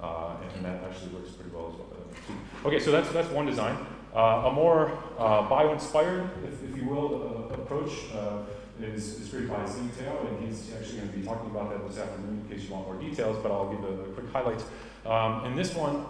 Uh, 0.01 0.35
and, 0.43 0.51
and, 0.57 0.65
that 0.65 0.83
actually 0.83 1.11
works 1.15 1.31
pretty 1.31 1.49
well 1.49 1.69
as 1.69 1.73
well. 1.73 1.87
Uh, 2.63 2.67
okay, 2.67 2.79
so 2.79 2.91
that's, 2.91 3.09
that's 3.09 3.29
one 3.29 3.47
design. 3.47 3.75
Uh, 4.13 4.45
a 4.45 4.51
more 4.51 4.91
uh, 5.17 5.49
bio-inspired, 5.49 6.29
if, 6.43 6.69
if, 6.69 6.77
you 6.77 6.87
will, 6.87 7.51
approach 7.51 7.91
is, 8.79 9.19
is 9.19 9.29
created 9.29 9.49
by 9.49 9.57
Teoh, 9.57 10.27
and 10.29 10.47
he's 10.47 10.71
actually 10.73 10.97
going 10.99 11.11
to 11.11 11.17
be 11.17 11.25
talking 11.25 11.49
about 11.49 11.71
that 11.71 11.87
this 11.87 11.97
afternoon 11.97 12.45
in 12.45 12.55
case 12.55 12.67
you 12.67 12.73
want 12.75 12.85
more 12.85 13.01
details, 13.01 13.37
but 13.41 13.51
I'll 13.51 13.69
give 13.69 13.83
a, 13.83 14.03
a 14.03 14.07
quick 14.13 14.31
highlight. 14.31 14.63
Um, 15.05 15.45
in 15.45 15.55
this 15.55 15.73
one, 15.73 16.05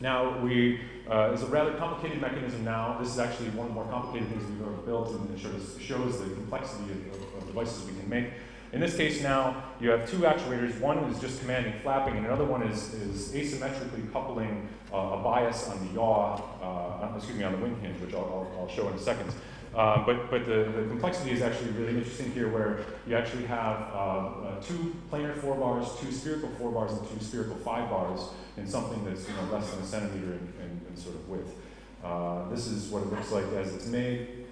now 0.00 0.38
we, 0.38 0.80
uh, 1.08 1.30
it's 1.32 1.42
a 1.42 1.46
rather 1.46 1.72
complicated 1.74 2.20
mechanism 2.20 2.64
now. 2.64 2.96
This 2.98 3.10
is 3.10 3.18
actually 3.18 3.50
one 3.50 3.66
of 3.66 3.74
the 3.74 3.74
more 3.74 3.90
complicated 3.90 4.30
things 4.30 4.44
we've 4.50 4.62
ever 4.62 4.70
built, 4.78 5.10
and 5.14 5.34
it 5.34 5.38
shows, 5.38 5.76
shows 5.78 6.20
the 6.20 6.34
complexity 6.34 6.90
of, 6.92 7.36
of, 7.36 7.46
devices 7.46 7.84
we 7.84 7.92
can 7.98 8.08
make. 8.08 8.26
In 8.72 8.80
this 8.80 8.96
case 8.96 9.22
now, 9.22 9.64
you 9.80 9.90
have 9.90 10.08
two 10.08 10.18
actuators. 10.18 10.78
One 10.80 10.98
is 11.10 11.20
just 11.20 11.40
commanding 11.40 11.74
flapping, 11.82 12.16
and 12.16 12.24
another 12.24 12.44
one 12.44 12.62
is, 12.62 12.94
is 12.94 13.32
asymmetrically 13.32 14.10
coupling 14.12 14.68
uh, 14.92 14.96
a 14.96 15.16
bias 15.18 15.68
on 15.68 15.86
the 15.86 15.92
yaw, 15.94 16.40
uh, 16.62 17.16
excuse 17.16 17.36
me, 17.36 17.44
on 17.44 17.52
the 17.52 17.58
wing 17.58 17.78
hinge, 17.80 18.00
which 18.00 18.14
I'll, 18.14 18.20
I'll, 18.20 18.60
I'll 18.60 18.68
show 18.68 18.88
in 18.88 18.94
a 18.94 18.98
second. 18.98 19.30
Um, 19.74 20.04
but 20.04 20.30
but 20.30 20.46
the, 20.46 20.64
the 20.64 20.86
complexity 20.88 21.30
is 21.30 21.42
actually 21.42 21.70
really 21.72 21.96
interesting 21.96 22.32
here 22.32 22.48
where 22.48 22.80
you 23.06 23.16
actually 23.16 23.44
have 23.44 23.76
uh, 23.92 23.96
uh, 23.96 24.60
two 24.60 24.96
planar 25.10 25.36
four 25.36 25.54
bars, 25.54 25.86
two 26.00 26.10
spherical 26.10 26.48
four 26.58 26.72
bars, 26.72 26.92
and 26.92 27.08
two 27.08 27.24
spherical 27.24 27.54
five 27.56 27.88
bars 27.88 28.20
in 28.56 28.66
something 28.66 29.04
that's 29.04 29.28
you 29.28 29.34
know, 29.34 29.52
less 29.52 29.70
than 29.70 29.80
a 29.80 29.86
centimeter 29.86 30.32
in, 30.32 30.52
in, 30.60 30.80
in 30.88 30.96
sort 30.96 31.14
of 31.14 31.28
width. 31.28 31.54
Uh, 32.02 32.48
this 32.48 32.66
is 32.66 32.90
what 32.90 33.02
it 33.02 33.12
looks 33.12 33.30
like 33.30 33.44
as 33.52 33.72
it's 33.74 33.86
made. 33.86 34.46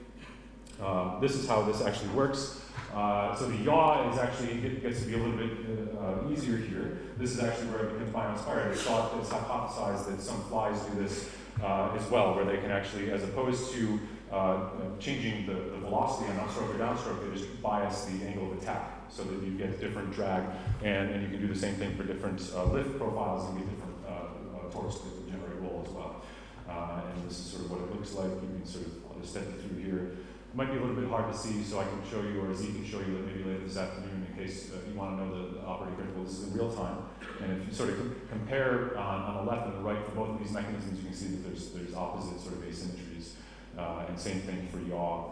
Um, 0.81 1.19
this 1.21 1.35
is 1.35 1.49
how 1.49 1.63
this 1.63 1.83
actually 1.83 2.11
works. 2.11 2.63
Uh, 2.95 3.35
so 3.35 3.49
the 3.49 3.57
yaw 3.57 4.11
is 4.13 4.19
actually 4.19 4.53
it 4.65 4.83
gets 4.83 5.01
to 5.01 5.07
be 5.07 5.15
a 5.15 5.19
little 5.19 5.37
bit 5.37 5.51
uh, 5.99 6.31
easier 6.31 6.57
here. 6.57 6.99
This 7.17 7.33
is 7.33 7.41
actually 7.41 7.67
where 7.69 7.85
it 7.87 7.93
becomes 7.93 8.13
bio-inspired. 8.13 8.71
It's 8.71 8.83
thought, 8.83 9.13
it's 9.19 9.29
hypothesized 9.29 10.07
that 10.11 10.23
some 10.23 10.43
flies 10.45 10.81
do 10.83 11.03
this 11.03 11.29
uh, 11.63 11.97
as 11.99 12.09
well, 12.09 12.37
where 12.37 12.45
they 12.45 12.59
can 12.59 12.71
actually, 12.71 13.11
as 13.11 13.25
opposed 13.25 13.73
to 13.73 13.99
uh, 14.33 14.69
changing 14.99 15.47
the, 15.47 15.55
the, 15.55 15.79
velocity 15.79 16.31
on 16.31 16.37
upstroke 16.39 16.75
or 16.75 16.79
downstroke, 16.79 17.25
they 17.25 17.39
just 17.39 17.63
bias 17.63 18.05
the 18.05 18.27
angle 18.27 18.53
of 18.53 18.59
attack 18.59 18.99
so 19.09 19.25
that 19.25 19.43
you 19.43 19.53
get 19.53 19.81
different 19.81 20.13
drag, 20.13 20.45
and, 20.83 21.11
and 21.11 21.23
you 21.23 21.29
can 21.31 21.41
do 21.41 21.53
the 21.53 21.59
same 21.59 21.75
thing 21.77 21.97
for 21.97 22.03
different 22.03 22.41
uh, 22.55 22.65
lift 22.65 22.99
profiles 22.99 23.49
and 23.49 23.59
get 23.59 23.71
different 23.71 23.97
uh, 24.07 24.11
uh, 24.11 24.71
torques 24.71 24.99
that 24.99 25.31
generate 25.31 25.61
roll 25.61 25.83
as 25.87 25.93
well. 25.93 26.23
Uh, 26.69 27.01
and 27.15 27.29
this 27.29 27.39
is 27.39 27.47
sort 27.47 27.65
of 27.65 27.71
what 27.71 27.81
it 27.81 27.91
looks 27.95 28.13
like. 28.13 28.29
You 28.29 28.49
can 28.49 28.67
sort 28.67 28.87
of 28.87 28.93
I'll 29.11 29.19
just 29.19 29.33
step 29.33 29.45
through 29.61 29.83
here. 29.83 30.19
It 30.49 30.57
might 30.57 30.71
be 30.71 30.77
a 30.77 30.81
little 30.81 30.97
bit 30.97 31.09
hard 31.09 31.33
to 31.33 31.39
see, 31.39 31.63
so 31.63 31.79
I 31.81 31.85
can 31.85 32.01
show 32.11 32.21
you, 32.21 32.41
or 32.41 32.55
Z 32.55 32.67
can 32.67 32.85
show 32.85 33.01
you 33.01 33.25
maybe 33.25 33.45
later 33.45 33.65
this 33.65 33.77
afternoon 33.77 34.27
in 34.29 34.37
case 34.37 34.73
uh, 34.73 34.79
you 34.89 34.95
want 34.99 35.17
to 35.17 35.25
know 35.25 35.29
the, 35.33 35.59
the 35.59 35.65
operating 35.65 35.97
principle. 35.97 36.25
This 36.25 36.39
is 36.41 36.53
in 36.53 36.59
real 36.59 36.73
time. 36.73 36.99
And 37.41 37.63
if 37.63 37.69
you 37.69 37.73
sort 37.73 37.91
of 37.91 38.29
compare 38.29 38.97
on, 38.99 39.21
on 39.23 39.47
the 39.47 39.51
left 39.51 39.69
and 39.69 39.77
the 39.77 39.81
right 39.81 40.05
for 40.05 40.13
both 40.13 40.31
of 40.31 40.39
these 40.39 40.53
mechanisms, 40.53 40.99
you 41.01 41.07
can 41.07 41.15
see 41.15 41.29
that 41.29 41.49
there's, 41.49 41.71
there's 41.73 41.95
opposite 41.95 42.41
sort 42.41 42.55
of 42.55 42.61
asymmetries. 42.61 43.38
Uh, 43.79 44.05
and 44.09 44.19
same 44.19 44.41
thing 44.41 44.67
for 44.73 44.81
yaw. 44.81 45.31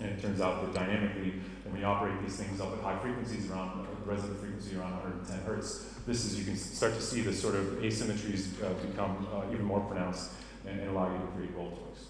And 0.00 0.10
it 0.10 0.20
turns 0.20 0.40
out 0.40 0.62
that 0.62 0.74
dynamically, 0.74 1.34
when 1.64 1.76
we 1.76 1.84
operate 1.84 2.20
these 2.22 2.36
things 2.36 2.60
up 2.60 2.72
at 2.72 2.80
high 2.80 2.98
frequencies 2.98 3.50
around 3.50 3.86
uh, 3.86 4.10
resonant 4.10 4.40
frequency 4.40 4.76
around 4.76 4.92
110 4.92 5.38
hertz, 5.40 5.94
this 6.06 6.24
is 6.24 6.38
you 6.38 6.44
can 6.44 6.56
start 6.56 6.94
to 6.94 7.00
see 7.00 7.20
the 7.20 7.32
sort 7.32 7.54
of 7.54 7.64
asymmetries 7.82 8.62
uh, 8.64 8.72
become 8.86 9.28
uh, 9.32 9.52
even 9.52 9.64
more 9.64 9.80
pronounced 9.80 10.32
and, 10.66 10.80
and, 10.80 10.90
allow 10.90 11.12
you 11.12 11.18
to 11.18 11.26
create 11.36 11.50
roll 11.56 11.70
torques. 11.70 12.06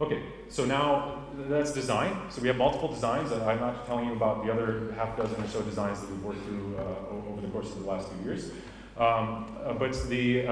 Okay, 0.00 0.22
so 0.48 0.64
now 0.64 1.24
that's 1.48 1.72
design. 1.72 2.30
So 2.30 2.40
we 2.40 2.48
have 2.48 2.56
multiple 2.56 2.88
designs. 2.88 3.32
I'm 3.32 3.58
not 3.58 3.86
telling 3.86 4.06
you 4.06 4.12
about 4.12 4.44
the 4.44 4.52
other 4.52 4.92
half 4.96 5.16
dozen 5.16 5.42
or 5.42 5.48
so 5.48 5.62
designs 5.62 6.00
that 6.00 6.10
we've 6.10 6.22
worked 6.22 6.44
through 6.44 6.76
uh, 6.78 7.28
over 7.30 7.40
the 7.40 7.48
course 7.48 7.70
of 7.70 7.80
the 7.82 7.88
last 7.90 8.08
few 8.12 8.24
years. 8.24 8.50
Um, 8.96 9.56
uh, 9.64 9.72
but 9.72 9.92
the 10.08 10.46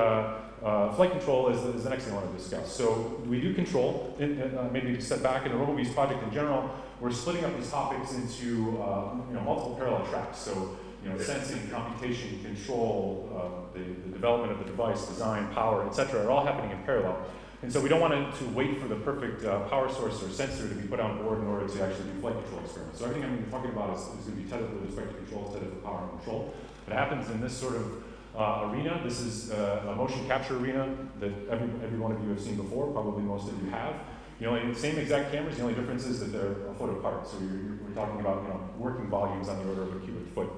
uh, 0.62 0.92
flight 0.94 1.10
control 1.10 1.48
is, 1.48 1.62
is, 1.74 1.84
the 1.84 1.90
next 1.90 2.04
thing 2.04 2.14
I 2.14 2.16
want 2.16 2.30
to 2.30 2.38
discuss. 2.38 2.72
So 2.72 3.20
we 3.26 3.40
do 3.40 3.54
control, 3.54 4.16
in, 4.18 4.40
uh, 4.40 4.68
maybe 4.72 4.94
to 4.94 5.00
step 5.00 5.22
back 5.22 5.44
in 5.46 5.52
the 5.52 5.58
RoboBees 5.58 5.92
project 5.94 6.22
in 6.22 6.32
general, 6.32 6.70
we're 7.00 7.12
splitting 7.12 7.44
up 7.44 7.56
these 7.56 7.70
topics 7.70 8.14
into 8.14 8.80
uh, 8.80 9.14
you 9.28 9.34
know, 9.34 9.42
multiple 9.42 9.76
parallel 9.78 10.06
tracks. 10.06 10.38
So 10.38 10.78
you 11.04 11.10
know, 11.10 11.18
sensing, 11.18 11.68
computation, 11.70 12.42
control, 12.42 13.30
uh, 13.32 13.78
the, 13.78 13.84
the, 13.84 14.12
development 14.12 14.52
of 14.52 14.58
the 14.58 14.64
device, 14.64 15.06
design, 15.06 15.52
power, 15.52 15.86
etc., 15.86 16.24
are 16.24 16.30
all 16.30 16.44
happening 16.44 16.72
in 16.72 16.82
parallel. 16.84 17.24
And 17.62 17.72
so 17.72 17.80
we 17.80 17.88
don't 17.88 18.00
want 18.00 18.12
to, 18.12 18.44
to 18.44 18.50
wait 18.50 18.80
for 18.80 18.88
the 18.88 18.96
perfect 18.96 19.44
uh, 19.44 19.60
power 19.68 19.92
source 19.92 20.22
or 20.22 20.30
sensor 20.30 20.68
to 20.68 20.74
be 20.74 20.86
put 20.88 21.00
on 21.00 21.22
board 21.22 21.38
in 21.38 21.46
order 21.46 21.66
to 21.66 21.82
actually 21.82 22.10
do 22.10 22.20
flight 22.20 22.34
control 22.34 22.60
experiments. 22.62 22.98
So 22.98 23.04
everything 23.04 23.24
I'm 23.24 23.30
going 23.30 23.42
to 23.42 23.46
be 23.46 23.52
talking 23.52 23.70
about 23.70 23.96
is, 23.96 24.02
is 24.02 24.26
going 24.26 24.36
to 24.36 24.42
be 24.42 24.50
tethered 24.50 24.72
with 24.74 24.84
respect 24.84 25.10
to 25.10 25.16
control 25.16 25.46
instead 25.46 25.62
of 25.62 25.84
power 25.84 26.02
and 26.02 26.10
control. 26.18 26.54
It 26.86 26.92
happens 26.92 27.30
in 27.30 27.40
this 27.40 27.56
sort 27.56 27.76
of 27.76 28.04
uh, 28.36 28.68
arena. 28.70 29.00
This 29.02 29.20
is 29.20 29.50
uh, 29.50 29.86
a 29.88 29.94
motion 29.94 30.26
capture 30.26 30.56
arena 30.56 30.94
that 31.20 31.32
every, 31.50 31.68
every 31.82 31.98
one 31.98 32.12
of 32.12 32.22
you 32.22 32.30
have 32.30 32.40
seen 32.40 32.56
before, 32.56 32.92
probably 32.92 33.22
most 33.22 33.48
of 33.48 33.62
you 33.62 33.70
have. 33.70 33.94
You 34.38 34.46
know, 34.46 34.72
same 34.74 34.98
exact 34.98 35.32
cameras, 35.32 35.56
the 35.56 35.62
only 35.62 35.74
difference 35.74 36.04
is 36.04 36.20
that 36.20 36.26
they're 36.26 36.68
a 36.68 36.74
foot 36.74 36.90
apart. 36.90 37.26
So 37.26 37.38
you're, 37.38 37.78
we're 37.82 37.94
talking 37.94 38.20
about 38.20 38.42
you 38.42 38.48
know, 38.48 38.68
working 38.78 39.08
volumes 39.08 39.48
on 39.48 39.58
the 39.58 39.68
order 39.68 39.82
of 39.82 39.96
a 39.96 40.00
cubic 40.00 40.28
foot. 40.34 40.50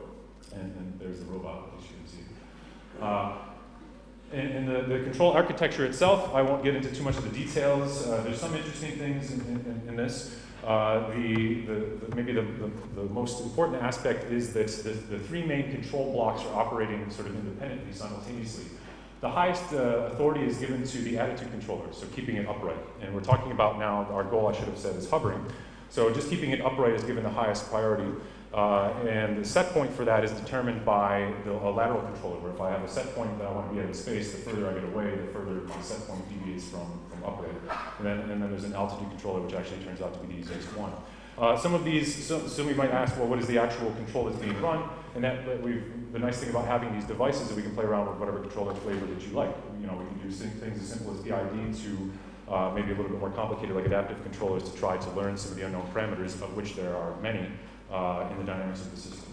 And, 0.52 0.74
and 0.76 0.98
there's 0.98 1.20
the 1.20 1.26
robot, 1.26 1.70
as 1.78 1.84
you 1.84 1.90
can 1.96 2.06
see. 2.06 2.24
Uh, 3.00 3.36
and, 4.32 4.68
the, 4.68 4.82
the, 4.82 5.04
control 5.04 5.32
architecture 5.32 5.86
itself, 5.86 6.34
I 6.34 6.42
won't 6.42 6.62
get 6.62 6.74
into 6.74 6.94
too 6.94 7.02
much 7.02 7.16
of 7.16 7.24
the 7.24 7.30
details. 7.30 8.06
Uh, 8.06 8.22
there's 8.22 8.40
some 8.40 8.54
interesting 8.54 8.98
things 8.98 9.30
in, 9.30 9.40
in, 9.40 9.88
in 9.88 9.96
this. 9.96 10.38
Uh, 10.64 11.08
the, 11.10 11.62
the, 11.62 12.16
maybe 12.16 12.32
the, 12.32 12.44
the, 12.96 13.04
most 13.04 13.42
important 13.42 13.80
aspect 13.80 14.24
is 14.30 14.52
that 14.52 14.66
the, 14.84 15.18
three 15.20 15.42
main 15.42 15.70
control 15.70 16.12
blocks 16.12 16.42
are 16.42 16.54
operating 16.54 17.08
sort 17.10 17.28
of 17.28 17.34
independently, 17.36 17.92
simultaneously. 17.92 18.64
The 19.20 19.28
highest 19.28 19.72
uh, 19.72 20.10
authority 20.12 20.44
is 20.44 20.58
given 20.58 20.84
to 20.84 20.98
the 20.98 21.18
attitude 21.18 21.50
controller, 21.50 21.92
so 21.92 22.06
keeping 22.08 22.36
it 22.36 22.48
upright. 22.48 22.78
And 23.00 23.14
we're 23.14 23.20
talking 23.20 23.52
about 23.52 23.78
now, 23.78 24.06
our 24.12 24.24
goal 24.24 24.48
I 24.48 24.52
should 24.52 24.68
have 24.68 24.78
said 24.78 24.96
is 24.96 25.08
hovering. 25.08 25.44
So 25.90 26.12
just 26.12 26.28
keeping 26.28 26.50
it 26.50 26.60
upright 26.60 26.92
is 26.92 27.04
given 27.04 27.24
the 27.24 27.30
highest 27.30 27.70
priority. 27.70 28.10
Uh, 28.52 28.92
and 29.06 29.38
the 29.38 29.44
set 29.44 29.72
point 29.72 29.92
for 29.92 30.04
that 30.04 30.24
is 30.24 30.30
determined 30.32 30.84
by 30.84 31.32
the, 31.44 31.52
a 31.52 31.70
lateral 31.70 32.00
controller, 32.00 32.38
where 32.40 32.52
if 32.52 32.60
I 32.60 32.70
have 32.70 32.82
a 32.82 32.88
set 32.88 33.14
point 33.14 33.36
that 33.38 33.46
I 33.46 33.52
want 33.52 33.68
to 33.68 33.74
be 33.74 33.80
at 33.80 33.86
in 33.86 33.94
space, 33.94 34.32
the 34.32 34.38
further 34.38 34.68
I 34.68 34.74
get 34.74 34.84
away, 34.84 35.10
the 35.10 35.32
further 35.32 35.60
my 35.68 35.80
set 35.82 36.06
point 36.06 36.26
deviates 36.28 36.68
from, 36.68 37.00
from. 37.20 37.44
And 37.98 38.06
then, 38.06 38.30
and 38.30 38.42
then 38.42 38.50
there's 38.50 38.64
an 38.64 38.74
altitude 38.74 39.10
controller, 39.10 39.40
which 39.40 39.54
actually 39.54 39.84
turns 39.84 40.00
out 40.00 40.14
to 40.14 40.20
be 40.20 40.34
the 40.34 40.40
easiest 40.40 40.76
one. 40.76 40.92
Uh, 41.38 41.56
some 41.56 41.72
of 41.72 41.84
these, 41.84 42.26
so, 42.26 42.46
so, 42.48 42.66
we 42.66 42.74
might 42.74 42.90
ask, 42.90 43.16
well, 43.16 43.28
what 43.28 43.38
is 43.38 43.46
the 43.46 43.58
actual 43.58 43.92
control 43.92 44.24
that's 44.24 44.40
being 44.42 44.60
run? 44.60 44.88
And 45.14 45.22
that, 45.22 45.62
we've, 45.62 45.84
the 46.12 46.18
nice 46.18 46.38
thing 46.38 46.50
about 46.50 46.66
having 46.66 46.92
these 46.92 47.04
devices 47.04 47.42
is 47.42 47.48
that 47.48 47.56
we 47.56 47.62
can 47.62 47.74
play 47.74 47.84
around 47.84 48.08
with 48.08 48.18
whatever 48.18 48.40
controller 48.40 48.74
flavor 48.74 49.06
that 49.06 49.22
you 49.22 49.32
like. 49.34 49.54
You 49.80 49.86
know, 49.86 49.94
we 49.94 50.04
can 50.06 50.18
do 50.28 50.30
things 50.34 50.82
as 50.82 50.88
simple 50.88 51.14
as 51.14 51.20
PID 51.20 51.74
to 51.84 52.10
uh, 52.52 52.72
maybe 52.74 52.88
a 52.88 52.94
little 52.96 53.10
bit 53.10 53.20
more 53.20 53.30
complicated, 53.30 53.76
like 53.76 53.86
adaptive 53.86 54.20
controllers, 54.22 54.68
to 54.68 54.76
try 54.76 54.96
to 54.96 55.10
learn 55.10 55.36
some 55.36 55.52
of 55.52 55.58
the 55.58 55.64
unknown 55.64 55.86
parameters, 55.94 56.34
of 56.42 56.56
which 56.56 56.74
there 56.74 56.96
are 56.96 57.14
many 57.20 57.46
uh, 57.90 58.28
in 58.30 58.38
the 58.38 58.44
dynamics 58.44 58.80
of 58.80 58.90
the 58.90 59.00
system. 59.00 59.32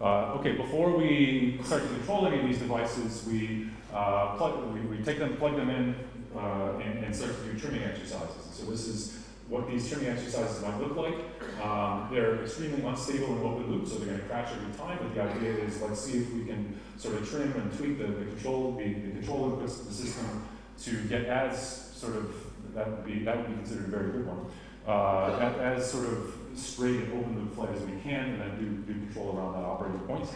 Uh, 0.00 0.34
okay, 0.34 0.52
before 0.52 0.96
we 0.96 1.60
start 1.62 1.82
to 1.82 1.88
control 1.88 2.26
any 2.26 2.40
of 2.40 2.46
these 2.46 2.58
devices, 2.58 3.24
we, 3.28 3.68
uh, 3.94 4.34
plug, 4.36 4.74
we, 4.74 4.80
we, 4.80 4.96
take 5.04 5.18
them, 5.18 5.36
plug 5.36 5.54
them 5.54 5.70
in, 5.70 5.94
uh, 6.36 6.78
and, 6.78 7.04
and, 7.04 7.14
start 7.14 7.36
to 7.36 7.52
do 7.52 7.58
trimming 7.58 7.82
exercises. 7.82 8.48
So 8.52 8.70
this 8.70 8.86
is 8.86 9.18
what 9.48 9.68
these 9.68 9.88
trimming 9.88 10.08
exercises 10.08 10.62
might 10.62 10.78
look 10.80 10.96
like. 10.96 11.14
Um, 11.62 12.08
they're 12.10 12.42
extremely 12.42 12.82
unstable 12.82 13.36
in 13.36 13.42
open 13.42 13.70
loop, 13.70 13.86
so 13.86 13.96
they're 13.96 14.06
going 14.06 14.20
to 14.20 14.26
crash 14.26 14.50
every 14.52 14.72
time, 14.74 14.98
but 15.00 15.14
the 15.14 15.22
idea 15.22 15.64
is 15.64 15.80
let's 15.82 16.00
see 16.00 16.18
if 16.18 16.32
we 16.32 16.44
can 16.46 16.78
sort 16.96 17.16
of 17.16 17.28
trim 17.28 17.52
and 17.52 17.76
tweak 17.76 17.98
the, 17.98 18.06
the 18.06 18.24
control, 18.24 18.72
the, 18.72 18.94
the 18.94 19.10
control 19.10 19.50
inputs 19.50 19.80
of 19.80 19.88
the 19.88 19.94
system 19.94 20.46
to 20.82 21.02
get 21.08 21.26
as 21.26 21.92
sort 21.94 22.16
of, 22.16 22.34
that 22.74 22.88
would 22.88 23.04
be, 23.04 23.24
that 23.24 23.36
would 23.36 23.48
be 23.48 23.54
considered 23.54 23.86
a 23.86 23.90
very 23.90 24.12
good 24.12 24.26
one, 24.26 24.46
uh, 24.86 25.38
as, 25.38 25.82
as 25.82 25.90
sort 25.90 26.06
of 26.06 26.34
straight 26.54 26.96
and 26.96 27.12
open 27.12 27.38
loop 27.38 27.54
flight 27.54 27.70
as 27.74 27.82
we 27.82 28.00
can, 28.00 28.30
and 28.30 28.40
then 28.40 28.58
do, 28.58 28.92
do 28.92 28.98
control 29.06 29.36
around 29.36 29.54
that 29.54 29.64
operating 29.64 30.00
point. 30.00 30.28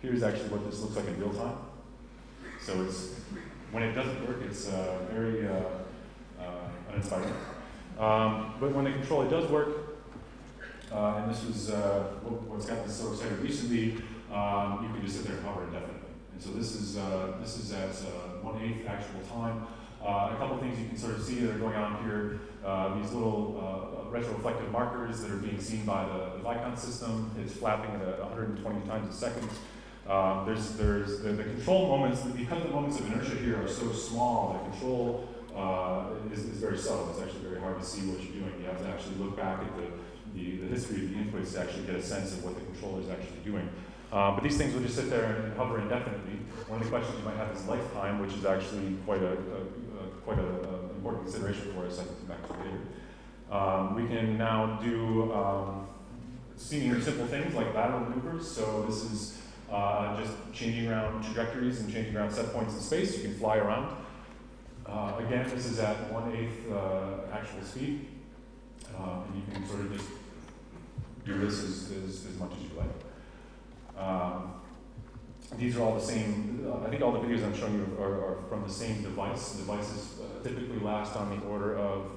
Here's 0.00 0.22
actually 0.22 0.48
what 0.48 0.68
this 0.68 0.80
looks 0.80 0.96
like 0.96 1.06
in 1.06 1.20
real 1.20 1.32
time. 1.32 1.56
So 2.60 2.82
it's 2.82 3.14
when 3.72 3.82
it 3.82 3.94
doesn't 3.94 4.28
work, 4.28 4.42
it's 4.44 4.68
uh, 4.68 4.98
very 5.10 5.48
uh, 5.48 5.52
uh, 6.38 6.44
uninspiring. 6.90 7.32
Um, 7.98 8.54
but 8.60 8.72
when 8.72 8.84
the 8.84 8.92
control 8.92 9.22
it 9.22 9.30
does 9.30 9.50
work, 9.50 9.96
uh, 10.92 11.22
and 11.22 11.30
this 11.30 11.42
is 11.44 11.70
uh, 11.70 12.04
what, 12.22 12.42
what's 12.42 12.66
got 12.66 12.84
this 12.84 12.96
so 12.96 13.12
excited 13.12 13.38
recently, 13.38 13.96
um, 14.30 14.84
you 14.84 14.92
can 14.92 15.00
just 15.02 15.16
sit 15.16 15.26
there 15.26 15.36
and 15.36 15.46
hover 15.46 15.64
indefinitely. 15.64 16.12
And 16.34 16.42
so 16.42 16.50
this 16.50 16.74
is 16.74 16.96
this 17.40 17.58
is 17.58 17.72
at 17.72 18.44
one 18.44 18.60
eighth 18.60 18.86
actual 18.86 19.20
time. 19.32 19.66
a 20.02 20.36
couple 20.36 20.58
things 20.58 20.78
you 20.78 20.88
can 20.88 20.98
sort 20.98 21.14
of 21.14 21.22
see 21.22 21.40
that 21.40 21.56
are 21.56 21.58
going 21.58 21.76
on 21.76 22.04
here. 22.04 22.40
these 23.00 23.12
little 23.12 24.06
retroreflective 24.12 24.70
markers 24.70 25.22
that 25.22 25.30
are 25.30 25.36
being 25.36 25.60
seen 25.60 25.86
by 25.86 26.04
the, 26.04 26.36
the 26.36 26.44
Vicon 26.44 26.78
system. 26.78 27.30
It's 27.42 27.54
flapping 27.54 27.90
at 28.02 28.20
120 28.20 28.86
times 28.86 29.14
a 29.14 29.18
second. 29.18 29.48
Um, 30.08 30.44
there's 30.46 30.70
there's 30.72 31.20
the, 31.20 31.32
the, 31.32 31.44
control 31.44 31.86
moments, 31.86 32.22
because 32.22 32.62
the 32.62 32.68
moments 32.70 32.98
of 32.98 33.06
inertia 33.06 33.36
here 33.36 33.62
are 33.62 33.68
so 33.68 33.92
small, 33.92 34.52
the 34.54 34.70
control 34.70 35.28
uh, 35.54 36.06
is, 36.32 36.40
is, 36.40 36.58
very 36.58 36.76
subtle. 36.76 37.10
It's 37.10 37.20
actually 37.20 37.48
very 37.48 37.60
hard 37.60 37.78
to 37.78 37.84
see 37.84 38.08
what 38.08 38.20
you're 38.20 38.42
doing. 38.42 38.60
You 38.60 38.66
have 38.66 38.82
to 38.82 38.88
actually 38.88 39.16
look 39.16 39.36
back 39.36 39.60
at 39.60 39.76
the, 39.76 39.86
the, 40.34 40.56
the 40.56 40.66
history 40.66 41.04
of 41.04 41.10
the 41.10 41.16
inputs 41.16 41.52
to 41.52 41.60
actually 41.60 41.84
get 41.84 41.94
a 41.94 42.02
sense 42.02 42.32
of 42.32 42.44
what 42.44 42.56
the 42.56 42.62
controller 42.62 43.00
is 43.00 43.10
actually 43.10 43.38
doing. 43.44 43.68
Um, 44.12 44.34
but 44.34 44.42
these 44.42 44.58
things 44.58 44.74
will 44.74 44.82
just 44.82 44.96
sit 44.96 45.08
there 45.08 45.24
and 45.24 45.56
hover 45.56 45.80
indefinitely. 45.80 46.40
One 46.68 46.80
of 46.80 46.84
the 46.84 46.90
questions 46.90 47.18
you 47.18 47.24
might 47.24 47.36
have 47.36 47.54
is 47.54 47.64
lifetime, 47.66 48.18
which 48.20 48.34
is 48.34 48.44
actually 48.44 48.96
quite 49.06 49.22
a, 49.22 49.32
a, 49.32 49.60
a 50.02 50.06
quite 50.24 50.38
an 50.38 50.90
important 50.96 51.24
consideration 51.24 51.72
for 51.72 51.86
us. 51.86 51.98
I 51.98 52.04
can 52.04 52.16
come 52.16 52.26
back 52.26 52.46
to 52.46 52.52
later. 52.54 52.80
Um, 53.50 53.94
we 53.94 54.06
can 54.08 54.36
now 54.36 54.80
do 54.82 55.32
um, 55.32 55.86
seemingly 56.56 57.00
simple 57.00 57.26
things 57.26 57.54
like 57.54 57.74
lateral 57.74 58.00
maneuvers. 58.00 58.50
So 58.50 58.84
this 58.86 59.04
is 59.04 59.41
uh, 59.72 60.20
just 60.20 60.32
changing 60.52 60.88
around 60.88 61.24
trajectories 61.24 61.80
and 61.80 61.92
changing 61.92 62.16
around 62.16 62.30
set 62.30 62.52
points 62.52 62.74
in 62.74 62.80
space. 62.80 63.16
You 63.16 63.24
can 63.24 63.34
fly 63.34 63.56
around. 63.56 63.96
Uh, 64.86 65.14
again, 65.18 65.48
this 65.48 65.66
is 65.66 65.78
at 65.78 66.12
one-eighth 66.12 66.70
uh, 66.70 67.32
actual 67.32 67.62
speed. 67.62 68.06
Um, 68.98 69.24
and 69.26 69.36
you 69.36 69.42
can 69.52 69.66
sort 69.66 69.80
of 69.80 69.92
just 69.92 70.08
do 71.24 71.38
this 71.38 71.62
as, 71.62 71.92
as, 71.92 72.26
as 72.26 72.38
much 72.38 72.52
as 72.52 72.62
you 72.62 72.70
like. 72.76 74.04
Um, 74.04 74.54
these 75.56 75.76
are 75.76 75.82
all 75.82 75.94
the 75.94 76.04
same, 76.04 76.66
uh, 76.66 76.86
I 76.86 76.90
think 76.90 77.02
all 77.02 77.12
the 77.12 77.20
videos 77.20 77.44
I'm 77.44 77.54
showing 77.54 77.74
you 77.74 77.96
are, 77.98 78.24
are 78.24 78.42
from 78.48 78.62
the 78.62 78.72
same 78.72 79.02
device. 79.02 79.52
The 79.52 79.58
devices 79.58 80.20
uh, 80.20 80.42
typically 80.42 80.80
last 80.80 81.16
on 81.16 81.38
the 81.38 81.46
order 81.46 81.76
of 81.76 82.10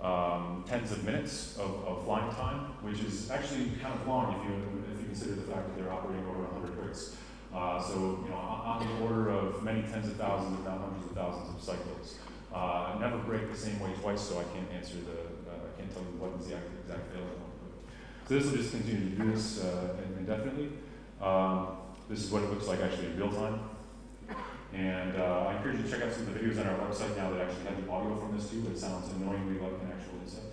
um, 0.00 0.64
tens 0.66 0.92
of 0.92 1.04
minutes 1.04 1.56
of, 1.58 1.84
of, 1.86 2.04
flying 2.04 2.30
time, 2.34 2.60
which 2.82 3.00
is 3.00 3.30
actually 3.30 3.70
kind 3.82 3.94
of 3.94 4.06
long 4.06 4.38
if 4.38 4.48
you, 4.48 4.92
if 4.92 5.00
you 5.00 5.06
consider 5.06 5.34
the 5.34 5.52
fact 5.52 5.66
that 5.66 5.76
they're 5.76 5.92
operating 5.92 6.24
over 6.26 6.42
100 6.42 6.52
hertz. 6.52 6.55
Uh, 7.56 7.80
so, 7.80 8.20
you 8.22 8.28
know, 8.28 8.36
on, 8.36 8.86
the 8.86 9.02
order 9.02 9.30
of 9.30 9.62
many 9.62 9.80
tens 9.80 10.08
of 10.08 10.16
thousands, 10.16 10.58
if 10.58 10.64
not 10.66 10.78
hundreds 10.78 11.06
of 11.06 11.12
thousands 11.12 11.56
of 11.56 11.62
cycles. 11.62 12.18
Uh, 12.52 12.98
never 13.00 13.16
break 13.16 13.50
the 13.50 13.56
same 13.56 13.80
way 13.80 13.90
twice, 13.98 14.20
so 14.20 14.38
I 14.38 14.44
can't 14.52 14.70
answer 14.72 14.96
the, 14.96 15.50
uh, 15.50 15.64
I 15.64 15.80
can't 15.80 15.90
tell 15.90 16.02
you 16.02 16.20
what 16.20 16.38
is 16.38 16.48
the 16.48 16.56
exact, 16.56 17.12
failure. 17.12 17.40
So 18.28 18.34
this 18.34 18.44
will 18.44 18.58
just 18.58 18.72
continue 18.72 19.08
to 19.08 19.16
do 19.16 19.32
this 19.32 19.64
uh, 19.64 19.96
indefinitely. 20.18 20.68
Um, 21.22 21.78
this 22.10 22.24
is 22.24 22.30
what 22.30 22.42
it 22.42 22.50
looks 22.50 22.66
like 22.66 22.80
actually 22.82 23.06
in 23.06 23.16
real 23.16 23.32
time. 23.32 23.60
And 24.74 25.16
uh, 25.16 25.46
I 25.48 25.56
encourage 25.56 25.78
you 25.78 25.84
to 25.84 25.90
check 25.90 26.02
out 26.02 26.12
some 26.12 26.28
of 26.28 26.34
the 26.34 26.40
videos 26.40 26.60
on 26.60 26.66
our 26.66 26.78
website 26.86 27.16
now 27.16 27.30
that 27.30 27.40
actually 27.40 27.64
have 27.64 27.82
the 27.82 27.90
audio 27.90 28.16
from 28.16 28.36
this 28.36 28.50
too, 28.50 28.60
but 28.60 28.72
it 28.72 28.78
sounds 28.78 29.08
annoyingly 29.14 29.58
like 29.60 29.80
an 29.80 29.96
actual 29.96 30.20
insect. 30.22 30.52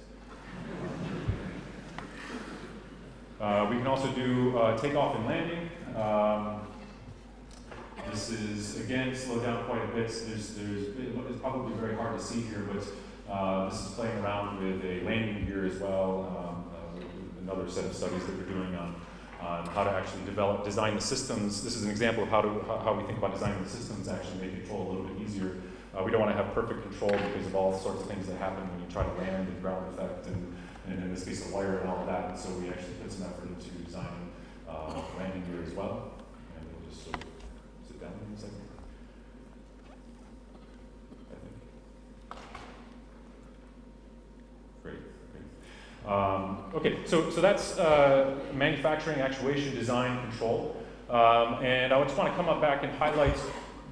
Uh, 3.42 3.68
we 3.70 3.76
can 3.76 3.88
also 3.88 4.08
do 4.14 4.58
uh, 4.58 4.78
takeoff 4.78 5.18
and 5.18 5.26
landing. 5.26 5.70
Um, 5.98 6.62
this 8.14 8.30
is, 8.30 8.80
again, 8.80 9.16
slowed 9.16 9.44
down 9.44 9.66
quite 9.66 9.84
a 9.84 9.88
bit. 9.88 10.08
There's, 10.28 10.54
there's, 10.54 10.88
it's 11.30 11.42
probably 11.42 11.74
very 11.74 11.96
hard 11.96 12.18
to 12.18 12.24
see 12.24 12.42
here, 12.42 12.68
but 12.72 12.84
uh, 13.32 13.70
this 13.70 13.80
is 13.80 13.88
playing 13.94 14.16
around 14.20 14.64
with 14.64 14.86
a 14.86 15.04
landing 15.04 15.48
gear 15.48 15.66
as 15.66 15.78
well. 15.80 16.30
Um, 16.38 17.00
uh, 17.00 17.42
another 17.42 17.68
set 17.70 17.86
of 17.86 17.96
studies 17.96 18.24
that 18.28 18.38
we're 18.38 18.54
doing 18.54 18.76
on, 18.76 18.96
on 19.42 19.66
how 19.68 19.84
to 19.84 19.90
actually 19.90 20.24
develop, 20.26 20.64
design 20.64 20.94
the 20.94 21.02
systems. 21.02 21.64
This 21.64 21.76
is 21.76 21.86
an 21.86 21.90
example 21.90 22.24
of 22.24 22.30
how, 22.30 22.42
to, 22.42 22.50
how 22.84 22.94
we 22.94 23.04
think 23.06 23.18
about 23.18 23.34
designing 23.34 23.64
the 23.64 23.70
systems 23.70 24.08
actually 24.08 24.48
make 24.48 24.60
control 24.60 24.84
a 24.84 24.90
little 24.92 25.08
bit 25.08 25.28
easier. 25.28 25.56
Uh, 25.98 26.04
we 26.04 26.12
don't 26.12 26.22
want 26.22 26.32
to 26.32 26.38
have 26.38 26.54
perfect 26.54 26.84
control 26.84 27.12
because 27.12 27.48
of 27.48 27.56
all 27.56 27.78
sorts 27.80 28.02
of 28.02 28.08
things 28.08 28.28
that 28.28 28.38
happen 28.38 28.62
when 28.70 28.80
you 28.80 28.92
try 28.92 29.04
to 29.04 29.14
land 29.22 29.48
and 29.48 29.62
ground 29.62 29.86
effect 29.94 30.28
and, 30.28 30.56
and 30.88 31.04
in 31.04 31.14
this 31.14 31.24
case 31.24 31.50
a 31.50 31.54
wire 31.54 31.80
and 31.80 31.90
all 31.90 32.00
of 32.00 32.08
that. 32.08 32.30
And 32.30 32.38
so 32.38 32.50
we 32.52 32.70
actually 32.70 32.94
put 33.02 33.12
some 33.12 33.24
effort 33.24 33.50
into 33.50 33.70
designing 33.86 34.32
uh, 34.70 35.02
landing 35.18 35.44
gear 35.50 35.64
as 35.66 35.74
well. 35.74 36.14
And 36.58 36.66
we'll 36.72 36.90
just 36.90 37.04
sort 37.04 37.18
of 37.18 37.33
sit 38.14 38.20
down 38.20 38.30
in 38.30 38.36
a 38.36 38.40
second. 38.40 38.56
I 41.32 41.36
think. 41.36 42.44
Great. 44.84 45.00
great. 45.32 46.12
Um, 46.12 46.66
okay, 46.76 47.00
so, 47.06 47.30
so 47.30 47.42
that's 47.42 47.78
uh, 47.78 48.40
manufacturing, 48.54 49.20
actuation, 49.20 49.76
design, 49.76 50.22
control. 50.30 50.78
Um, 51.10 51.64
and 51.64 51.94
I 51.94 52.04
just 52.04 52.18
want 52.18 52.30
to 52.30 52.36
come 52.36 52.50
up 52.50 52.62
back 52.62 52.84
and 52.84 52.92
highlight 52.94 53.38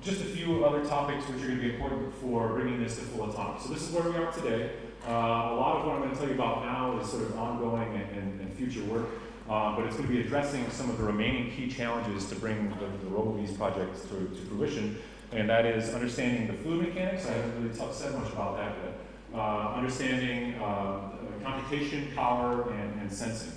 just 0.01 0.21
a 0.21 0.25
few 0.25 0.65
other 0.65 0.83
topics 0.83 1.27
which 1.27 1.43
are 1.43 1.47
going 1.47 1.59
to 1.59 1.63
be 1.63 1.73
important 1.75 2.13
for 2.15 2.49
bringing 2.49 2.81
this 2.81 2.95
to 2.95 3.01
full 3.03 3.29
autonomy. 3.29 3.59
So 3.61 3.69
this 3.73 3.87
is 3.87 3.91
where 3.93 4.09
we 4.09 4.17
are 4.17 4.31
today. 4.31 4.71
Uh, 5.07 5.11
a 5.11 5.55
lot 5.55 5.77
of 5.77 5.85
what 5.85 5.95
I'm 5.95 6.01
going 6.01 6.11
to 6.11 6.17
tell 6.17 6.27
you 6.27 6.35
about 6.35 6.63
now 6.63 6.99
is 6.99 7.09
sort 7.09 7.23
of 7.23 7.37
ongoing 7.37 7.95
and, 7.95 8.17
and, 8.17 8.41
and 8.41 8.53
future 8.53 8.83
work, 8.83 9.07
uh, 9.49 9.75
but 9.75 9.85
it's 9.85 9.95
going 9.95 10.07
to 10.07 10.13
be 10.13 10.21
addressing 10.21 10.69
some 10.69 10.91
of 10.91 10.97
the 10.99 11.03
remaining 11.03 11.51
key 11.51 11.67
challenges 11.67 12.27
to 12.29 12.35
bring 12.35 12.69
the, 12.69 12.85
the 13.03 13.09
RoboBees 13.09 13.57
project 13.57 13.99
to, 14.09 14.27
to 14.27 14.41
fruition, 14.47 14.99
and 15.31 15.49
that 15.49 15.65
is 15.65 15.91
understanding 15.95 16.45
the 16.45 16.53
fluid 16.53 16.87
mechanics. 16.87 17.25
I 17.25 17.31
haven't 17.31 17.63
really 17.63 17.93
said 17.93 18.13
much 18.13 18.31
about 18.31 18.57
that 18.57 18.75
yet. 18.83 18.93
Uh, 19.33 19.73
understanding 19.75 20.53
uh, 20.61 21.09
computation, 21.43 22.11
power, 22.13 22.69
and, 22.71 23.01
and, 23.01 23.11
sensing. 23.11 23.53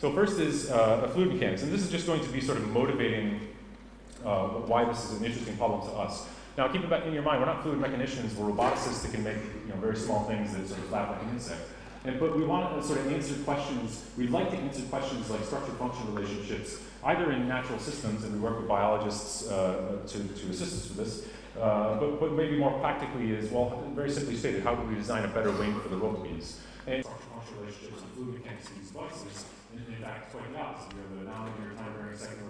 So 0.00 0.12
first 0.12 0.40
is 0.40 0.70
uh, 0.70 1.08
fluid 1.12 1.34
mechanics, 1.34 1.62
and 1.62 1.70
this 1.70 1.82
is 1.82 1.90
just 1.90 2.06
going 2.06 2.22
to 2.22 2.28
be 2.30 2.40
sort 2.40 2.58
of 2.58 2.66
motivating 2.70 3.40
uh, 4.24 4.48
why 4.48 4.84
this 4.84 5.04
is 5.04 5.20
an 5.20 5.24
interesting 5.24 5.56
problem 5.58 5.88
to 5.88 5.94
us. 5.94 6.26
Now, 6.58 6.66
keep 6.66 6.82
in 6.82 7.12
your 7.12 7.22
mind, 7.22 7.38
we're 7.38 7.46
not 7.46 7.62
fluid 7.62 7.78
mechanicians, 7.78 8.34
we're 8.34 8.50
roboticists 8.50 9.02
that 9.02 9.12
can 9.12 9.22
make 9.22 9.36
you 9.64 9.72
know, 9.72 9.76
very 9.76 9.94
small 9.94 10.24
things 10.24 10.56
that 10.56 10.66
sort 10.66 10.80
of 10.80 10.86
flap 10.86 11.10
like 11.10 11.22
an 11.22 11.28
insect. 11.30 11.60
And, 12.04 12.18
but 12.18 12.36
we 12.36 12.44
want 12.44 12.74
to 12.74 12.84
sort 12.84 12.98
of 12.98 13.12
answer 13.12 13.34
questions, 13.44 14.10
we'd 14.16 14.30
like 14.30 14.50
to 14.50 14.56
answer 14.56 14.82
questions 14.90 15.30
like 15.30 15.44
structure-function 15.44 16.12
relationships, 16.12 16.80
either 17.04 17.30
in 17.30 17.46
natural 17.46 17.78
systems, 17.78 18.24
and 18.24 18.34
we 18.34 18.40
work 18.40 18.58
with 18.58 18.66
biologists 18.66 19.48
uh, 19.48 19.98
to, 20.08 20.18
to 20.18 20.50
assist 20.50 20.74
us 20.74 20.88
with 20.88 20.96
this, 20.96 21.28
uh, 21.60 21.94
but, 22.00 22.18
but 22.18 22.32
maybe 22.32 22.56
more 22.56 22.76
practically 22.80 23.30
is, 23.30 23.52
well, 23.52 23.84
very 23.94 24.10
simply 24.10 24.34
stated, 24.34 24.64
how 24.64 24.74
do 24.74 24.82
we 24.88 24.96
design 24.96 25.24
a 25.24 25.28
better 25.28 25.52
wing 25.52 25.78
for 25.78 25.90
the 25.90 25.96
RoboBees? 25.96 26.56
And 26.88 27.04
structure-function 27.04 27.54
relationships 27.60 28.02
and 28.02 28.12
fluid 28.14 28.34
mechanics 28.34 28.66
of 28.66 28.78
these 28.80 28.90
devices, 28.90 29.44
in, 29.74 29.94
in 29.94 30.02
fact, 30.02 30.32
quite 30.32 30.52
the. 30.52 30.90
You 30.90 30.98
have 31.06 31.24
the 31.24 31.30
nonlinear 31.30 31.76
time-varying 31.76 32.18
PDE, 32.18 32.47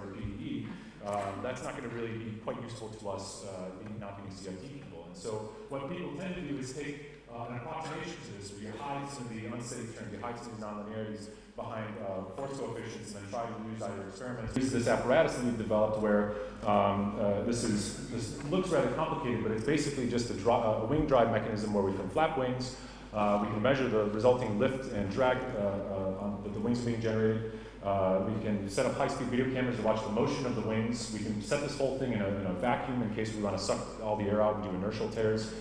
um, 1.08 1.40
that's 1.42 1.64
not 1.64 1.76
going 1.76 1.88
to 1.88 1.94
really 1.94 2.12
be 2.18 2.30
quite 2.44 2.60
useful 2.62 2.88
to 2.88 3.08
us, 3.08 3.46
uh, 3.46 3.70
being, 3.82 3.98
not 3.98 4.18
being 4.18 4.34
CIT 4.34 4.60
people. 4.60 5.06
And 5.06 5.16
so 5.16 5.50
what 5.68 5.90
people 5.90 6.12
tend 6.18 6.34
to 6.34 6.42
do 6.42 6.58
is 6.58 6.72
take 6.74 7.24
uh, 7.32 7.46
an 7.48 7.56
approximation 7.56 8.16
to 8.26 8.32
this, 8.38 8.52
where 8.52 8.62
you 8.62 8.72
hide 8.78 9.08
some 9.08 9.24
of 9.24 9.30
the 9.30 9.46
unsteady 9.46 9.88
terms, 9.96 10.12
you 10.12 10.18
hide 10.20 10.38
some 10.38 10.52
of 10.52 10.60
the 10.60 10.66
nonlinearities 10.66 11.28
behind 11.56 11.86
uh, 12.06 12.22
force 12.36 12.58
coefficients, 12.58 13.14
and 13.14 13.24
then 13.24 13.30
try 13.30 13.46
to 13.46 13.52
use 13.72 13.82
either 13.82 14.08
experiments. 14.08 14.56
Use 14.56 14.72
this 14.72 14.86
apparatus 14.86 15.34
that 15.36 15.44
we've 15.44 15.58
developed 15.58 16.00
where 16.00 16.32
um, 16.64 17.16
uh, 17.18 17.42
this 17.42 17.64
is 17.64 18.08
this 18.10 18.42
looks 18.44 18.68
rather 18.68 18.90
complicated, 18.92 19.42
but 19.42 19.52
it's 19.52 19.64
basically 19.64 20.08
just 20.08 20.30
a, 20.30 20.50
a 20.50 20.84
wing 20.86 21.06
drive 21.06 21.30
mechanism 21.30 21.72
where 21.72 21.84
we 21.84 21.92
can 21.96 22.08
flap 22.10 22.38
wings. 22.38 22.76
Uh, 23.12 23.38
we 23.42 23.48
can 23.48 23.62
measure 23.62 23.88
the 23.88 24.04
resulting 24.10 24.58
lift 24.58 24.92
and 24.92 25.10
drag 25.10 25.38
uh, 25.38 25.60
uh, 25.60 26.42
that 26.42 26.52
the 26.52 26.60
wings 26.60 26.78
being 26.80 27.00
generated. 27.00 27.58
Uh, 27.82 28.24
we 28.28 28.42
can 28.42 28.68
set 28.68 28.86
up 28.86 28.96
high-speed 28.96 29.28
video 29.28 29.52
cameras 29.52 29.76
to 29.76 29.82
watch 29.82 30.02
the 30.02 30.10
motion 30.10 30.46
of 30.46 30.56
the 30.56 30.62
wings. 30.62 31.10
We 31.12 31.20
can 31.20 31.40
set 31.40 31.60
this 31.60 31.78
whole 31.78 31.98
thing 31.98 32.12
in 32.12 32.20
a, 32.20 32.26
in 32.26 32.46
a 32.46 32.52
vacuum 32.54 33.02
in 33.02 33.14
case 33.14 33.32
we 33.34 33.42
want 33.42 33.56
to 33.56 33.62
suck 33.62 34.02
all 34.02 34.16
the 34.16 34.24
air 34.24 34.42
out 34.42 34.56
and 34.56 34.64
do 34.64 34.70
inertial 34.70 35.08
tares. 35.08 35.52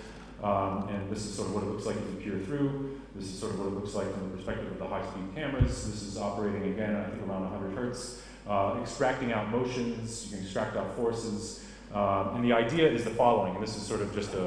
Um, 0.43 0.87
and 0.89 1.09
this 1.09 1.25
is 1.25 1.33
sort 1.33 1.49
of 1.49 1.55
what 1.55 1.63
it 1.63 1.67
looks 1.67 1.85
like 1.85 1.95
if 1.95 2.25
you 2.25 2.31
peer 2.31 2.39
through. 2.45 2.99
This 3.15 3.25
is 3.25 3.39
sort 3.39 3.53
of 3.53 3.59
what 3.59 3.67
it 3.67 3.73
looks 3.73 3.93
like 3.93 4.11
from 4.11 4.29
the 4.29 4.37
perspective 4.37 4.71
of 4.71 4.77
the 4.79 4.87
high-speed 4.87 5.35
cameras. 5.35 5.85
This 5.85 6.01
is 6.03 6.17
operating 6.17 6.73
again, 6.73 6.95
I 6.95 7.05
think 7.05 7.27
around 7.27 7.51
100 7.51 7.75
hertz, 7.75 8.21
uh, 8.47 8.77
extracting 8.81 9.31
out 9.31 9.49
motions. 9.49 10.25
You 10.25 10.37
can 10.37 10.45
extract 10.45 10.75
out 10.75 10.95
forces. 10.95 11.63
Um, 11.93 12.35
and 12.35 12.43
the 12.43 12.51
idea 12.51 12.89
is 12.91 13.05
the 13.05 13.11
following, 13.11 13.55
and 13.55 13.63
this 13.63 13.77
is 13.77 13.81
sort 13.81 14.01
of 14.01 14.13
just 14.13 14.33
a, 14.33 14.45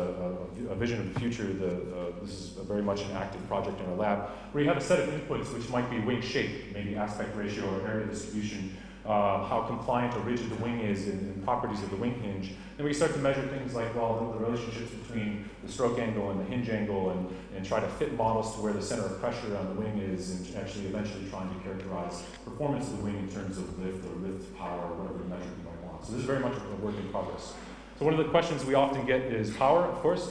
a, 0.69 0.73
a 0.73 0.75
vision 0.75 1.01
of 1.01 1.15
the 1.15 1.21
future. 1.21 1.45
The, 1.45 1.69
uh, 1.69 2.21
this 2.21 2.33
is 2.33 2.49
very 2.69 2.83
much 2.83 3.01
an 3.03 3.13
active 3.13 3.47
project 3.49 3.81
in 3.81 3.87
our 3.87 3.97
lab, 3.97 4.29
where 4.53 4.63
you 4.63 4.69
have 4.69 4.77
a 4.77 4.85
set 4.85 5.01
of 5.01 5.09
inputs 5.09 5.53
which 5.55 5.69
might 5.71 5.89
be 5.89 5.99
wing 6.01 6.21
shape, 6.21 6.75
maybe 6.75 6.97
aspect 6.97 7.35
ratio 7.35 7.65
or 7.75 7.89
area 7.89 8.07
distribution, 8.07 8.77
uh, 9.07 9.43
how 9.47 9.65
compliant 9.67 10.15
or 10.17 10.21
rigid 10.21 10.51
the 10.51 10.63
wing 10.63 10.81
is, 10.81 11.09
and, 11.09 11.43
properties 11.43 11.83
of 11.83 11.89
the 11.89 11.97
wing 11.97 12.21
hinge. 12.21 12.53
Then 12.77 12.85
we 12.85 12.93
start 12.93 13.15
to 13.15 13.19
measure 13.19 13.45
things 13.49 13.75
like, 13.75 13.95
well, 13.95 14.37
the 14.39 14.45
relationships 14.45 14.91
between 14.91 15.49
the 15.65 15.73
stroke 15.73 15.99
angle 15.99 16.31
and 16.31 16.39
the 16.39 16.45
hinge 16.45 16.69
angle, 16.69 17.11
and, 17.11 17.35
and 17.57 17.65
try 17.65 17.81
to 17.81 17.89
fit 17.89 18.15
models 18.15 18.55
to 18.55 18.61
where 18.61 18.75
the 18.75 18.83
center 18.83 19.07
of 19.07 19.19
pressure 19.19 19.57
on 19.57 19.75
the 19.75 19.81
wing 19.81 19.99
is, 19.99 20.31
and 20.31 20.57
actually 20.57 20.87
eventually 20.87 21.25
trying 21.31 21.49
to 21.53 21.59
characterize 21.65 22.23
performance 22.45 22.89
of 22.89 22.99
the 22.99 23.05
wing 23.05 23.17
in 23.17 23.29
terms 23.29 23.57
of 23.57 23.79
lift 23.83 24.05
or 24.05 24.15
lift 24.29 24.55
power, 24.59 24.83
or 24.83 25.03
whatever 25.03 25.25
measure 25.25 25.51
you. 25.65 25.70
So 26.03 26.13
this 26.13 26.21
is 26.21 26.27
very 26.27 26.41
much 26.41 26.55
a 26.55 26.85
work 26.85 26.97
in 26.97 27.09
progress. 27.11 27.55
So 27.99 28.05
one 28.05 28.15
of 28.15 28.19
the 28.19 28.31
questions 28.31 28.65
we 28.65 28.75
often 28.75 29.05
get 29.07 29.21
is 29.21 29.51
power, 29.51 29.85
of 29.85 29.97
course. 29.97 30.31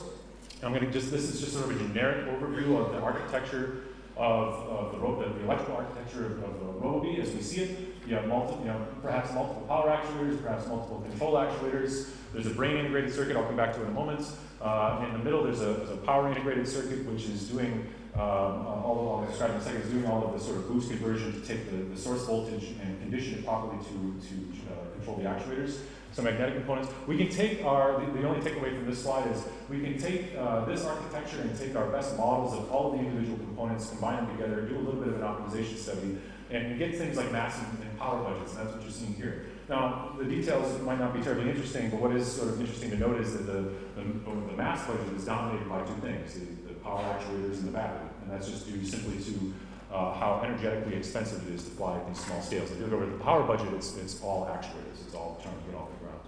And 0.55 0.65
I'm 0.65 0.73
going 0.73 0.85
to 0.85 0.91
just, 0.91 1.11
this 1.11 1.23
is 1.23 1.39
just 1.39 1.53
sort 1.53 1.65
of 1.65 1.79
a 1.79 1.79
generic 1.79 2.25
overview 2.27 2.83
of 2.83 2.91
the 2.91 2.99
architecture 2.99 3.83
of, 4.17 4.53
of 4.67 4.91
the, 4.91 5.33
the, 5.39 5.45
electrical 5.45 5.77
architecture 5.77 6.25
of, 6.25 6.43
of 6.43 6.59
the 6.59 6.65
RoboBee 6.85 7.19
as 7.21 7.33
we 7.33 7.41
see 7.41 7.61
it. 7.61 7.79
You 8.05 8.15
have 8.15 8.27
multiple, 8.27 8.59
you 8.61 8.71
know, 8.71 8.85
perhaps 9.01 9.31
multiple 9.33 9.63
power 9.67 9.87
actuators, 9.89 10.41
perhaps 10.41 10.67
multiple 10.67 10.99
control 11.09 11.33
actuators. 11.35 12.09
There's 12.33 12.47
a 12.47 12.49
brain 12.49 12.75
integrated 12.77 13.13
circuit 13.13 13.37
I'll 13.37 13.45
come 13.45 13.55
back 13.55 13.73
to 13.75 13.81
in 13.81 13.87
a 13.87 13.91
moment. 13.91 14.25
Uh, 14.61 15.05
in 15.07 15.13
the 15.13 15.23
middle, 15.23 15.43
there's 15.43 15.61
a, 15.61 15.73
there's 15.73 15.91
a, 15.91 15.97
power 15.97 16.29
integrated 16.29 16.67
circuit 16.67 17.05
which 17.05 17.25
is 17.25 17.43
doing, 17.47 17.87
um, 18.15 18.19
uh, 18.19 18.83
all 18.83 19.21
I'll 19.21 19.29
describe 19.29 19.51
in 19.51 19.57
a 19.57 19.63
second, 19.63 19.81
is 19.81 19.89
doing 19.89 20.05
all 20.05 20.25
of 20.25 20.33
the 20.33 20.43
sort 20.43 20.57
of 20.57 20.67
boost 20.67 20.89
conversion 20.89 21.31
to 21.39 21.47
take 21.47 21.69
the, 21.71 21.77
the 21.77 21.97
source 21.97 22.25
voltage 22.25 22.75
and 22.83 22.99
condition 22.99 23.35
it 23.35 23.45
properly 23.45 23.77
to, 23.77 24.27
to 24.27 24.73
uh, 24.73 24.88
control 25.15 25.17
the 25.17 25.29
actuators 25.29 25.79
some 26.11 26.25
magnetic 26.25 26.55
components. 26.55 26.89
We 27.07 27.17
can 27.17 27.29
take 27.29 27.63
our, 27.63 27.99
the, 27.99 28.11
the 28.11 28.27
only 28.27 28.41
takeaway 28.41 28.75
from 28.75 28.87
this 28.87 29.03
slide 29.03 29.29
is 29.31 29.43
we 29.69 29.79
can 29.79 29.97
take 29.97 30.35
uh, 30.35 30.65
this 30.65 30.83
architecture 30.83 31.41
and 31.41 31.57
take 31.57 31.75
our 31.75 31.87
best 31.87 32.17
models 32.17 32.53
of 32.53 32.71
all 32.71 32.91
of 32.91 32.99
the 32.99 33.05
individual 33.05 33.37
components, 33.37 33.89
combine 33.89 34.25
them 34.25 34.37
together, 34.37 34.61
do 34.61 34.75
a 34.75 34.79
little 34.79 34.99
bit 34.99 35.09
of 35.09 35.15
an 35.15 35.21
optimization 35.21 35.77
study, 35.77 36.17
and 36.49 36.79
get 36.79 36.95
things 36.95 37.15
like 37.15 37.31
mass 37.31 37.59
and, 37.59 37.83
and 37.83 37.99
power 37.99 38.23
budgets, 38.23 38.55
and 38.55 38.61
that's 38.61 38.73
what 38.73 38.81
you're 38.81 38.91
seeing 38.91 39.13
here. 39.13 39.45
Now, 39.69 40.15
the 40.17 40.25
details 40.25 40.81
might 40.81 40.97
not 40.97 41.13
be 41.13 41.21
terribly 41.21 41.47
interesting, 41.47 41.91
but 41.91 42.01
what 42.01 42.15
is 42.15 42.25
sort 42.25 42.49
of 42.49 42.59
interesting 42.59 42.89
to 42.89 42.97
note 42.97 43.21
is 43.21 43.33
that 43.33 43.45
the, 43.45 43.71
the, 43.95 44.01
the 44.01 44.57
mass 44.57 44.87
budget 44.87 45.13
is 45.15 45.25
dominated 45.25 45.69
by 45.69 45.83
two 45.83 45.93
things, 46.01 46.33
the, 46.33 46.73
the 46.73 46.73
power 46.79 47.03
actuators 47.03 47.59
and 47.59 47.67
the 47.67 47.71
battery, 47.71 48.09
and 48.23 48.31
that's 48.31 48.49
just 48.49 48.67
due 48.67 48.83
simply 48.83 49.23
to 49.23 49.53
uh, 49.91 50.13
how 50.13 50.41
energetically 50.43 50.95
expensive 50.95 51.47
it 51.47 51.55
is 51.55 51.63
to 51.63 51.71
fly 51.71 51.97
at 51.97 52.07
these 52.07 52.23
small 52.23 52.41
scales. 52.41 52.71
If 52.71 52.77
you 52.77 52.85
look 52.85 52.93
over 52.93 53.05
the 53.05 53.23
power 53.23 53.43
budget, 53.43 53.73
it's, 53.73 53.97
it's 53.97 54.21
all 54.21 54.45
actuators. 54.45 55.05
It's 55.05 55.15
all 55.15 55.39
trying 55.41 55.57
to 55.57 55.63
get 55.65 55.75
off 55.75 55.89
the 55.91 56.05
ground. 56.05 56.19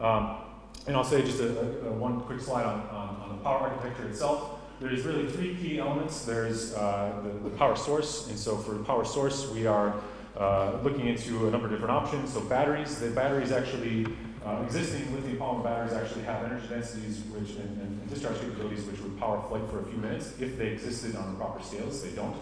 Um, 0.00 0.48
and 0.86 0.96
I'll 0.96 1.04
say 1.04 1.22
just 1.22 1.40
a, 1.40 1.60
a, 1.60 1.90
a 1.90 1.92
one 1.92 2.20
quick 2.22 2.40
slide 2.40 2.64
on, 2.64 2.80
on, 2.88 3.16
on, 3.16 3.36
the 3.36 3.42
power 3.42 3.58
architecture 3.58 4.08
itself. 4.08 4.60
There's 4.80 5.02
really 5.02 5.28
three 5.28 5.56
key 5.56 5.78
elements. 5.80 6.24
There's 6.24 6.72
uh, 6.74 7.20
the, 7.22 7.50
the, 7.50 7.56
power 7.56 7.76
source, 7.76 8.28
and 8.28 8.38
so 8.38 8.56
for 8.56 8.72
the 8.72 8.84
power 8.84 9.04
source, 9.04 9.50
we 9.50 9.66
are 9.66 9.94
uh, 10.36 10.78
looking 10.82 11.08
into 11.08 11.48
a 11.48 11.50
number 11.50 11.66
of 11.66 11.72
different 11.72 11.90
options. 11.90 12.32
So 12.32 12.40
batteries, 12.40 13.00
the 13.00 13.10
batteries 13.10 13.50
actually, 13.50 14.06
uh, 14.46 14.62
existing 14.64 15.12
lithium 15.14 15.36
polymer 15.36 15.64
batteries 15.64 15.92
actually 15.92 16.22
have 16.22 16.44
energy 16.44 16.68
densities 16.68 17.18
which, 17.32 17.56
and, 17.56 17.82
and, 17.82 18.08
discharge 18.08 18.40
capabilities 18.40 18.84
which 18.84 19.00
would 19.00 19.18
power 19.18 19.42
flight 19.48 19.68
for 19.68 19.80
a 19.80 19.84
few 19.84 19.98
minutes 19.98 20.32
if 20.40 20.56
they 20.56 20.68
existed 20.68 21.16
on 21.16 21.32
the 21.32 21.38
proper 21.38 21.62
scales. 21.62 22.02
They 22.02 22.10
don't. 22.12 22.36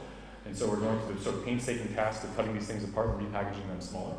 And 0.46 0.56
so 0.56 0.68
we're 0.68 0.76
going 0.76 0.98
through 1.00 1.16
the 1.16 1.22
sort 1.22 1.36
of 1.36 1.44
painstaking 1.44 1.92
task 1.94 2.24
of 2.24 2.34
cutting 2.36 2.54
these 2.54 2.66
things 2.66 2.84
apart 2.84 3.10
and 3.10 3.20
repackaging 3.20 3.66
them 3.66 3.80
smaller. 3.80 4.14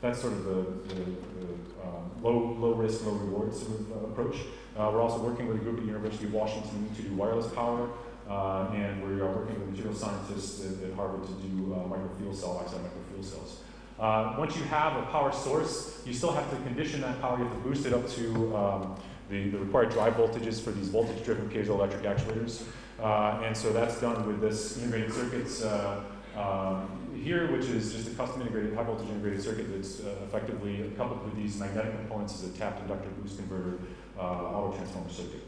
that's 0.00 0.20
sort 0.20 0.32
of 0.32 0.44
the, 0.44 0.94
the, 0.94 0.94
the 0.94 1.52
um, 1.84 2.10
low, 2.22 2.56
low 2.58 2.72
risk, 2.74 3.04
low 3.04 3.12
reward 3.12 3.54
sort 3.54 3.80
of 3.80 3.92
uh, 3.92 4.06
approach. 4.06 4.36
Uh, 4.76 4.90
we're 4.92 5.02
also 5.02 5.18
working 5.22 5.46
with 5.46 5.56
a 5.56 5.60
group 5.60 5.76
at 5.76 5.82
the 5.82 5.86
University 5.86 6.24
of 6.24 6.32
Washington 6.32 6.88
to 6.96 7.02
do 7.02 7.14
wireless 7.14 7.52
power, 7.52 7.90
uh, 8.28 8.70
and 8.74 9.02
we 9.02 9.20
are 9.20 9.30
working 9.30 9.58
with 9.60 9.70
material 9.70 9.94
scientists 9.94 10.64
at, 10.64 10.88
at 10.88 10.94
Harvard 10.94 11.26
to 11.26 11.32
do 11.46 11.74
uh, 11.74 11.78
microfuel 11.78 12.34
cell, 12.34 12.58
oxide 12.58 12.80
microfuel 12.80 13.24
cells. 13.24 13.60
Uh, 13.98 14.36
once 14.38 14.56
you 14.56 14.62
have 14.64 14.96
a 14.96 15.02
power 15.06 15.32
source, 15.32 16.00
you 16.06 16.14
still 16.14 16.32
have 16.32 16.48
to 16.50 16.56
condition 16.62 17.00
that 17.00 17.20
power. 17.20 17.36
You 17.36 17.44
have 17.44 17.52
to 17.52 17.60
boost 17.60 17.84
it 17.84 17.92
up 17.92 18.08
to 18.10 18.56
um, 18.56 18.96
the, 19.28 19.50
the 19.50 19.58
required 19.58 19.90
drive 19.90 20.14
voltages 20.14 20.60
for 20.62 20.70
these 20.70 20.88
voltage-driven 20.88 21.50
piezoelectric 21.50 22.02
actuators. 22.02 22.62
Uh, 23.00 23.42
and 23.44 23.56
so 23.56 23.72
that's 23.72 24.00
done 24.00 24.26
with 24.26 24.40
this 24.40 24.78
integrated 24.78 25.12
circuits 25.12 25.62
uh, 25.62 26.02
um, 26.36 26.88
here, 27.14 27.50
which 27.52 27.66
is 27.66 27.92
just 27.92 28.08
a 28.08 28.14
custom 28.14 28.42
integrated, 28.42 28.74
high 28.74 28.82
voltage 28.82 29.08
integrated 29.08 29.42
circuit 29.42 29.72
that's 29.72 30.00
uh, 30.00 30.14
effectively 30.26 30.92
coupled 30.96 31.24
with 31.24 31.36
these 31.36 31.58
magnetic 31.58 31.96
components 31.96 32.42
as 32.42 32.50
a 32.50 32.58
tapped 32.58 32.80
inductor 32.82 33.08
boost 33.20 33.36
converter 33.36 33.78
uh, 34.18 34.22
auto 34.22 34.76
transformer 34.76 35.10
circuit. 35.10 35.44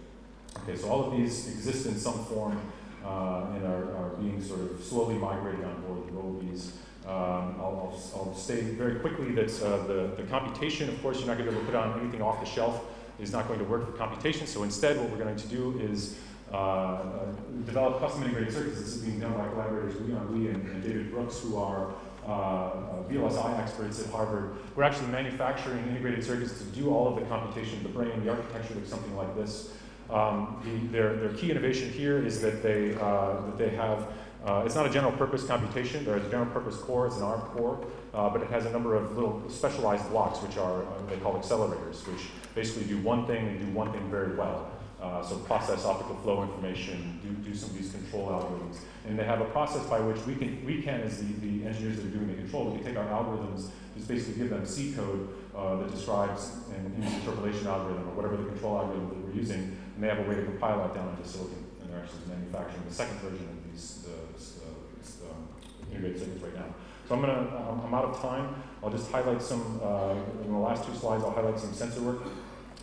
Okay, 0.62 0.76
so 0.76 0.88
all 0.88 1.04
of 1.04 1.16
these 1.16 1.48
exist 1.48 1.86
in 1.86 1.96
some 1.96 2.24
form 2.24 2.60
uh, 3.04 3.46
and 3.54 3.64
are, 3.64 3.96
are 3.96 4.10
being 4.20 4.42
sort 4.42 4.60
of 4.60 4.82
slowly 4.82 5.14
migrated 5.14 5.64
on 5.64 5.80
board 5.82 6.06
the 6.06 6.12
RoboBees. 6.12 6.70
Um, 7.06 7.56
I'll, 7.58 7.92
I'll, 8.14 8.28
I'll 8.28 8.34
state 8.34 8.64
very 8.74 9.00
quickly 9.00 9.32
that 9.32 9.50
uh, 9.62 9.86
the, 9.86 10.12
the 10.16 10.22
computation, 10.24 10.88
of 10.88 11.00
course, 11.02 11.18
you're 11.18 11.26
not 11.26 11.38
going 11.38 11.46
to 11.46 11.52
be 11.52 11.58
able 11.58 11.66
to 11.66 11.72
put 11.72 11.74
on 11.74 11.98
anything 12.00 12.22
off 12.22 12.40
the 12.40 12.46
shelf, 12.46 12.84
is 13.18 13.32
not 13.32 13.48
going 13.48 13.58
to 13.58 13.64
work 13.64 13.86
for 13.86 13.92
computation. 13.92 14.46
So 14.46 14.62
instead, 14.62 14.98
what 14.98 15.10
we're 15.10 15.22
going 15.22 15.36
to 15.36 15.48
do 15.48 15.78
is 15.80 16.18
uh, 16.52 17.02
develop 17.64 18.00
custom 18.00 18.24
integrated 18.24 18.52
circuits. 18.52 18.78
This 18.78 18.96
is 18.96 19.02
being 19.02 19.20
done 19.20 19.32
by 19.32 19.48
collaborators 19.48 20.00
Leon 20.00 20.38
Lee 20.38 20.48
and, 20.48 20.68
and 20.68 20.82
David 20.82 21.10
Brooks, 21.10 21.40
who 21.40 21.56
are 21.56 21.92
uh, 22.26 22.30
uh 22.30 23.02
VLSI 23.08 23.58
experts 23.58 24.00
at 24.00 24.10
Harvard. 24.10 24.56
We're 24.76 24.82
actually 24.82 25.08
manufacturing 25.08 25.86
integrated 25.88 26.24
circuits 26.24 26.58
to 26.58 26.64
do 26.64 26.90
all 26.90 27.08
of 27.08 27.16
the 27.16 27.26
computation, 27.26 27.78
of 27.78 27.84
the 27.84 27.88
brain, 27.90 28.24
the 28.24 28.30
architecture 28.30 28.74
looks 28.74 28.88
something 28.88 29.16
like 29.16 29.34
this. 29.34 29.72
Um, 30.10 30.60
the, 30.64 30.88
their, 30.88 31.16
their 31.16 31.32
key 31.34 31.50
innovation 31.50 31.88
here 31.90 32.24
is 32.24 32.40
that 32.42 32.62
they, 32.62 32.94
uh, 32.96 33.40
that 33.46 33.56
they 33.56 33.70
have 33.70 34.08
uh, 34.44 34.62
it's 34.64 34.74
not 34.74 34.86
a 34.86 34.90
general 34.90 35.12
purpose 35.12 35.44
computation. 35.44 36.04
There 36.04 36.16
is 36.16 36.24
a 36.24 36.30
general 36.30 36.50
purpose 36.50 36.76
core, 36.76 37.06
it's 37.06 37.16
an 37.16 37.24
ARM 37.24 37.42
core, 37.42 37.84
uh, 38.14 38.30
but 38.30 38.40
it 38.40 38.48
has 38.48 38.64
a 38.64 38.70
number 38.70 38.94
of 38.94 39.14
little 39.14 39.42
specialized 39.50 40.08
blocks, 40.08 40.40
which 40.40 40.56
are, 40.56 40.82
uh, 40.82 40.86
they 41.08 41.16
call 41.18 41.38
accelerators, 41.38 42.06
which 42.06 42.28
basically 42.54 42.84
do 42.84 42.98
one 43.02 43.26
thing 43.26 43.48
and 43.48 43.60
do 43.60 43.66
one 43.72 43.92
thing 43.92 44.10
very 44.10 44.34
well. 44.34 44.70
Uh, 45.00 45.22
so 45.22 45.36
process 45.38 45.86
optical 45.86 46.14
flow 46.16 46.42
information, 46.42 47.18
do, 47.22 47.30
do 47.48 47.56
some 47.56 47.70
of 47.70 47.76
these 47.76 47.90
control 47.90 48.28
algorithms. 48.28 48.80
And 49.06 49.18
they 49.18 49.24
have 49.24 49.40
a 49.40 49.46
process 49.46 49.86
by 49.86 49.98
which 49.98 50.20
we 50.26 50.34
can, 50.34 50.62
we 50.64 50.82
can 50.82 51.00
as 51.00 51.18
the, 51.18 51.32
the 51.40 51.66
engineers 51.66 51.96
that 51.96 52.06
are 52.06 52.10
doing 52.10 52.28
the 52.28 52.34
control, 52.34 52.66
we 52.66 52.78
can 52.78 52.88
take 52.88 52.96
our 52.98 53.06
algorithms, 53.06 53.70
just 53.96 54.08
basically 54.08 54.34
give 54.34 54.50
them 54.50 54.66
C 54.66 54.92
code 54.92 55.28
uh, 55.56 55.76
that 55.76 55.90
describes 55.90 56.52
an 56.76 56.94
image 56.98 57.14
interpolation 57.14 57.66
algorithm 57.66 58.08
or 58.08 58.12
whatever 58.12 58.36
the 58.36 58.44
control 58.44 58.76
algorithm 58.76 59.08
that 59.08 59.18
we're 59.24 59.40
using, 59.40 59.76
and 59.94 60.04
they 60.04 60.08
have 60.08 60.18
a 60.18 60.28
way 60.28 60.34
to 60.34 60.44
compile 60.44 60.78
that 60.78 60.94
down 60.94 61.08
into 61.16 61.26
silicon. 61.26 61.64
And 61.80 61.90
they're 61.90 62.00
actually 62.00 62.28
manufacturing 62.28 62.84
the 62.86 62.94
second 62.94 63.18
version 63.20 63.48
of 63.48 63.72
these, 63.72 64.04
the 64.04 64.20
integrated 65.90 66.20
circuits 66.20 66.42
right 66.42 66.54
now. 66.54 66.74
So 67.08 67.14
I'm 67.14 67.20
gonna, 67.22 67.40
um, 67.56 67.82
I'm 67.86 67.94
out 67.94 68.04
of 68.04 68.20
time. 68.20 68.54
I'll 68.82 68.90
just 68.90 69.10
highlight 69.10 69.42
some, 69.42 69.80
uh, 69.82 70.14
in 70.44 70.52
the 70.52 70.58
last 70.58 70.84
two 70.86 70.94
slides, 70.94 71.24
I'll 71.24 71.32
highlight 71.32 71.58
some 71.58 71.72
sensor 71.72 72.02
work. 72.02 72.22